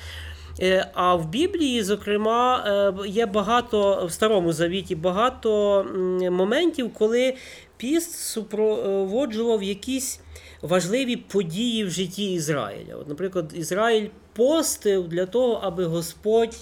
Е, 0.60 0.90
А 0.94 1.14
в 1.14 1.28
Біблії, 1.28 1.82
зокрема, 1.82 2.64
е, 2.66 3.08
є 3.08 3.26
багато 3.26 4.06
в 4.06 4.12
Старому 4.12 4.52
Завіті 4.52 4.94
багато 4.94 5.84
моментів, 6.30 6.90
коли 6.94 7.34
піст 7.76 8.14
супроводжував 8.14 9.62
якісь 9.62 10.20
важливі 10.62 11.16
події 11.16 11.84
в 11.84 11.90
житті 11.90 12.32
Ізраїля. 12.32 12.96
От, 12.96 13.08
наприклад, 13.08 13.52
Ізраїль 13.56 14.08
постив 14.32 15.08
для 15.08 15.26
того, 15.26 15.60
аби 15.62 15.84
Господь 15.84 16.56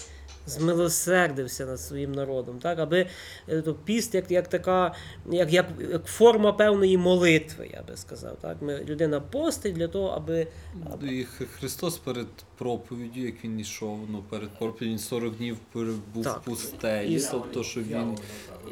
змилосердився 0.47 1.66
над 1.66 1.80
своїм 1.80 2.12
народом, 2.12 2.59
так? 2.59 2.78
аби 2.78 3.07
е, 3.49 3.62
то 3.62 3.74
піст 3.74 4.14
як, 4.14 4.30
як 4.30 4.49
така, 4.49 4.94
як, 5.30 5.53
як, 5.53 5.66
як 5.90 6.07
форма 6.07 6.53
певної 6.53 6.99
молитви, 6.99 7.70
я 7.72 7.82
би 7.82 7.97
сказав. 7.97 8.36
Так? 8.40 8.62
Ми, 8.62 8.84
людина 8.84 9.20
постить 9.20 9.74
для 9.74 9.88
того, 9.88 10.09
аби. 10.09 10.47
І 11.03 11.24
Христос 11.59 11.99
перед 11.99 12.26
проповіддю, 12.59 13.20
як 13.20 13.44
він 13.44 13.61
йшов, 13.61 13.99
ну 14.11 14.24
перед 14.30 14.59
проповіддю 14.59 14.90
він 14.90 14.99
40 14.99 15.36
днів 15.36 15.57
перебув 15.72 16.24
Так. 16.24 16.40
в 16.40 16.44
пустелі, 16.44 17.14
І- 17.14 17.26
тобто, 17.30 17.64
що 17.64 17.80
він 17.80 18.18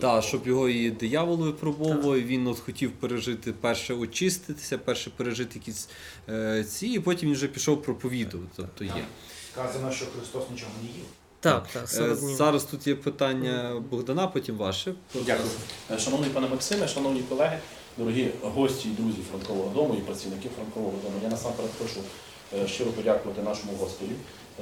та, 0.01 0.23
щоб 0.23 0.47
його 0.47 0.69
і 0.69 0.91
диявол 0.91 1.37
випробовував, 1.37 2.21
він 2.21 2.47
от 2.47 2.59
хотів 2.59 2.93
пережити 2.93 3.53
перше 3.53 3.95
очиститися, 3.95 4.79
перше 4.79 5.11
пережити 5.11 5.59
якісь 5.59 5.89
е, 6.29 6.65
ці, 6.65 6.87
і 6.87 7.01
потім 7.01 7.29
він 7.29 7.37
вже 7.37 7.49
пішов 7.49 7.83
проповідувати. 7.83 8.51
Тобто 8.57 8.85
є. 8.85 9.05
Сказано, 9.53 9.93
що 9.93 10.07
Христос 10.07 10.51
нічого 10.51 10.71
не 10.83 10.89
їв. 10.89 11.05
Так, 11.45 11.67
так, 11.73 11.89
так 11.89 12.17
Зараз 12.17 12.65
тут 12.65 12.87
є 12.87 12.95
питання 12.95 13.83
Богдана, 13.91 14.27
потім 14.27 14.57
ваше. 14.57 14.95
Дякую. 15.15 15.49
Е, 15.91 15.99
Шановний 15.99 16.31
пане 16.31 16.49
Максиме, 16.49 16.89
шановні 16.89 17.21
колеги, 17.21 17.59
дорогі 17.99 18.31
гості 18.43 18.89
і 18.89 18.93
друзі 18.93 19.19
Франкового 19.31 19.71
дому 19.75 19.95
і 19.95 20.01
працівники 20.01 20.49
Франкового 20.57 20.97
дому. 21.03 21.15
Я 21.23 21.29
насамперед 21.29 21.71
хочу 21.79 22.01
е, 22.63 22.69
щиро 22.69 22.91
подякувати 22.91 23.43
нашому 23.43 23.73
гостеві 23.81 24.15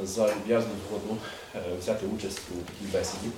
за 0.04 0.26
люб'язну 0.26 0.70
згоду 0.88 1.16
е, 1.54 1.58
взяти 1.80 2.06
участь 2.16 2.40
у 2.50 2.54
такій 2.54 2.92
бесіді 2.92 3.28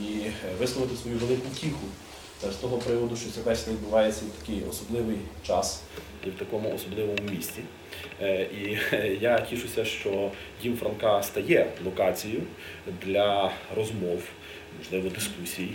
і 0.00 0.20
е, 0.20 0.32
висловити 0.60 0.96
свою 1.02 1.18
велику 1.18 1.48
втіху 1.54 1.86
е, 1.86 2.15
з 2.42 2.54
того 2.56 2.78
приводу, 2.78 3.16
що 3.16 3.30
ця 3.30 3.40
бесіда 3.40 3.72
відбувається 3.72 4.22
в 4.24 4.40
такий 4.40 4.62
особливий 4.70 5.18
час 5.46 5.82
і 6.26 6.30
в 6.30 6.34
такому 6.34 6.74
особливому 6.74 7.18
місці. 7.30 7.60
Е, 8.22 8.42
І 8.42 8.78
е, 8.92 9.16
я 9.20 9.40
тішуся, 9.40 9.84
що 9.84 10.30
дім 10.62 10.76
Франка 10.76 11.22
стає 11.22 11.66
локацією 11.84 12.42
для 13.06 13.52
розмов, 13.76 14.22
можливо, 14.78 15.08
дискусій 15.08 15.68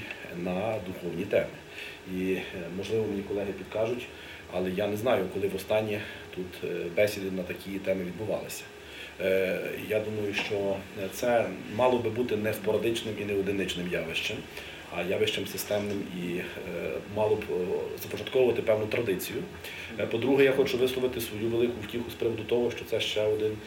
на 0.44 0.76
духовні 0.88 1.26
теми. 1.26 1.48
І 2.16 2.34
е, 2.34 2.44
можливо 2.78 3.06
мені 3.08 3.22
колеги 3.22 3.54
підкажуть, 3.58 4.08
але 4.54 4.70
я 4.70 4.88
не 4.88 4.98
знаю, 4.98 5.26
коли 5.34 5.48
востаннє 5.48 6.02
тут 6.36 6.72
бесіди 6.96 7.32
на 7.32 7.44
такі 7.44 7.70
теми 7.70 8.04
відбувалися. 8.04 8.64
Я 9.90 10.00
думаю, 10.00 10.34
що 10.34 10.76
це 11.14 11.46
мало 11.76 11.98
би 11.98 12.10
бути 12.10 12.36
не 12.36 12.54
спорадичним 12.54 13.16
і 13.22 13.26
не 13.26 13.34
одиничним 13.34 13.88
явищем, 13.92 14.38
явищем 15.10 15.48
системним 15.48 16.04
і 16.24 16.36
е, 16.36 16.44
мало 17.16 17.36
б 17.36 17.44
започатковувати 18.02 18.62
певну 18.62 18.86
традицію. 18.86 19.44
Е, 20.00 20.06
По-друге, 20.06 20.44
я 20.44 20.52
хочу 20.52 20.78
висловити 20.78 21.22
свою 21.22 21.48
велику 21.50 21.82
втіху 21.82 22.12
з 22.12 22.14
приводу 22.14 22.44
того, 22.44 22.72
що 22.72 22.86
це 22.86 23.00
ще 23.00 23.24
один 23.24 23.58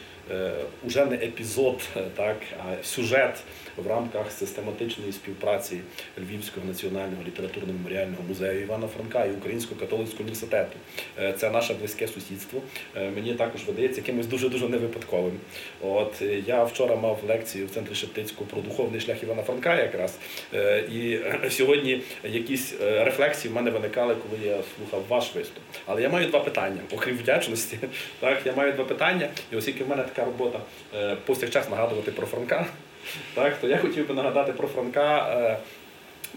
уже 0.83 1.05
не 1.05 1.15
епізод, 1.15 1.81
е, 1.97 2.01
так, 2.15 2.37
а 2.59 2.83
сюжет 2.83 3.37
в 3.77 3.87
рамках 3.87 4.31
систематичної 4.31 5.11
співпраці 5.11 5.79
Львівського 6.17 6.65
національного 6.65 7.23
літературно-меморіального 7.23 8.27
музею 8.27 8.61
Івана 8.61 8.87
Франка 8.87 9.25
і 9.25 9.31
Українського 9.31 9.79
католицького 9.79 10.19
університету. 10.19 10.77
Е, 11.19 11.33
Це 11.33 11.49
наше 11.49 11.73
близьке 11.73 12.07
сусідство. 12.07 12.61
Е, 12.95 13.11
Мені 13.11 13.33
також 13.33 13.63
видається 13.63 14.01
якимось 14.01 14.27
дуже 14.27 14.49
дуже 14.49 14.69
невипадковим. 14.69 15.39
От 15.81 16.21
е, 16.21 16.43
я 16.47 16.63
вчора 16.63 16.95
мав 16.95 17.19
лекцію 17.27 17.67
в 17.67 17.69
центрі 17.69 17.95
Шептицького 17.95 18.45
про 18.45 18.61
духовний 18.61 19.01
шлях 19.01 19.23
Івана 19.23 19.43
Франка, 19.43 19.75
якраз 19.75 20.13
Е, 20.53 20.83
і 20.91 21.13
е, 21.13 21.39
сьогодні 21.49 22.01
якісь 22.23 22.73
е, 22.81 23.03
рефлексії 23.03 23.51
в 23.51 23.55
мене 23.55 23.71
виникали, 23.71 24.15
коли 24.15 24.47
я 24.47 24.57
слухав 24.77 25.03
ваш 25.09 25.35
виступ. 25.35 25.63
Але 25.85 26.01
я 26.01 26.09
маю 26.09 26.27
два 26.27 26.39
питання, 26.39 26.81
окрім 26.93 27.17
вдячності. 27.17 27.79
Так, 28.19 28.41
я 28.45 28.53
маю 28.53 28.73
два 28.73 28.85
питання, 28.85 29.29
і 29.51 29.55
оскільки 29.55 29.83
в 29.83 29.89
мене 29.89 30.03
така 30.03 30.14
робота 30.23 30.59
е, 30.95 31.17
повсякчас 31.25 31.69
нагадувати 31.69 32.11
про 32.11 32.27
Франка, 32.27 32.65
так, 33.33 33.57
то 33.61 33.67
я 33.67 33.77
хотів 33.77 34.07
би 34.07 34.13
нагадати 34.13 34.51
про 34.53 34.67
Франка. 34.67 35.37
е, 35.41 35.57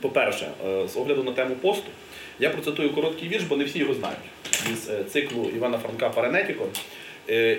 По-перше, 0.00 0.48
е, 0.66 0.88
з 0.88 0.96
огляду 0.96 1.22
на 1.22 1.32
тему 1.32 1.54
посту, 1.54 1.88
я 2.38 2.50
процитую 2.50 2.90
короткий 2.94 3.28
вірш, 3.28 3.44
бо 3.44 3.56
не 3.56 3.64
всі 3.64 3.78
його 3.78 3.94
знають. 3.94 4.18
Із 4.72 4.90
циклу 5.12 5.44
Івана 5.56 5.78
Франка 5.78 6.08
Паренетіко 6.08 6.66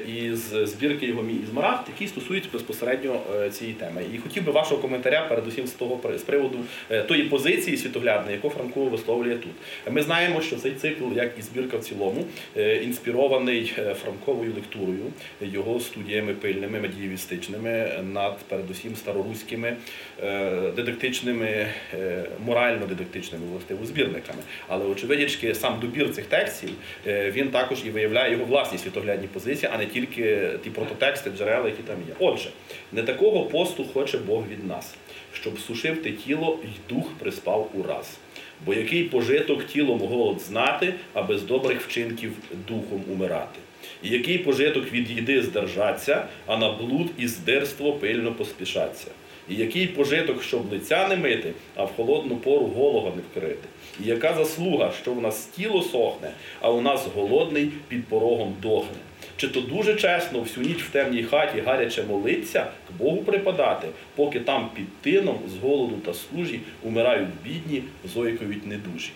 із 0.07 0.39
збірки 0.69 1.05
його 1.05 1.23
мій 1.23 1.33
Ізмарагд, 1.43 1.85
який 1.87 2.07
стосується 2.07 2.49
безпосередньо 2.53 3.21
е, 3.35 3.49
цієї 3.49 3.75
теми. 3.75 4.03
І 4.15 4.17
хотів 4.17 4.45
би 4.45 4.51
вашого 4.51 4.81
коментаря, 4.81 5.25
передусім 5.29 5.67
з 5.67 5.71
того 5.71 6.17
з 6.17 6.21
приводу 6.21 6.59
е, 6.89 7.03
тої 7.03 7.23
позиції 7.23 7.77
світоглядної, 7.77 8.35
яку 8.35 8.49
Франко 8.49 8.85
висловлює 8.85 9.35
тут. 9.35 9.51
Ми 9.91 10.01
знаємо, 10.01 10.41
що 10.41 10.55
цей 10.55 10.71
цикл, 10.71 11.03
як 11.15 11.31
і 11.39 11.41
збірка 11.41 11.77
в 11.77 11.83
цілому, 11.83 12.25
е, 12.57 12.75
інспірований 12.75 13.73
е, 13.77 13.93
франковою 13.93 14.53
лектурою, 14.53 15.05
його 15.41 15.79
студіями 15.79 16.33
пильними, 16.33 16.79
медієвістичними 16.79 17.89
над 18.13 18.37
передусім 18.37 18.95
староруськими 18.95 19.75
е, 20.23 20.71
дидактичними, 20.75 21.67
е, 21.93 22.25
морально-дидактичними 22.45 23.45
властиво 23.51 23.85
збірниками. 23.85 24.39
Але 24.67 24.85
очевидячки 24.85 25.55
сам 25.55 25.79
добір 25.79 26.13
цих 26.13 26.25
текстів 26.25 26.69
е, 27.07 27.31
він 27.31 27.49
також 27.49 27.77
і 27.85 27.89
виявляє 27.89 28.31
його 28.31 28.45
власні 28.45 28.77
світоглядні 28.77 29.27
позиції, 29.27 29.58
а 29.67 29.77
не 29.77 29.85
тільки 29.85 30.49
ті 30.63 30.69
прототексти, 30.69 31.31
джерела, 31.37 31.65
які 31.65 31.83
там 31.83 31.97
є. 32.07 32.13
Отже, 32.19 32.49
не 32.91 33.03
такого 33.03 33.45
посту 33.45 33.85
хоче 33.93 34.17
Бог 34.17 34.43
від 34.47 34.67
нас, 34.67 34.95
щоб 35.33 35.59
сушив 35.59 36.03
ти 36.03 36.11
тіло 36.11 36.59
й 36.63 36.93
дух 36.93 37.05
приспав 37.19 37.69
ураз. 37.73 38.17
Бо 38.65 38.73
який 38.73 39.03
пожиток 39.03 39.65
тілом 39.65 39.99
голод 39.99 40.41
знати, 40.41 40.93
а 41.13 41.23
без 41.23 41.43
добрих 41.43 41.81
вчинків 41.81 42.31
духом 42.67 43.03
умирати. 43.11 43.59
І 44.03 44.09
який 44.09 44.37
пожиток 44.37 44.93
від 44.93 45.11
їди 45.11 45.41
здержаться, 45.41 46.25
а 46.45 46.57
на 46.57 46.71
блуд 46.71 47.07
і 47.17 47.27
здирство 47.27 47.93
пильно 47.93 48.33
поспішаться. 48.33 49.07
І 49.49 49.55
який 49.55 49.87
пожиток, 49.87 50.43
щоб 50.43 50.71
лиця 50.71 51.07
не 51.07 51.15
мити, 51.15 51.53
а 51.75 51.83
в 51.83 51.91
холодну 51.95 52.35
пору 52.35 52.65
голого 52.65 53.13
не 53.15 53.21
вкрити. 53.21 53.67
І 54.03 54.07
яка 54.07 54.33
заслуга, 54.33 54.91
що 55.01 55.13
в 55.13 55.21
нас 55.21 55.45
тіло 55.45 55.81
сохне, 55.81 56.31
а 56.61 56.71
у 56.71 56.81
нас 56.81 57.07
голодний 57.15 57.71
під 57.87 58.05
порогом 58.05 58.55
дохне. 58.61 58.97
Чи 59.39 59.47
то 59.47 59.61
дуже 59.61 59.95
чесно 59.95 60.39
всю 60.39 60.67
ніч 60.67 60.83
в 60.83 60.89
темній 60.89 61.23
хаті 61.23 61.61
гаряче 61.61 62.03
молиться, 62.03 62.59
к 62.59 62.93
Богу 62.99 63.17
припадати, 63.17 63.87
поки 64.15 64.39
там 64.39 64.69
під 64.75 64.97
тином 65.01 65.39
з 65.47 65.63
голоду 65.63 65.95
та 66.05 66.13
служі 66.13 66.59
умирають 66.83 67.27
бідні, 67.43 67.83
зойковіть 68.13 68.67
недужі. 68.67 69.11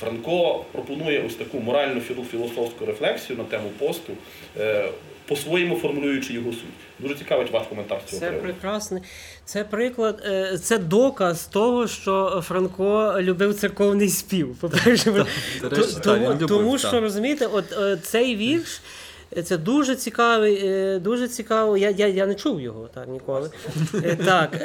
Франко 0.00 0.64
пропонує 0.72 1.24
ось 1.26 1.34
таку 1.34 1.60
моральну 1.60 2.00
філо- 2.00 2.24
філософську 2.30 2.86
рефлексію 2.86 3.38
на 3.38 3.44
тему 3.44 3.70
посту, 3.78 4.12
е, 4.58 4.88
по-своєму 5.28 5.76
формулюючи 5.76 6.32
його 6.32 6.52
суть. 6.52 6.62
Дуже 6.98 7.14
цікавить 7.14 7.50
ваш 7.50 7.66
коментар 7.66 8.00
з 8.06 8.10
цього 8.10 8.20
Це 8.20 8.26
приводу. 8.30 8.52
прекрасний. 8.52 9.02
Це 9.44 9.64
приклад, 9.64 10.22
е, 10.26 10.58
це 10.58 10.78
доказ 10.78 11.46
того, 11.46 11.86
що 11.88 12.42
Франко 12.46 13.14
любив 13.20 13.54
церковний 13.54 14.08
спів. 14.08 14.56
По-перше, 14.60 15.26
тому, 16.04 16.34
тому 16.48 16.78
що 16.78 17.00
розумієте, 17.00 17.46
от 17.46 17.72
е, 17.72 17.96
цей 18.02 18.36
вірш. 18.36 18.80
Е, 19.36 19.42
Це 19.42 19.58
дуже 19.58 19.96
цікавий, 19.96 20.66
е, 20.66 20.98
дуже 20.98 21.28
цікаво. 21.28 21.76
Я, 21.76 21.90
я, 21.90 22.06
я 22.06 22.26
не 22.26 22.34
чув 22.34 22.60
його 22.60 22.88
так 22.94 23.08
ніколи. 23.08 23.50
Е, 23.94 24.16
Так, 24.16 24.58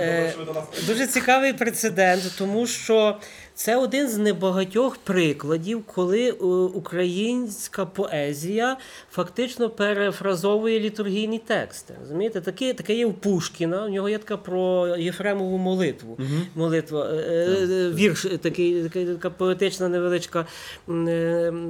дуже 0.87 1.07
цікавий 1.07 1.53
прецедент, 1.53 2.23
тому 2.37 2.67
що 2.67 3.17
це 3.63 3.75
один 3.75 4.09
з 4.09 4.17
небагатьох 4.17 4.97
прикладів, 4.97 5.83
коли 5.85 6.29
е, 6.29 6.33
українська 6.73 7.85
поезія 7.85 8.77
фактично 9.11 9.69
перефразовує 9.69 10.79
літургійні 10.79 11.39
тексти. 11.39 11.93
Розумієте, 12.01 12.41
таке, 12.41 12.73
таке 12.73 12.93
є 12.93 13.05
у 13.05 13.13
Пушкіна. 13.13 13.85
У 13.85 13.89
нього 13.89 14.09
є 14.09 14.17
така 14.17 14.37
про 14.37 14.87
Єфремову 14.97 15.57
молитву. 15.57 16.17
Молитва, 16.55 17.09
е, 17.09 17.15
е, 17.15 17.91
вірш, 17.91 18.27
такий, 18.41 18.83
така, 18.83 19.05
така 19.05 19.29
поетична 19.29 19.89
невеличка 19.89 20.45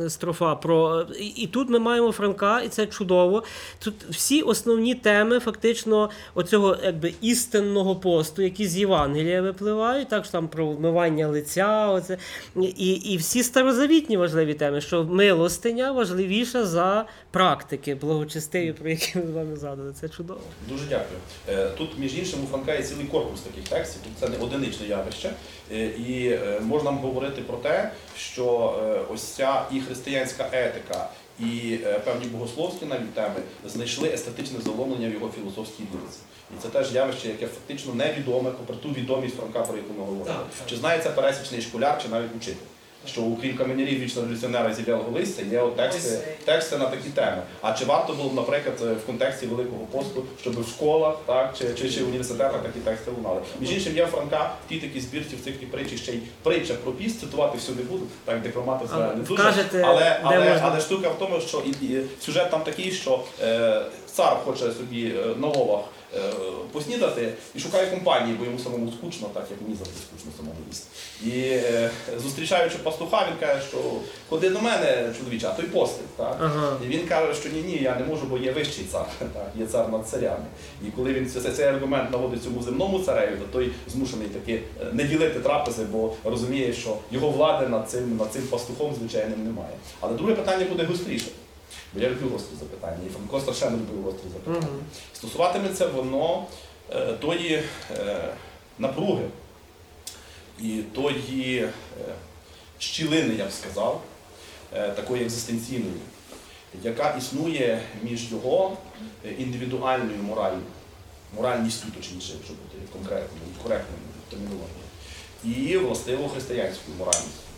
строфа. 0.08 0.56
Про 0.56 1.06
і, 1.20 1.26
і 1.28 1.48
тут 1.48 1.70
ми 1.70 1.80
маємо 1.80 2.12
Франка, 2.12 2.62
і 2.62 2.68
це 2.68 2.88
чудово. 2.88 3.44
Тут 3.80 3.94
всі 4.10 4.42
основні 4.42 4.96
теми, 4.96 5.40
фактично, 5.40 6.10
оцього 6.36 6.78
якби 6.84 7.14
істинного 7.22 7.96
посту, 7.96 8.42
які 8.42 8.68
з 8.68 8.78
Євангелія 8.78 9.42
випливають, 9.42 10.10
так 10.10 10.26
що 10.26 10.32
там 10.32 10.48
про 10.48 10.68
вмивання 10.68 11.28
лиця, 11.28 11.81
оце 11.90 12.18
і, 12.62 12.92
і 12.92 13.18
всі 13.18 13.44
старозавітні 13.44 14.18
важливі 14.18 14.54
теми, 14.54 14.82
що 14.82 15.04
милостиня 15.04 15.92
важливіша 15.92 16.66
за 16.66 17.06
практики 17.32 17.96
благочестиві, 17.96 18.74
про 18.74 18.90
які 18.90 19.18
ми 19.20 19.28
з 19.28 19.32
вами 19.32 19.56
згадували. 19.56 19.94
Це 20.02 20.10
чудово. 20.10 20.40
Дуже 20.70 20.86
дякую. 20.90 21.20
Е, 21.50 21.70
Тут, 21.78 21.90
між 22.00 22.18
іншим, 22.18 22.40
у 22.44 22.48
Франка 22.48 22.74
є 22.74 22.84
цілий 22.84 23.06
корпус 23.06 23.42
таких 23.42 23.68
текстів, 23.70 24.02
тут 24.04 24.12
це 24.20 24.38
не 24.38 24.46
одиничне 24.46 24.88
явище. 24.88 25.34
Е, 25.72 25.86
І 25.86 26.28
е, 26.28 26.60
можна 26.62 26.92
говорити 26.92 27.42
про 27.42 27.58
те, 27.58 27.92
що 28.18 28.76
ось 29.14 29.24
ця 29.24 29.66
і 29.72 29.80
християнська 29.80 30.50
етика, 30.52 31.10
і 31.40 31.78
певні 32.06 32.26
богословські 32.26 32.86
навіть 32.86 33.14
теми 33.14 33.36
знайшли 33.66 34.10
естетичне 34.10 34.60
заломлення 34.62 35.10
в 35.10 35.14
його 35.14 35.30
філософській 35.36 35.84
ліриці. 35.84 36.20
І 36.58 36.62
це 36.62 36.68
теж 36.70 36.94
явище, 36.94 37.28
яке 37.28 37.48
фактично 37.48 37.94
невідоме, 37.94 38.52
попри 38.52 38.76
ту 38.76 38.90
відомість 38.90 39.36
Франка, 39.38 39.60
про 39.60 39.78
яку 39.78 39.94
ми 40.00 40.06
говорили. 40.06 40.36
Чи 40.70 40.76
знає 40.76 41.00
це 41.04 41.10
пересічний 41.10 41.62
школяр, 41.62 42.02
чи 42.04 42.10
навіть 42.10 42.36
учитель? 42.38 42.66
Що 43.08 43.22
окрім 43.22 43.58
каменярів 43.58 44.00
вічно 44.00 44.22
революціонера 44.22 44.74
зів'ялого 44.74 45.12
листя 45.12 45.44
є 45.52 45.62
от 45.62 45.76
тексти, 45.76 46.20
тексти 46.46 46.78
на 46.78 46.86
такі 46.86 47.10
теми. 47.10 47.42
А 47.62 47.74
чи 47.74 47.86
варто 47.86 48.14
було 48.14 48.30
б, 48.30 48.34
наприклад, 48.36 48.98
в 49.04 49.06
контексті 49.06 49.46
Великого 49.46 49.86
посту, 49.86 50.24
щоб 50.42 50.62
в 50.64 50.68
школах 50.68 51.16
так, 51.26 51.56
чи, 51.58 51.74
чи, 51.74 51.90
чи 51.90 52.04
в 52.04 52.08
університетах 52.08 52.62
такі 52.64 52.80
тексти 52.80 53.12
лунали? 53.18 53.42
Між 53.60 53.72
іншим, 53.72 53.98
я 53.98 54.08
Франка 54.08 54.52
в 54.66 54.70
тій 54.70 54.80
такій 54.80 55.00
збірці 55.00 55.36
в 55.36 55.44
циклі 55.44 55.66
притчі 55.66 55.98
ще 55.98 56.12
й 56.12 56.20
притча 56.44 56.74
про 56.74 56.92
піст, 56.92 57.20
цитувати 57.20 57.58
всю 57.58 57.78
не 57.78 57.84
буду, 57.84 58.04
так 58.26 58.42
декламати 58.42 58.86
це 58.90 58.96
не 59.16 59.24
дуже. 59.24 59.44
але, 59.84 60.00
де 60.00 60.20
але, 60.24 60.60
але 60.64 60.82
штука 60.82 61.10
в 61.10 61.20
тому, 61.20 61.42
що 61.42 61.64
і, 61.66 61.86
і 61.86 62.02
сюжет 62.22 62.52
там 62.52 62.62
такий, 62.62 62.92
що 62.92 63.24
е, 63.42 63.82
цар 64.14 64.38
хоче 64.46 64.72
собі 64.72 65.14
е, 65.18 65.36
на 65.38 65.48
ловах 65.48 65.82
е, 66.16 66.20
поснідати 66.72 67.34
і 67.56 67.60
шукає 67.60 67.88
компанії, 67.88 68.36
бо 68.40 68.46
йому 68.46 68.60
самому 68.60 68.92
скучно, 68.92 69.28
так 69.34 69.48
як 69.52 69.62
мені 69.62 69.76
завжди 69.76 69.98
скучно 70.10 70.32
самому 70.38 70.56
їсти. 70.70 70.88
І 71.26 71.32
е, 71.52 71.90
зустрічаючи 72.24 72.78
пастуха, 72.78 73.28
він 73.28 73.48
каже, 73.48 73.62
що 73.68 73.78
ходи 74.30 74.50
до 74.50 74.62
мене, 74.62 75.14
чоловіче, 75.20 75.48
а 75.48 75.54
той 75.54 75.66
постить. 75.66 76.16
Так? 76.18 76.38
Ага. 76.42 76.78
І 76.86 76.88
він 76.88 77.08
каже, 77.08 77.34
що 77.34 77.50
ні, 77.50 77.62
ні, 77.62 77.80
я 77.84 77.96
не 77.96 78.06
можу, 78.06 78.26
бо 78.26 78.38
є 78.38 78.52
вищий 78.52 78.86
цар, 78.92 79.06
так, 79.20 79.52
є 79.56 79.66
цар 79.66 79.90
над 79.90 80.08
царями. 80.08 80.46
І 80.88 80.92
коли 80.92 81.14
він 81.14 81.30
цей, 81.30 81.66
аргумент 81.66 82.12
наводить 82.12 82.44
цьому 82.44 82.64
земному 82.64 83.00
цареві, 83.00 83.36
то 83.36 83.60
той 83.60 83.72
змушений 83.88 84.28
таки 84.28 84.62
не 84.92 85.04
ділити 85.04 85.40
трапези, 85.40 85.84
бо 85.92 86.14
розуміє, 86.24 86.74
що 86.74 86.98
його 87.12 87.30
влади 87.30 87.68
над 87.68 87.90
цим, 87.90 88.18
над 88.18 88.34
цим 88.34 88.42
пастухом 88.42 88.96
звичайним 89.00 89.46
немає. 89.46 89.74
Але 90.00 90.14
друге 90.14 90.36
питання 90.36 90.66
буде 90.66 90.84
гостріше. 90.84 91.26
Бо 91.94 92.00
я 92.00 92.10
люблю 92.10 92.30
гострі 92.30 92.56
запитання, 92.60 92.98
і 93.08 93.10
Франко 93.10 93.40
страшенно 93.40 93.78
любив 93.78 94.04
гострі 94.04 94.28
запитання. 94.34 94.58
Мгм. 94.72 94.80
Стосуватиметься 95.14 95.88
воно 95.88 96.46
е, 96.92 97.14
тої 97.14 97.64
е, 97.98 98.34
напруги 98.80 99.24
і 100.60 100.82
тої 100.94 101.58
е, 101.58 101.70
щілини, 102.80 103.36
я 103.36 103.46
б 103.46 103.52
сказав, 103.52 104.02
е, 104.74 104.90
такої 104.90 105.24
екзистенційної, 105.24 105.94
яка 106.84 107.16
існує 107.18 107.82
між 108.04 108.32
його 108.32 108.78
е, 109.26 109.32
індивідуальною 109.32 110.24
моралью, 110.24 110.62
моральністю, 111.36 111.88
точніше, 111.98 112.34
якщо 112.34 112.54
бути 112.54 112.78
конкретною, 112.94 113.44
коректною 113.64 114.02
термінологією, 114.30 114.82
і 115.44 115.78
властиво 115.78 116.30
християнською 116.30 116.98
моральністю. 116.98 117.51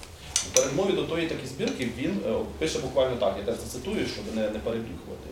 У 0.51 0.55
передмові 0.55 0.91
до 0.91 1.03
тої 1.03 1.27
такі 1.27 1.47
збірки 1.47 1.89
він 1.97 2.21
е, 2.27 2.33
пише 2.59 2.79
буквально 2.79 3.15
так, 3.15 3.35
я 3.37 3.43
теж 3.43 3.55
зацитую, 3.63 4.07
щоб 4.07 4.35
не, 4.35 4.41
не 4.41 4.59
перебріхувати. 4.59 5.29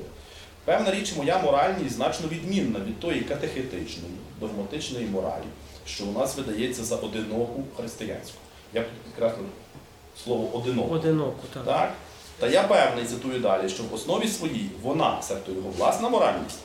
Певна 0.65 0.91
річ, 0.91 1.13
моя 1.17 1.37
моральність 1.39 1.95
значно 1.95 2.27
відмінна 2.27 2.79
від 2.79 2.99
тої 2.99 3.21
катехетичної, 3.21 4.13
догматичної 4.39 5.05
моралі, 5.05 5.43
що 5.85 6.05
у 6.05 6.11
нас 6.11 6.37
видається 6.37 6.83
за 6.83 6.95
одиноку 6.95 7.63
християнську. 7.77 8.37
Я 8.73 8.85
підкреслив 9.05 9.45
слово 10.23 10.57
одиноку. 10.57 10.93
Одиноко, 10.93 11.39
так. 11.53 11.65
Так? 11.65 11.93
Та 12.39 12.47
я 12.47 12.63
певний, 12.63 13.05
цитую 13.05 13.39
далі, 13.39 13.69
що 13.69 13.83
в 13.83 13.93
основі 13.93 14.27
своїй 14.27 14.69
вона, 14.81 15.21
себто 15.21 15.51
його 15.51 15.69
власна 15.77 16.09
моральність, 16.09 16.59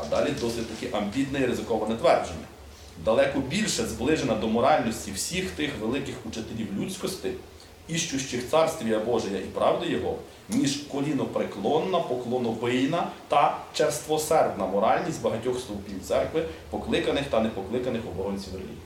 А 0.00 0.04
далі 0.04 0.30
досить 0.40 0.66
таки 0.66 0.96
амбітне 0.96 1.40
і 1.40 1.46
ризиковане 1.46 1.94
твердження. 1.96 2.46
Далеко 3.04 3.40
більше 3.40 3.86
зближена 3.86 4.34
до 4.34 4.48
моральності 4.48 5.12
всіх 5.12 5.50
тих 5.50 5.70
великих 5.80 6.14
учителів 6.26 6.66
людськості, 6.78 7.30
іщущих 7.88 8.50
царствія 8.50 8.98
Божия 8.98 9.38
і 9.38 9.44
правди 9.44 9.86
Його, 9.86 10.16
ніж 10.48 10.76
колінопреклонна, 10.76 11.98
поклоновийна 11.98 13.08
та 13.28 13.58
черствосердна 13.72 14.66
моральність 14.66 15.22
багатьох 15.22 15.60
стовпів 15.60 16.02
церкви, 16.04 16.44
покликаних 16.70 17.24
та 17.30 17.40
непокликаних 17.40 18.02
оборонців 18.12 18.52
релігії. 18.52 18.78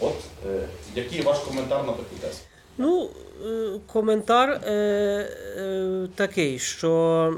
От 0.00 0.14
е, 0.46 0.68
який 0.94 1.22
ваш 1.22 1.38
коментар 1.38 1.78
на 1.86 1.92
таку 1.92 2.16
тезу? 2.20 2.38
Ну, 2.78 3.10
е, 3.46 3.80
коментар 3.92 4.50
е, 4.50 4.72
е, 4.72 6.08
такий, 6.14 6.58
що 6.58 7.34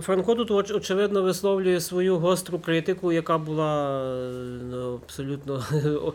Франко 0.00 0.34
тут 0.34 0.70
очевидно 0.70 1.22
висловлює 1.22 1.80
свою 1.80 2.18
гостру 2.18 2.58
критику, 2.58 3.12
яка 3.12 3.38
була 3.38 4.00
ну, 4.70 5.00
абсолютно 5.04 5.64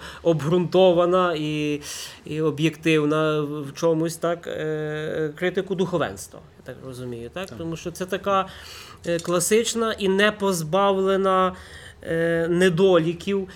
обґрунтована 0.23 1.35
і, 1.37 1.81
і 2.25 2.41
об'єктивна 2.41 3.41
в 3.41 3.73
чомусь, 3.73 4.15
так, 4.15 4.47
е, 4.47 5.33
критику 5.35 5.75
духовенства, 5.75 6.39
я 6.59 6.73
так 6.73 6.75
розумію. 6.85 7.29
Так? 7.33 7.49
Тому 7.57 7.75
що 7.75 7.91
це 7.91 8.05
така 8.05 8.47
е, 9.05 9.19
класична 9.19 9.93
і 9.93 10.07
не 10.07 10.31
позбавлена 10.31 11.55
недоліків 12.49 13.49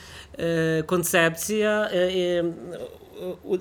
концепція. 0.85 1.91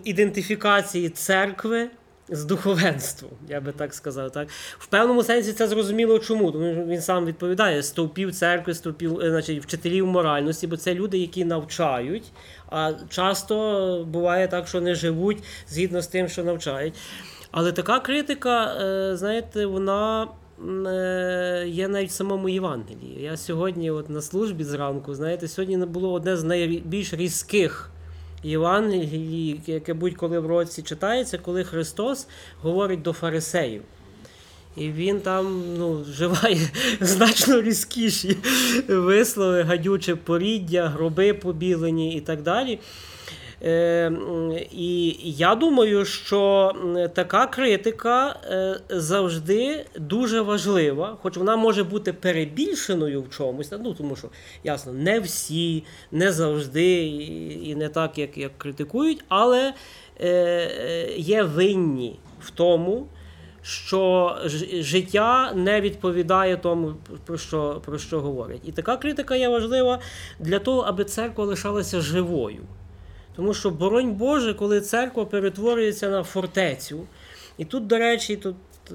ідентифікації 0.04 1.08
церкви 1.08 1.90
з 2.28 2.44
духовенством, 2.44 3.30
я 3.48 3.60
би 3.60 3.72
так 3.72 3.94
сказав. 3.94 4.32
Так? 4.32 4.48
В 4.78 4.86
певному 4.86 5.22
сенсі 5.22 5.52
це 5.52 5.68
зрозуміло 5.68 6.18
чому. 6.18 6.52
Тому 6.52 6.64
він 6.86 7.00
сам 7.00 7.24
відповідає: 7.24 7.82
стовпів 7.82 8.34
церкви, 8.34 8.74
стовпів, 8.74 9.20
е, 9.20 9.30
значить, 9.30 9.62
вчителів 9.62 10.06
моральності, 10.06 10.66
бо 10.66 10.76
це 10.76 10.94
люди, 10.94 11.18
які 11.18 11.44
навчають. 11.44 12.32
А 12.70 12.92
часто 13.08 14.04
буває 14.08 14.48
так, 14.48 14.68
що 14.68 14.80
не 14.80 14.94
живуть 14.94 15.42
згідно 15.68 16.02
з 16.02 16.06
тим, 16.06 16.28
що 16.28 16.44
навчають. 16.44 16.94
Але 17.50 17.72
така 17.72 18.00
критика, 18.00 18.64
е, 18.66 19.16
знаєте, 19.16 19.66
вона. 19.66 20.28
е, 20.86 21.64
Є 21.68 21.88
навіть 21.88 22.10
в 22.10 22.12
самому 22.12 22.48
Євангелії. 22.48 23.22
Я 23.22 23.36
сьогодні, 23.36 23.90
от 23.90 24.10
на 24.10 24.22
службі 24.22 24.64
зранку, 24.64 25.14
знаєте, 25.14 25.48
сьогодні 25.48 25.76
було 25.76 26.12
одне 26.12 26.36
з 26.36 26.44
найбільш 26.44 27.14
різких 27.14 27.91
Євангелії, 28.42 29.60
яке 29.66 29.94
будь-коли 29.94 30.38
в 30.38 30.46
році 30.46 30.82
читається, 30.82 31.38
коли 31.38 31.64
Христос 31.64 32.26
говорить 32.62 33.02
до 33.02 33.12
фарисеїв. 33.12 33.82
І 34.76 34.88
він 34.88 35.20
там 35.20 35.62
ну, 35.78 36.02
вживає 36.02 36.60
значно 37.00 37.62
різкіші 37.62 38.36
вислови, 38.88 39.62
гадюче 39.62 40.16
поріддя, 40.16 40.88
гроби 40.88 41.34
побілені 41.34 42.16
і 42.16 42.20
так 42.20 42.42
далі. 42.42 42.78
Е, 43.64 44.12
і 44.72 45.16
я 45.24 45.54
думаю, 45.54 46.04
що 46.04 46.72
така 47.14 47.46
критика 47.46 48.40
е, 48.44 48.80
завжди 48.88 49.86
дуже 49.96 50.40
важлива, 50.40 51.18
хоч 51.22 51.36
вона 51.36 51.56
може 51.56 51.84
бути 51.84 52.12
перебільшеною 52.12 53.22
в 53.22 53.30
чомусь, 53.30 53.70
ну 53.70 53.94
тому 53.94 54.16
що 54.16 54.28
ясно, 54.64 54.92
не 54.92 55.20
всі, 55.20 55.84
не 56.12 56.32
завжди 56.32 57.06
і, 57.62 57.74
не 57.74 57.88
так, 57.88 58.18
як, 58.18 58.38
як 58.38 58.58
критикують, 58.58 59.24
але 59.28 59.74
е, 60.20 61.12
є 61.16 61.42
винні 61.42 62.18
в 62.40 62.50
тому, 62.50 63.06
що 63.62 64.36
життя 64.72 65.52
не 65.54 65.80
відповідає 65.80 66.56
тому, 66.56 66.94
про 67.24 67.38
що, 67.38 67.82
про 67.84 67.98
що 67.98 68.20
говорять. 68.20 68.60
І 68.64 68.72
така 68.72 68.96
критика 68.96 69.36
є 69.36 69.48
важлива 69.48 69.98
для 70.40 70.58
того, 70.58 70.80
аби 70.80 71.04
церква 71.04 71.44
лишалася 71.44 72.00
живою. 72.00 72.62
Тому 73.36 73.54
що, 73.54 73.70
боронь 73.70 74.12
Боже, 74.12 74.54
коли 74.54 74.80
церква 74.80 75.24
перетворюється 75.24 76.08
на 76.08 76.22
фортецю, 76.22 77.00
і 77.58 77.64
тут, 77.64 77.86
до 77.86 77.98
речі, 77.98 78.36
тут. 78.36 78.56
е, 78.90 78.94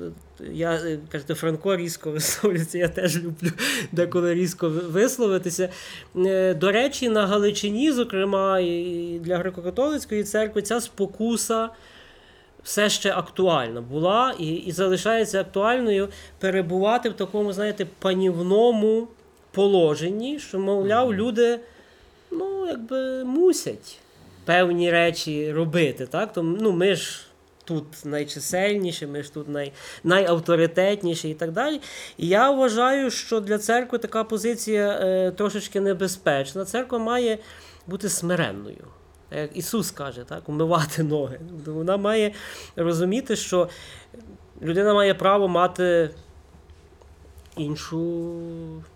Я 0.52 0.72
е, 0.72 1.00
кажете, 1.12 1.36
Франко 1.36 1.76
різко 1.76 2.12
висловлюється, 2.18 2.78
я 2.78 2.88
теж 2.90 3.24
люблю 3.24 3.52
деколи 3.92 4.34
різко 4.34 4.70
висловитися. 4.70 5.70
Е, 6.18 6.54
До 6.54 6.72
речі, 6.72 7.10
на 7.10 7.28
Галичині, 7.28 7.92
зокрема, 7.92 8.60
і 8.60 9.20
для 9.24 9.38
греко-католицької 9.38 10.24
церкви, 10.24 10.62
ця 10.62 10.82
спокуса 10.82 11.70
все 12.64 12.90
ще 12.90 13.14
актуальна 13.14 13.82
була 13.82 14.36
і, 14.40 14.54
і 14.54 14.72
залишається 14.72 15.42
актуальною 15.42 16.10
перебувати 16.40 17.10
в 17.10 17.14
такому, 17.14 17.54
знаєте, 17.54 17.88
панівному 18.00 19.08
положенні, 19.52 20.40
що, 20.40 20.60
мовляв, 20.60 21.14
люди 21.14 21.60
ну, 22.32 22.68
якби 22.68 23.24
мусять 23.24 24.00
певні 24.48 24.92
речі 24.92 25.52
робити. 25.52 26.06
Так? 26.06 26.34
Тому, 26.34 26.58
ну, 26.62 26.72
ми 26.72 26.96
ж 26.96 27.22
тут 27.64 27.86
найчисельніші, 28.06 29.08
ми 29.08 29.24
ж 29.24 29.34
тут 29.34 29.50
най, 29.50 29.72
найавторитетніші 30.04 31.30
і 31.30 31.34
так 31.34 31.52
далі. 31.52 31.82
І 32.18 32.28
я 32.28 32.52
вважаю, 32.52 33.12
що 33.12 33.40
для 33.40 33.58
церкви 33.58 33.98
така 33.98 34.24
позиція 34.24 35.00
е, 35.02 35.32
трошечки 35.32 35.80
небезпечна. 35.80 36.66
Церква 36.66 37.00
має 37.00 37.38
бути 37.88 38.10
смиренною. 38.10 38.88
Як 39.32 39.58
Ісус 39.58 39.92
каже, 39.92 40.24
так, 40.24 40.50
умивати 40.50 41.04
ноги. 41.04 41.40
Вона 41.66 41.98
має 41.98 42.34
розуміти, 42.76 43.36
що 43.36 43.70
людина 44.62 44.94
має 44.94 45.14
право 45.14 45.48
мати 45.48 46.10
іншу 47.58 48.32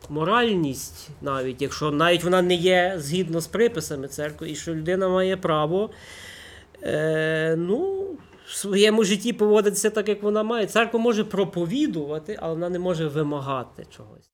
моральність, 0.09 1.09
навіть 1.21 1.61
якщо 1.61 1.91
навіть 1.91 2.23
вона 2.23 2.41
не 2.41 2.53
є 2.53 2.93
згідно 2.97 3.41
з 3.41 3.47
приписами 3.47 4.07
церкви, 4.07 4.49
і 4.51 4.55
що 4.55 4.75
людина 4.75 5.09
має 5.09 5.37
право 5.37 5.89
е, 6.83 7.55
ну, 7.57 8.07
в 8.47 8.55
своєму 8.55 9.03
житті 9.03 9.33
поводитися 9.33 9.89
так, 9.89 10.09
як 10.09 10.23
вона 10.23 10.43
має. 10.43 10.67
Церква 10.67 10.99
може 10.99 11.23
проповідувати, 11.23 12.37
але 12.41 12.53
вона 12.53 12.69
не 12.69 12.79
може 12.79 13.07
вимагати 13.07 13.85
чогось. 13.97 14.31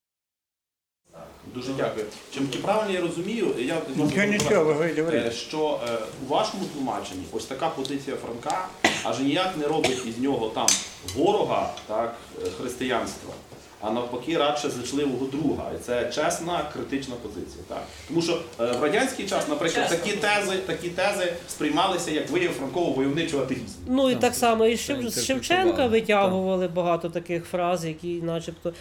Дуже 1.56 1.74
дякую. 1.78 2.06
Чим 2.34 2.50
чи 2.54 2.60
правильно 2.60 2.94
я 2.94 3.02
розумію, 3.02 3.48
я 3.58 3.82
Нічого, 3.96 4.26
нічого, 4.26 4.72
е, 4.72 4.74
говорите. 4.74 5.32
що 5.32 5.80
е, 5.90 5.98
у 6.26 6.30
вашому 6.30 6.64
тлумаченні 6.66 7.24
ось 7.32 7.46
така 7.46 7.70
позиція 7.70 8.16
Франка 8.16 8.68
аж 9.04 9.20
ніяк 9.20 9.58
не 9.58 9.68
робить 9.68 10.02
із 10.08 10.20
нього 10.20 10.50
там 10.50 10.68
ворога 11.16 11.74
так, 11.88 12.16
е, 12.46 12.50
християнства, 12.50 13.34
а 13.82 13.92
навпаки, 13.92 14.38
радше 14.38 14.70
зачливого 14.70 15.26
друга. 15.26 15.72
І 15.76 15.84
це 15.84 16.12
чесна, 16.16 16.70
критична 16.74 17.16
позиція. 17.16 17.64
Так? 17.68 17.84
Тому 18.08 18.22
що 18.22 18.42
е, 18.60 18.72
в 18.72 18.84
радянський 18.84 19.28
час, 19.28 19.48
наприклад, 19.48 19.90
такі 19.90 20.12
тези, 20.12 20.58
такі 20.58 20.90
тези 20.90 21.34
сприймалися 21.50 22.12
як 22.12 22.30
вияв 22.30 22.54
франково-войовничого 22.54 23.42
атеїзму. 23.42 23.84
Ну 23.88 24.10
і 24.10 24.14
Так, 24.14 24.22
так 24.22 24.36
само 24.36 24.66
і 24.66 24.76
з. 24.78 25.26
Шевченка 25.26 25.88
витягували 25.88 26.68
багато 26.68 27.10
таких 27.10 27.46
фраз, 27.46 27.86
які, 27.86 28.22
начебто. 28.22 28.74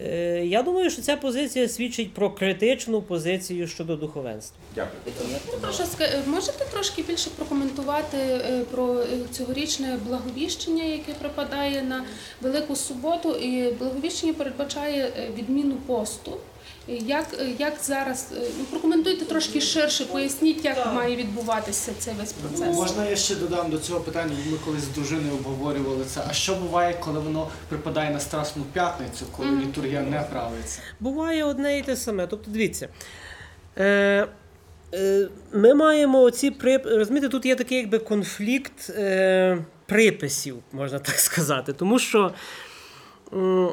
Е, 0.00 0.46
я 0.46 0.62
думаю, 0.62 0.90
що 0.90 1.02
ця 1.02 1.16
позиція 1.16 1.68
свідчить 1.68 2.14
про 2.14 2.30
критичну 2.30 3.02
позицію 3.02 3.66
щодо 3.66 3.96
духовенства. 3.96 4.56
Дякую. 4.74 5.02
Прошу, 5.60 5.82
можете 6.26 6.64
трошки 6.64 7.02
більше 7.02 7.30
прокоментувати 7.30 8.16
е, 8.16 8.64
про 8.70 9.00
е, 9.00 9.06
цьогорічне 9.30 9.98
благовіщення, 10.06 10.84
яке 10.84 11.12
припадає 11.12 11.82
на 11.82 12.04
Велику 12.40 12.76
Суботу, 12.76 13.34
і 13.34 13.72
благовіщення 13.72 14.32
передбачає 14.32 15.12
е, 15.18 15.28
відміну 15.38 15.74
посту. 15.74 16.32
Е, 16.88 16.92
Як, 16.94 17.26
е, 17.40 17.48
як 17.58 17.74
зараз 17.82 18.28
е, 18.36 18.40
ну, 18.58 18.64
прокоментуйте 18.64 19.24
трошки 19.24 19.60
ширше, 19.60 20.04
поясніть, 20.04 20.64
як 20.64 20.92
має 20.94 21.16
відбуватися 21.16 21.92
цей 21.98 22.14
весь 22.14 22.32
процес. 22.32 22.76
Можна 22.76 23.06
я 23.06 23.16
ще 23.16 23.34
додам 23.34 23.70
до 23.70 23.78
цього 23.78 24.00
питання, 24.00 24.32
бо 24.44 24.50
ми 24.50 24.58
колись 24.64 24.82
з 24.82 24.88
дружиною 24.88 25.32
обговорювали 25.34 26.04
це. 26.04 26.22
А 26.28 26.32
що 26.32 26.54
буває, 26.54 26.96
коли 27.00 27.20
воно 27.20 27.48
припадає 27.68 28.10
на 28.10 28.20
Страсну 28.20 28.62
п'ятницю, 28.72 29.26
коли 29.36 29.50
літургія 29.50 30.02
не 30.02 30.20
правиться? 30.20 30.80
Буває 31.00 31.44
одне 31.44 31.78
і 31.78 31.82
те 31.82 31.96
саме. 31.96 32.26
Тобто, 32.26 32.50
дивіться. 32.50 32.88
Е, 33.78 34.26
е, 34.94 35.28
ми 35.52 35.74
маємо 35.74 36.20
оці 36.22 36.50
прип... 36.50 36.86
Розумієте, 36.86 37.28
тут 37.28 37.46
є 37.46 37.56
такий 37.56 37.78
якби 37.78 37.98
конфлікт 37.98 38.90
е, 38.90 39.64
приписів, 39.86 40.56
можна 40.72 40.98
так 40.98 41.18
сказати. 41.18 41.72
Тому 41.72 41.98
що 41.98 42.32
м, 43.32 43.72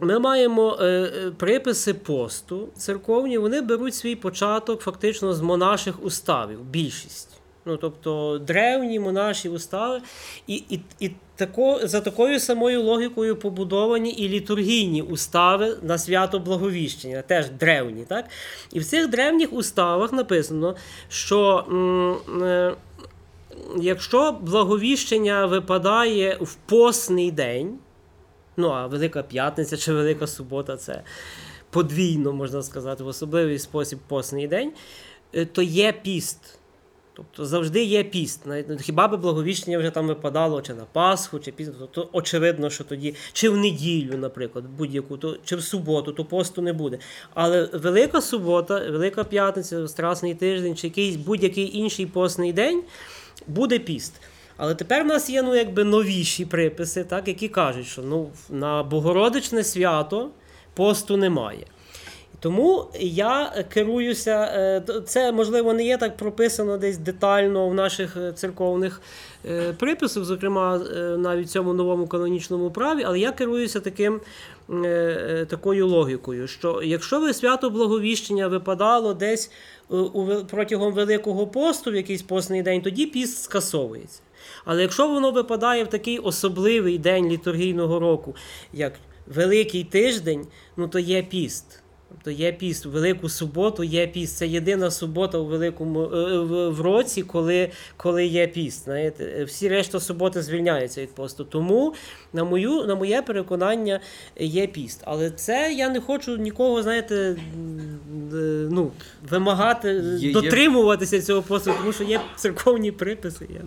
ми 0.00 0.18
маємо 0.18 0.78
е, 0.80 0.84
е, 0.84 1.30
приписи 1.30 1.94
посту 1.94 2.68
церковні, 2.76 3.38
вони 3.38 3.60
беруть 3.60 3.94
свій 3.94 4.16
початок 4.16 4.80
фактично 4.80 5.34
з 5.34 5.40
монаших 5.40 6.04
уставів, 6.04 6.60
більшість. 6.64 7.28
Ну, 7.64 7.76
тобто 7.76 8.38
древні 8.38 9.00
монаші 9.00 9.48
устави, 9.48 10.00
і, 10.46 10.54
і, 10.54 10.80
і 11.00 11.10
тако, 11.36 11.80
за 11.82 12.00
такою 12.00 12.40
самою 12.40 12.82
логікою 12.82 13.36
побудовані 13.36 14.10
і 14.10 14.28
літургійні 14.28 15.02
устави 15.02 15.76
на 15.82 15.98
свято 15.98 16.38
Благовіщення, 16.38 17.22
теж 17.22 17.50
древні. 17.50 18.04
Так? 18.08 18.24
І 18.72 18.80
в 18.80 18.84
цих 18.84 19.08
древніх 19.08 19.52
уставах 19.52 20.12
написано, 20.12 20.76
що 21.08 21.64
м, 21.68 22.42
е, 22.42 22.74
якщо 23.80 24.32
благовіщення 24.40 25.46
випадає 25.46 26.38
в 26.40 26.54
постний 26.54 27.30
день, 27.30 27.78
ну 28.60 28.68
а 28.68 28.86
Велика 28.86 29.22
П'ятниця 29.22 29.76
чи 29.76 29.92
Велика 29.92 30.26
Субота 30.26 30.76
це 30.76 31.02
подвійно, 31.70 32.32
можна 32.32 32.62
сказати, 32.62 33.04
в 33.04 33.06
особливий 33.06 33.58
спосіб 33.58 33.98
постний 34.08 34.48
день, 34.48 34.72
е, 35.32 35.44
то 35.44 35.62
є 35.62 35.92
піст. 35.92 36.56
Тобто 37.12 37.46
завжди 37.46 37.84
є 37.84 38.04
піст. 38.04 38.40
Ну, 38.46 38.78
Хіба 38.80 39.08
би 39.08 39.16
благовіщення 39.16 39.78
вже 39.78 39.90
там 39.90 40.06
випадало 40.06 40.62
чи 40.62 40.74
на 40.74 40.84
Пасху, 40.92 41.38
чи 41.38 41.52
піст, 41.52 41.78
то, 41.78 41.86
то 41.86 42.08
очевидно, 42.12 42.70
що 42.70 42.84
тоді, 42.84 43.14
чи 43.32 43.48
в 43.48 43.56
неділю, 43.56 44.18
наприклад, 44.18 44.64
будь-яку, 44.78 45.16
то, 45.16 45.36
чи 45.44 45.56
в 45.56 45.62
суботу, 45.62 46.12
то 46.12 46.24
посту 46.24 46.62
не 46.62 46.72
буде. 46.72 46.98
Але 47.34 47.64
Велика 47.72 48.20
субота, 48.20 48.90
Велика 48.90 49.24
п'ятниця, 49.24 49.88
Страсний 49.88 50.34
тиждень, 50.34 50.76
чи 50.76 50.86
якийсь 50.86 51.16
будь-який 51.16 51.76
інший 51.78 52.06
постний 52.06 52.52
день 52.52 52.82
буде 53.46 53.78
піст. 53.78 54.20
Але 54.62 54.74
тепер 54.74 55.04
в 55.04 55.06
нас 55.06 55.30
є 55.30 55.42
ну, 55.42 55.54
якби 55.56 55.84
новіші 55.84 56.44
приписи, 56.44 57.04
так, 57.04 57.28
які 57.28 57.48
кажуть, 57.48 57.86
що 57.86 58.02
ну, 58.02 58.30
на 58.50 58.82
Богородичне 58.82 59.64
свято 59.64 60.30
посту 60.74 61.16
немає. 61.16 61.66
Тому 62.40 62.86
я 63.00 63.64
керуюся, 63.72 64.52
е, 64.54 64.82
це 65.06 65.32
можливо 65.32 65.72
не 65.72 65.84
є 65.84 65.96
так 65.96 66.16
прописано 66.16 66.78
десь 66.78 66.98
детально 66.98 67.68
в 67.68 67.74
наших 67.74 68.16
е, 68.16 68.32
церковних 68.32 69.00
е, 69.50 69.72
приписах, 69.72 70.24
зокрема 70.24 70.78
навіть 71.18 71.46
в 71.46 71.50
цьому 71.50 71.74
новому 71.74 72.06
канонічному 72.06 72.70
праві, 72.70 73.02
але 73.06 73.18
я 73.18 73.32
керуюся 73.32 73.80
таким, 73.80 74.20
такою 75.48 75.86
логікою, 75.86 76.46
що 76.46 76.82
якщо 76.84 77.20
ви 77.20 77.34
свято 77.34 77.70
Благовіщення 77.70 78.48
випадало 78.48 79.14
десь 79.14 79.50
протягом 80.50 80.92
Великого 80.92 81.46
посту 81.46 81.90
в 81.90 81.94
якийсь 81.94 82.22
постний 82.22 82.62
день, 82.62 82.82
тоді 82.82 83.06
піст 83.06 83.42
скасовується. 83.42 84.20
Але 84.64 84.82
якщо 84.82 85.08
воно 85.08 85.30
випадає 85.30 85.84
в 85.84 85.88
такий 85.88 86.18
особливий 86.18 86.98
день 86.98 87.28
літургійного 87.28 87.98
року, 87.98 88.36
як 88.72 88.92
Великий 89.26 89.84
тиждень, 89.84 90.46
ну 90.76 90.88
то 90.88 90.98
є 90.98 91.22
піст. 91.22 91.82
Тобто 92.10 92.30
є 92.30 92.52
піст, 92.52 92.86
Велику 92.86 93.28
суботу 93.28 93.84
є 93.84 94.06
піст. 94.06 94.36
Це 94.36 94.46
єдина 94.46 94.90
субота 94.90 95.38
у 95.38 95.44
великому 95.44 96.02
е, 96.02 96.38
в, 96.38 96.70
в 96.70 96.80
році, 96.80 97.22
коли, 97.22 97.70
коли 97.96 98.26
є 98.26 98.46
піст. 98.46 98.84
Знаєте, 98.84 99.44
всі 99.44 99.68
решта 99.68 100.00
суботи 100.00 100.42
звільняються 100.42 101.02
від 101.02 101.14
посту. 101.14 101.44
Тому, 101.44 101.94
на 102.32 102.44
мою, 102.44 102.84
на 102.86 102.94
моє 102.94 103.22
переконання, 103.22 104.00
є 104.40 104.66
піст. 104.66 105.00
Але 105.04 105.30
це 105.30 105.72
я 105.76 105.88
не 105.88 106.00
хочу 106.00 106.36
нікого, 106.36 106.82
знаєте, 106.82 107.36
е, 108.34 108.66
ну, 108.70 108.90
вимагати 109.30 109.88
Є- 109.88 110.26
є- 110.28 110.32
дотримуватися 110.32 111.22
цього 111.22 111.42
посту, 111.42 111.72
тому 111.80 111.92
що 111.92 112.04
є 112.04 112.20
церковні 112.36 112.92
приписи. 112.92 113.46
Я... 113.54 113.60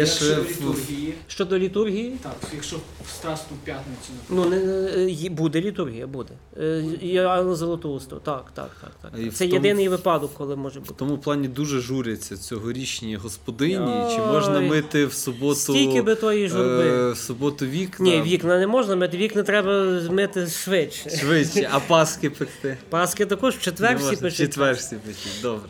Є 0.00 0.06
ще 0.06 0.24
літургії, 0.36 1.14
Щодо 1.28 1.58
літургії. 1.58 2.16
так, 2.22 2.36
якщо 2.54 2.76
в 2.76 3.10
Страсну 3.10 3.56
п'ятницю, 3.64 4.10
наприклад, 4.30 4.60
Ну, 4.62 4.96
не, 4.96 5.06
не, 5.22 5.30
буде 5.30 5.60
літургія, 5.60 6.06
буде. 6.06 6.30
Е, 6.60 6.84
Іоанна 7.00 7.54
Золотоустого, 7.54 8.20
так, 8.24 8.44
так, 8.54 8.70
так. 8.80 8.92
так. 9.02 9.20
І 9.20 9.30
Це 9.30 9.44
тому- 9.44 9.54
єдиний 9.54 9.88
випадок, 9.88 10.30
коли 10.34 10.56
може 10.56 10.80
бути. 10.80 10.92
В 10.94 10.96
тому 10.96 11.18
плані 11.18 11.48
дуже 11.48 11.80
журяться 11.80 12.36
цьогорічні 12.36 13.16
господині. 13.16 14.04
Чи 14.16 14.20
можна 14.22 14.60
мити 14.60 15.06
в 15.06 15.12
суботу 15.12 15.54
Стільки 15.54 16.02
би 16.02 16.14
тої 16.14 16.48
журби. 16.48 16.84
е, 16.88 17.10
в 17.12 17.16
суботу 17.16 17.66
вікна? 17.90 18.10
Ні, 18.10 18.22
вікна 18.22 18.58
не 18.58 18.66
можна 18.66 18.96
мити, 18.96 19.16
вікна 19.16 19.42
треба 19.42 20.00
мити 20.10 20.46
швидше. 20.46 21.10
Швидше, 21.10 21.68
а 21.72 21.80
паски 21.80 22.30
пекти? 22.30 22.76
Паски 22.88 23.26
також 23.26 23.54
в 23.54 23.60
четвер 23.60 23.96
всі 23.96 24.06
можна, 24.06 24.28
в 24.28 24.32
четвер 24.32 24.74
всі 24.74 24.96
печуть. 24.96 25.42
Добре. 25.42 25.68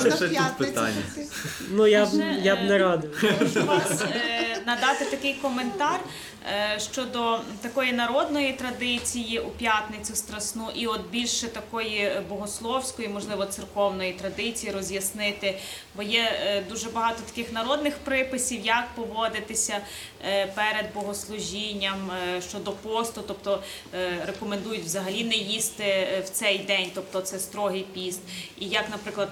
Ще 0.00 0.10
тут 0.10 0.58
питання. 0.58 1.02
Ну 1.70 1.86
я 1.86 2.06
б 2.06 2.08
я 2.42 2.56
б 2.56 2.58
не 2.58 2.74
е, 2.74 2.78
радив. 2.78 3.24
Надати 4.70 5.04
такий 5.04 5.34
коментар 5.34 6.00
е, 6.46 6.78
щодо 6.78 7.38
такої 7.60 7.92
народної 7.92 8.52
традиції 8.52 9.38
у 9.38 9.48
п'ятницю 9.48 10.14
страсну, 10.14 10.68
і 10.74 10.86
от 10.86 11.00
більше 11.10 11.48
такої 11.48 12.10
богословської, 12.28 13.08
можливо, 13.08 13.44
церковної 13.44 14.12
традиції 14.12 14.72
роз'яснити. 14.72 15.58
Бо 15.96 16.02
є 16.02 16.20
е, 16.20 16.62
дуже 16.68 16.90
багато 16.90 17.22
таких 17.26 17.52
народних 17.52 17.94
приписів, 17.94 18.66
як 18.66 18.88
поводитися 18.94 19.78
е, 20.24 20.46
перед 20.46 20.94
богослужінням 20.94 22.10
щодо 22.48 22.70
посту, 22.70 23.20
тобто 23.26 23.62
рекомендують 24.26 24.84
взагалі 24.84 25.24
не 25.24 25.34
їсти 25.34 26.08
в 26.24 26.28
цей 26.28 26.58
день, 26.58 26.90
тобто 26.94 27.20
це 27.20 27.38
строгий 27.38 27.86
піст. 27.94 28.20
І 28.58 28.66
як, 28.68 28.84
наприклад, 28.90 29.30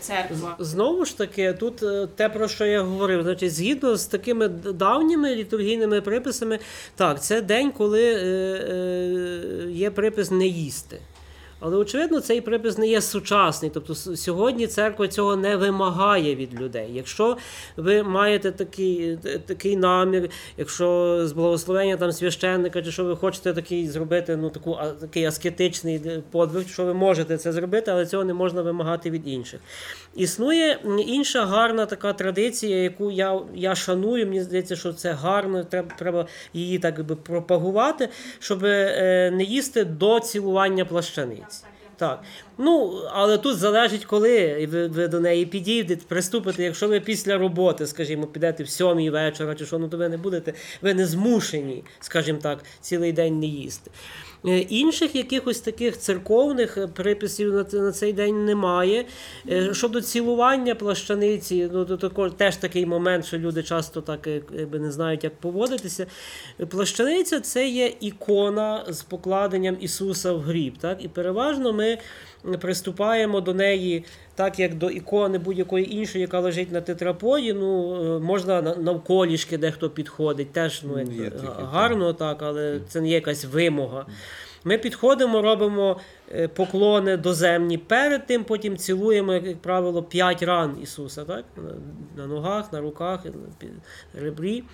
церква. 0.00 0.56
Знову 0.58 1.04
ж 1.04 1.18
таки, 1.18 1.52
тут 1.52 1.82
те, 2.16 2.28
про 2.28 2.48
що 2.48 2.66
я 2.66 2.82
говорив, 2.82 3.22
значить, 3.22 3.54
згідно 3.54 3.96
з 3.96 4.06
такими 4.06 4.45
д- 4.48 4.72
давніми 4.72 5.34
літургійними 5.34 6.00
приписами, 6.00 6.58
так, 6.94 7.22
це 7.22 7.40
день, 7.40 7.70
коли 7.72 8.02
е, 8.02 8.16
е, 8.18 9.70
є 9.70 9.90
припис 9.90 10.30
не 10.30 10.46
їсти. 10.46 10.98
Але 11.60 11.76
очевидно, 11.76 12.20
цей 12.20 12.40
припис 12.40 12.78
не 12.78 12.88
є 12.88 13.00
сучасний. 13.00 13.70
Тобто 13.74 13.94
сьогодні 13.94 14.66
церква 14.66 15.08
цього 15.08 15.36
не 15.36 15.56
вимагає 15.56 16.34
від 16.34 16.60
людей. 16.60 16.90
Якщо 16.92 17.36
ви 17.76 18.02
маєте 18.02 18.50
такий, 18.52 19.18
такий 19.46 19.76
намір, 19.76 20.30
якщо 20.56 21.20
з 21.24 21.32
благословення 21.32 21.96
там 21.96 22.12
священника, 22.12 22.82
чи 22.82 22.92
що 22.92 23.04
ви 23.04 23.16
хочете 23.16 23.52
такий 23.52 23.88
зробити, 23.88 24.36
ну 24.36 24.50
таку 24.50 24.76
такий 25.00 25.24
аскетичний 25.24 26.02
е, 26.06 26.22
подвиг, 26.30 26.68
що 26.68 26.84
ви 26.84 26.94
можете 26.94 27.38
це 27.38 27.52
зробити, 27.52 27.90
але 27.90 28.06
цього 28.06 28.24
не 28.24 28.34
можна 28.34 28.62
вимагати 28.62 29.10
від 29.10 29.28
інших. 29.28 29.60
Існує 30.16 30.78
інша 31.06 31.46
гарна 31.46 31.86
така 31.86 32.12
традиція, 32.12 32.82
яку 32.82 33.10
я, 33.10 33.40
я 33.54 33.74
шаную. 33.74 34.26
Мені 34.26 34.40
здається, 34.40 34.76
що 34.76 34.92
це 34.92 35.12
гарно, 35.12 35.64
треба, 35.64 35.88
треба 35.98 36.26
її 36.52 36.78
так 36.78 37.06
би 37.06 37.16
пропагувати, 37.16 38.08
щоб 38.38 38.64
е, 38.64 39.30
не 39.34 39.42
їсти 39.44 39.84
до 39.84 40.20
цілування 40.20 40.84
плащаниць. 40.84 41.64
Так. 41.96 42.22
Ну, 42.58 43.02
але 43.12 43.38
тут 43.38 43.58
залежить, 43.58 44.04
коли 44.04 44.66
ви, 44.70 44.86
ви 44.86 45.08
до 45.08 45.20
неї 45.20 45.46
підійдете, 45.46 46.02
приступите. 46.08 46.64
Якщо 46.64 46.88
ви 46.88 47.00
після 47.00 47.38
роботи, 47.38 47.86
скажімо, 47.86 48.26
підете 48.26 48.62
в 48.62 48.68
сьомій 48.68 49.10
вечора, 49.10 49.54
чи 49.54 49.66
що, 49.66 49.78
ну 49.78 49.88
то 49.88 49.96
ви 49.96 50.08
не 50.08 50.16
будете, 50.16 50.52
ви 50.82 50.94
не 50.94 51.06
змушені, 51.06 51.84
скажімо 52.00 52.38
так, 52.42 52.58
цілий 52.80 53.12
день 53.12 53.40
не 53.40 53.46
їсти. 53.46 53.90
Е, 54.46 54.58
Інших 54.58 55.14
якихось 55.14 55.60
таких 55.60 55.98
церковних 55.98 56.78
е, 56.78 56.86
приписів 56.86 57.54
на, 57.54 57.80
на 57.80 57.92
цей 57.92 58.12
день 58.12 58.44
немає. 58.44 59.04
Е, 59.50 59.74
Щодо 59.74 60.00
цілування 60.00 60.74
плащаниці, 60.74 61.70
ну 61.72 61.84
то 61.84 61.96
також 61.96 62.32
теж 62.36 62.56
такий 62.56 62.86
момент, 62.86 63.24
що 63.24 63.38
люди 63.38 63.62
часто 63.62 64.00
так 64.00 64.26
якби 64.26 64.78
не 64.78 64.92
знають, 64.92 65.24
як 65.24 65.34
поводитися. 65.34 66.06
Плащаниця 66.68 67.40
це 67.40 67.68
є 67.68 67.92
ікона 68.00 68.84
з 68.88 69.02
покладенням 69.02 69.76
Ісуса 69.80 70.32
в 70.32 70.40
гріб. 70.40 70.78
Так? 70.78 71.04
І 71.04 71.08
переважно 71.08 71.72
ми 71.72 71.98
приступаємо 72.60 73.40
до 73.40 73.54
неї 73.54 74.04
так, 74.34 74.58
як 74.58 74.74
до 74.74 74.90
ікони 74.90 75.38
будь-якої 75.38 75.94
іншої, 75.96 76.22
яка 76.22 76.40
лежить 76.40 76.72
на 76.72 76.80
тетраподі. 76.80 77.52
Ну, 77.52 77.94
е, 78.16 78.18
можна 78.18 78.62
на- 78.62 78.76
навколішки 78.76 79.58
дехто 79.58 79.90
підходить, 79.90 80.52
теж 80.52 80.82
ну, 80.84 80.90
Ну, 81.42 81.48
га- 81.48 81.68
гарно, 81.72 82.12
так, 82.12 82.42
але 82.42 82.80
це 82.88 83.00
не 83.00 83.08
є 83.08 83.14
якась 83.14 83.44
вимога. 83.44 84.06
Ми 84.64 84.78
підходимо, 84.78 85.42
робимо 85.42 85.96
поклони 86.54 87.16
доземні 87.16 87.78
перед 87.78 88.26
тим, 88.26 88.44
потім 88.44 88.76
цілуємо, 88.76 89.32
як, 89.32 89.58
правило, 89.58 90.02
п'ять 90.02 90.42
ран 90.42 90.78
Ісуса, 90.82 91.24
так? 91.24 91.44
На, 92.16 92.26
ногах, 92.26 92.72
на 92.72 92.80
руках, 92.80 93.24
на 93.24 94.20
ребрі. 94.20 94.64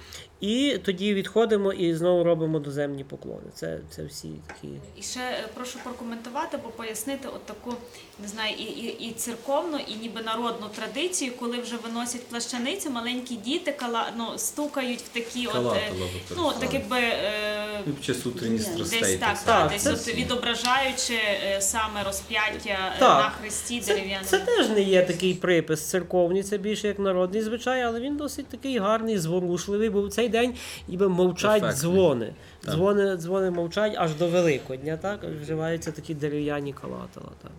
І 0.43 0.79
тоді 0.85 1.15
відходимо 1.15 1.73
і 1.73 1.95
знову 1.95 2.25
робимо 2.25 2.59
доземні 2.59 3.05
поклони. 3.05 3.51
Це, 3.55 3.79
це 3.91 4.05
всі 4.05 4.29
такі. 4.47 4.69
І 4.97 5.03
ще 5.03 5.21
е, 5.21 5.49
прошу 5.55 5.79
прокоментувати, 5.85 6.59
бо 6.63 6.69
пояснити 6.69 7.29
от 7.29 7.47
таку, 7.47 7.75
не 8.23 8.29
знаю, 8.29 8.55
і, 8.59 8.63
і, 8.63 9.09
і 9.09 9.13
церковну, 9.13 9.79
і 9.79 9.95
ніби 9.95 10.23
народну 10.23 10.67
традицію, 10.77 11.33
коли 11.39 11.61
вже 11.61 11.77
виносять 11.77 12.27
плащаниці, 12.27 12.91
маленькі 12.91 13.37
діти 13.37 13.73
кала, 13.73 14.13
ну, 14.17 14.27
стукають 14.37 15.01
в 15.01 15.09
такі 15.09 15.47
от, 15.47 15.53
Калатала 15.53 15.77
е, 15.77 16.13
ну, 16.37 16.53
так 16.61 16.75
якби 16.75 16.99
е, 16.99 17.83
Ну, 17.87 17.93
Під 17.93 18.05
час 18.05 18.27
утренніх 18.27 18.63
страстей. 18.63 19.01
десь 19.01 19.17
так, 19.17 19.39
так, 19.39 19.45
Так, 19.45 19.71
десь 19.71 19.87
от 19.87 20.15
відображаючи 20.15 21.15
е, 21.15 21.42
саме 21.61 22.03
розп'яття 22.05 22.93
е, 22.97 22.99
Так. 22.99 23.25
на 23.25 23.31
хресті 23.31 23.81
дерев'яному. 23.81 24.27
Це 24.27 24.39
теж 24.39 24.69
не 24.69 24.83
є 24.83 25.03
такий 25.03 25.35
припис 25.35 25.81
церковний, 25.91 26.43
це 26.43 26.59
більше 26.59 26.89
як 26.89 26.99
народний 26.99 27.43
звичай, 27.43 27.83
але 27.83 28.01
він 28.01 28.17
досить 28.17 28.47
такий 28.47 28.79
гарний, 28.79 29.19
зворушливий, 29.19 29.91
бо 29.91 30.03
в 30.03 30.11
цей 30.13 30.29
день 30.29 30.55
ніби 30.89 31.09
мовчать 31.09 31.63
Ефектний. 31.63 31.75
дзвони. 31.81 32.35
Так. 32.61 32.75
Дзвони, 32.75 33.17
дзвони 33.17 33.51
мовчать 33.51 33.95
аж 33.97 34.15
до 34.15 34.29
Великодня, 34.29 34.97
так? 34.97 35.25
Вживаються 35.43 35.93
такі 35.93 36.15
дерев'яні 36.15 36.73
калатала. 36.73 37.29
Так. 37.43 37.51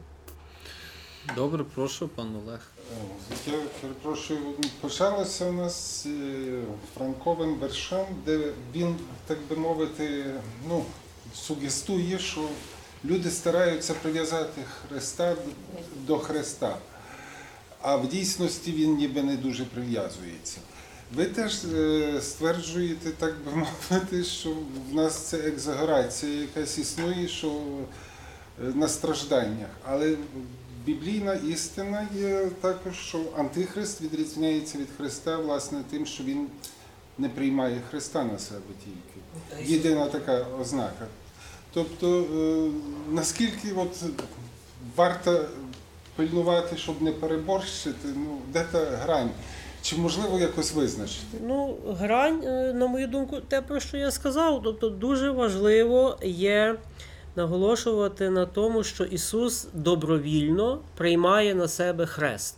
Добре, 1.36 1.64
прошу, 1.76 2.08
пан 2.08 2.36
Олег. 2.48 2.60
Я 3.48 3.54
перепрошую, 3.82 4.40
почалося 4.82 5.46
у 5.46 5.52
нас 5.52 6.06
е, 6.06 6.62
франковим 6.98 7.56
вершем, 7.56 8.06
де 8.26 8.40
він, 8.76 8.96
так 9.28 9.38
би 9.50 9.56
мовити, 9.56 10.26
ну, 10.70 10.84
сугестує, 11.36 12.20
що 12.20 12.42
люди 13.06 13.32
стараються 13.32 13.93
прив'язати 13.93 14.62
Христа 14.88 15.36
до 16.08 16.18
Христа, 16.18 16.78
а 17.82 17.95
в 17.95 18.10
дійсності 18.10 18.72
він 18.72 18.95
ніби 18.95 19.24
не 19.24 19.38
дуже 19.38 19.66
прив'язується. 19.66 20.58
Ви 21.16 21.26
теж 21.26 21.66
е, 21.66 22.22
стверджуєте, 22.22 23.10
так 23.10 23.36
би 23.45 23.51
мовити, 23.91 24.24
що 24.24 24.49
в 24.89 24.93
нас 24.93 25.18
це 25.18 25.38
екзагорація 25.38 26.41
якась 26.41 26.78
існує, 26.78 27.28
що 27.28 27.47
е, 27.47 28.64
на 28.76 28.88
стражданнях. 28.88 29.70
Але 29.86 30.16
біблійна 30.86 31.34
істина 31.34 32.08
є 32.16 32.49
також, 32.62 32.99
що 32.99 33.24
Антихрист 33.38 34.01
відрізняється 34.01 34.78
від 34.78 34.88
Христа 34.97 35.38
власне 35.38 35.82
тим, 35.91 36.06
що 36.06 36.24
він 36.24 36.47
не 37.18 37.30
приймає 37.30 37.82
Христа 37.89 38.24
на 38.24 38.39
себе 38.39 38.62
тільки. 38.86 39.72
Єдина 39.74 40.08
така 40.08 40.45
ознака. 40.62 41.08
Тобто, 41.74 42.26
е, 42.36 42.71
наскільки 43.11 43.74
от 43.78 44.03
варто 44.95 45.45
пильнувати, 46.15 46.78
щоб 46.78 47.01
не 47.01 47.11
переборщити, 47.11 48.07
ну, 48.15 48.41
де 48.53 48.65
та 48.71 48.86
грань? 48.86 49.30
Чи 49.82 49.97
можливо 49.97 50.39
якось 50.39 50.74
визначити? 50.74 51.38
Ну, 51.41 51.78
грань, 51.99 52.43
е, 52.43 52.74
на 52.74 52.88
мою 52.88 53.07
думку, 53.07 53.38
те, 53.47 53.61
про 53.61 53.80
що 53.80 53.97
я 53.97 54.11
сказав. 54.11 54.61
Тобто 54.63 54.89
дуже 54.89 55.32
важливо 55.32 56.17
є 56.24 56.76
наголошувати 57.36 58.30
на 58.30 58.45
тому, 58.45 58.84
що 58.84 59.03
Ісус 59.03 59.67
добровільно 59.74 60.82
приймає 60.97 61.55
на 61.55 61.67
себе 61.67 62.05
хрест, 62.05 62.55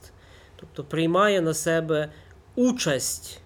тобто 0.56 0.84
приймає 0.84 1.42
на 1.42 1.54
себе 1.54 2.10
участь 2.56 3.40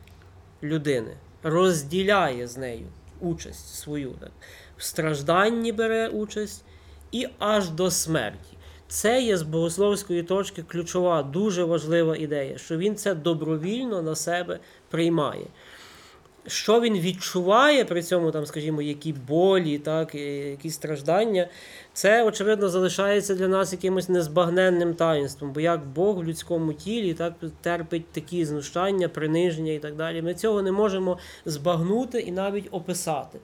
людини, 0.63 1.17
розділяє 1.43 2.47
з 2.47 2.57
нею 2.57 2.88
участь 3.20 3.76
свою. 3.76 4.11
Так. 4.20 4.32
В 4.80 4.84
стражданні 4.84 5.72
бере 5.72 6.08
участь 6.08 6.64
і 7.12 7.28
аж 7.40 7.70
до 7.70 7.92
смерті. 7.92 8.58
Це 8.88 9.22
є 9.22 9.38
з 9.38 9.42
богословської 9.42 10.24
точки 10.24 10.64
ключова, 10.64 11.24
дуже 11.24 11.64
важлива 11.64 12.16
ідея, 12.16 12.58
що 12.58 12.78
він 12.78 12.96
це 12.96 13.16
добровільно 13.16 14.02
на 14.02 14.16
себе 14.16 14.60
приймає. 14.90 15.46
Що 16.48 16.82
він 16.82 17.00
відчуває 17.00 17.86
при 17.86 18.04
цьому, 18.04 18.32
там, 18.32 18.46
скажімо, 18.46 18.82
які 18.82 19.14
болі, 19.14 19.80
так, 19.80 20.16
які 20.16 20.70
страждання, 20.70 21.48
це, 21.94 22.24
очевидно, 22.24 22.70
залишається 22.70 23.36
для 23.36 23.48
нас 23.48 23.72
якимось 23.72 24.10
незбагненним 24.10 24.94
таїнством. 24.94 25.54
Бо 25.54 25.60
як 25.60 25.88
Бог 25.88 26.18
в 26.18 26.24
людському 26.24 26.74
тілі 26.74 27.14
так, 27.14 27.34
терпить 27.62 28.12
такі 28.12 28.46
знущання, 28.46 29.10
приниження 29.10 29.72
і 29.72 29.80
так 29.80 29.96
далі. 29.96 30.22
Ми 30.22 30.34
цього 30.34 30.62
не 30.62 30.72
можемо 30.72 31.18
збагнути 31.46 32.20
і 32.20 32.32
навіть 32.32 32.68
описати. 32.72 33.40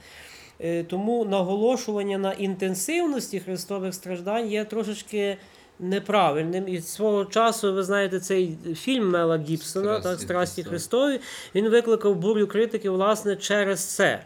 Е, 0.60 0.84
Тому 0.84 1.26
наголошування 1.26 2.18
на 2.18 2.32
інтенсивності 2.32 3.39
христових 3.39 3.93
страждань 3.93 4.47
є 4.47 4.66
трошечки 4.66 5.38
неправильним. 5.80 6.68
І 6.68 6.82
свого 6.82 7.26
часу, 7.26 7.74
ви 7.74 7.84
знаєте, 7.84 8.20
цей 8.20 8.58
фільм 8.76 9.10
Мела 9.10 9.38
Гібсона, 9.38 9.99
«Страсті 9.99 10.10
так, 10.10 10.20
Страсті 10.20 10.64
Христові». 10.64 11.20
Він 11.56 11.70
викликав 11.70 12.16
бурю 12.16 12.47
критики, 12.47 12.89
власне, 12.89 13.36
через 13.36 13.86
це. 13.95 14.20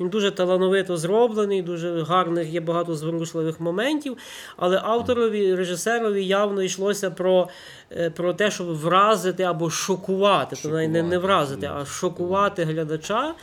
Він 0.00 0.08
дуже 0.08 0.30
талановито 0.30 0.96
зроблений, 0.96 1.62
дуже 1.62 2.02
гарних 2.02 2.48
є 2.48 2.60
багато 2.60 2.94
зворушливих 2.94 3.60
моментів. 3.60 4.16
Але 4.56 4.80
авторові, 4.84 5.54
режисерові 5.54 6.26
явно 6.26 6.62
йшлося 6.62 7.10
про, 7.10 7.48
е, 7.92 8.10
про 8.10 8.34
те, 8.34 8.50
щоб 8.50 8.66
вразити 8.66 9.42
або 9.42 9.70
шокувати, 9.70 10.56
то 10.62 10.68
навіть 10.68 10.90
не, 10.90 11.02
не 11.02 11.18
вразити, 11.18 11.70
а 11.74 11.84
шокувати 11.84 12.64
глядача 12.64 13.34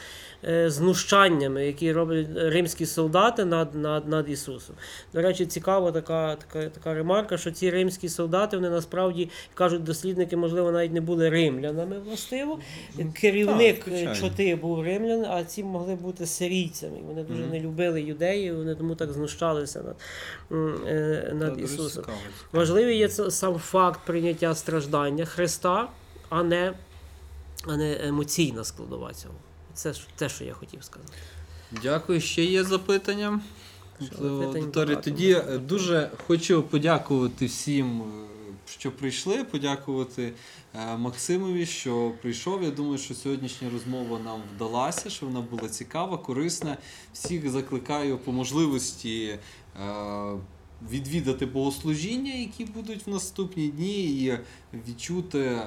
знущаннями, 0.67 1.65
які 1.65 1.93
роблять 1.93 2.27
римські 2.35 2.85
солдати 2.85 3.45
над, 3.45 3.75
над, 3.75 4.07
над 4.07 4.29
Ісусом. 4.29 4.75
До 5.13 5.21
речі, 5.21 5.45
цікава 5.45 5.91
така, 5.91 6.35
така, 6.35 6.69
така 6.69 6.93
ремарка, 6.93 7.37
що 7.37 7.51
ці 7.51 7.69
римські 7.69 8.09
солдати 8.09 8.57
вони 8.57 8.69
насправді 8.69 9.29
кажуть 9.53 9.83
дослідники, 9.83 10.37
можливо, 10.37 10.71
навіть 10.71 10.93
не 10.93 11.01
були 11.01 11.29
римлянами 11.29 11.99
властиво. 11.99 12.59
Керівник 13.13 13.83
Так, 13.83 13.93
е, 13.93 14.15
чоти 14.15 14.55
був 14.55 14.83
римлян, 14.83 15.25
а 15.25 15.43
ці 15.43 15.63
могли 15.63 15.95
бути 15.95 16.25
сирійцями. 16.25 16.97
Вони 17.07 17.23
дуже 17.23 17.45
не 17.45 17.59
любили 17.59 18.01
юдеїв, 18.01 18.57
вони 18.57 18.75
тому 18.75 18.95
так 18.95 19.11
знущалися 19.11 19.83
над, 19.83 19.95
е, 20.87 21.31
над 21.33 21.53
дуже 21.53 21.73
Ісусом. 21.73 22.03
Важливий 22.51 22.97
є 22.97 23.09
сам 23.09 23.55
факт 23.55 23.99
прийняття 24.05 24.55
страждання 24.55 25.25
Христа, 25.25 25.89
а 26.29 26.43
не, 26.43 26.73
а 27.67 27.77
не 27.77 28.07
емоційна 28.07 28.63
складова 28.63 29.13
цього. 29.13 29.33
Це 29.73 29.93
те, 30.15 30.29
що 30.29 30.43
я 30.43 30.53
хотів 30.53 30.83
сказати. 30.83 31.13
Дякую. 31.83 32.21
Ще 32.21 32.43
є 32.43 32.63
запитання? 32.63 33.39
Багато. 34.21 34.95
Тоді 34.95 35.31
е, 35.31 35.57
дуже 35.57 36.11
хочу 36.27 36.63
подякувати 36.63 37.45
всім, 37.45 38.01
е, 38.01 38.03
що 38.69 38.91
прийшли, 38.91 39.43
подякувати 39.43 40.33
е, 40.75 40.97
Максимові, 40.97 41.65
що 41.65 42.11
прийшов. 42.21 42.63
Я 42.63 42.71
думаю, 42.71 42.97
що 42.97 43.13
сьогоднішня 43.13 43.69
розмова 43.69 44.19
нам 44.19 44.41
вдалася, 44.55 45.09
що 45.09 45.25
вона 45.25 45.41
була 45.41 45.69
цікава, 45.69 46.17
корисна. 46.17 46.77
Всіх 47.13 47.49
закликаю 47.49 48.17
по 48.17 48.31
можливості. 48.31 49.39
Відвідати 50.91 51.45
богослужіння, 51.45 52.33
які 52.33 52.65
будуть 52.65 53.07
в 53.07 53.09
наступні 53.09 53.67
дні, 53.67 54.03
і 54.03 54.39
відчути, 54.87 55.61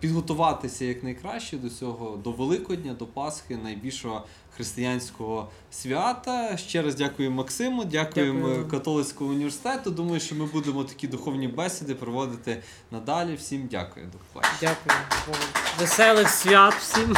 підготуватися 0.00 0.84
якнайкраще 0.84 1.56
до 1.56 1.70
цього, 1.70 2.16
до 2.16 2.32
Великодня, 2.32 2.94
до 2.94 3.06
Пасхи, 3.06 3.56
найбільшого 3.56 4.24
християнського 4.56 5.48
свята. 5.70 6.56
Ще 6.56 6.82
раз 6.82 6.94
дякую 6.94 7.30
Максиму, 7.30 7.84
дякуємо 7.84 8.48
Дякую. 8.48 8.68
католицькому 8.68 9.30
університету. 9.30 9.90
Думаю, 9.90 10.20
що 10.20 10.34
ми 10.34 10.46
будемо 10.46 10.84
такі 10.84 11.08
духовні 11.08 11.48
бесіди 11.48 11.94
проводити 11.94 12.62
надалі. 12.90 13.34
Всім 13.34 13.68
дякую. 13.70 14.06
До 14.06 14.18
побачення. 14.32 14.56
Дякую. 14.60 14.96
Веселих 15.78 16.28
свят 16.28 16.74
всім. 16.74 17.16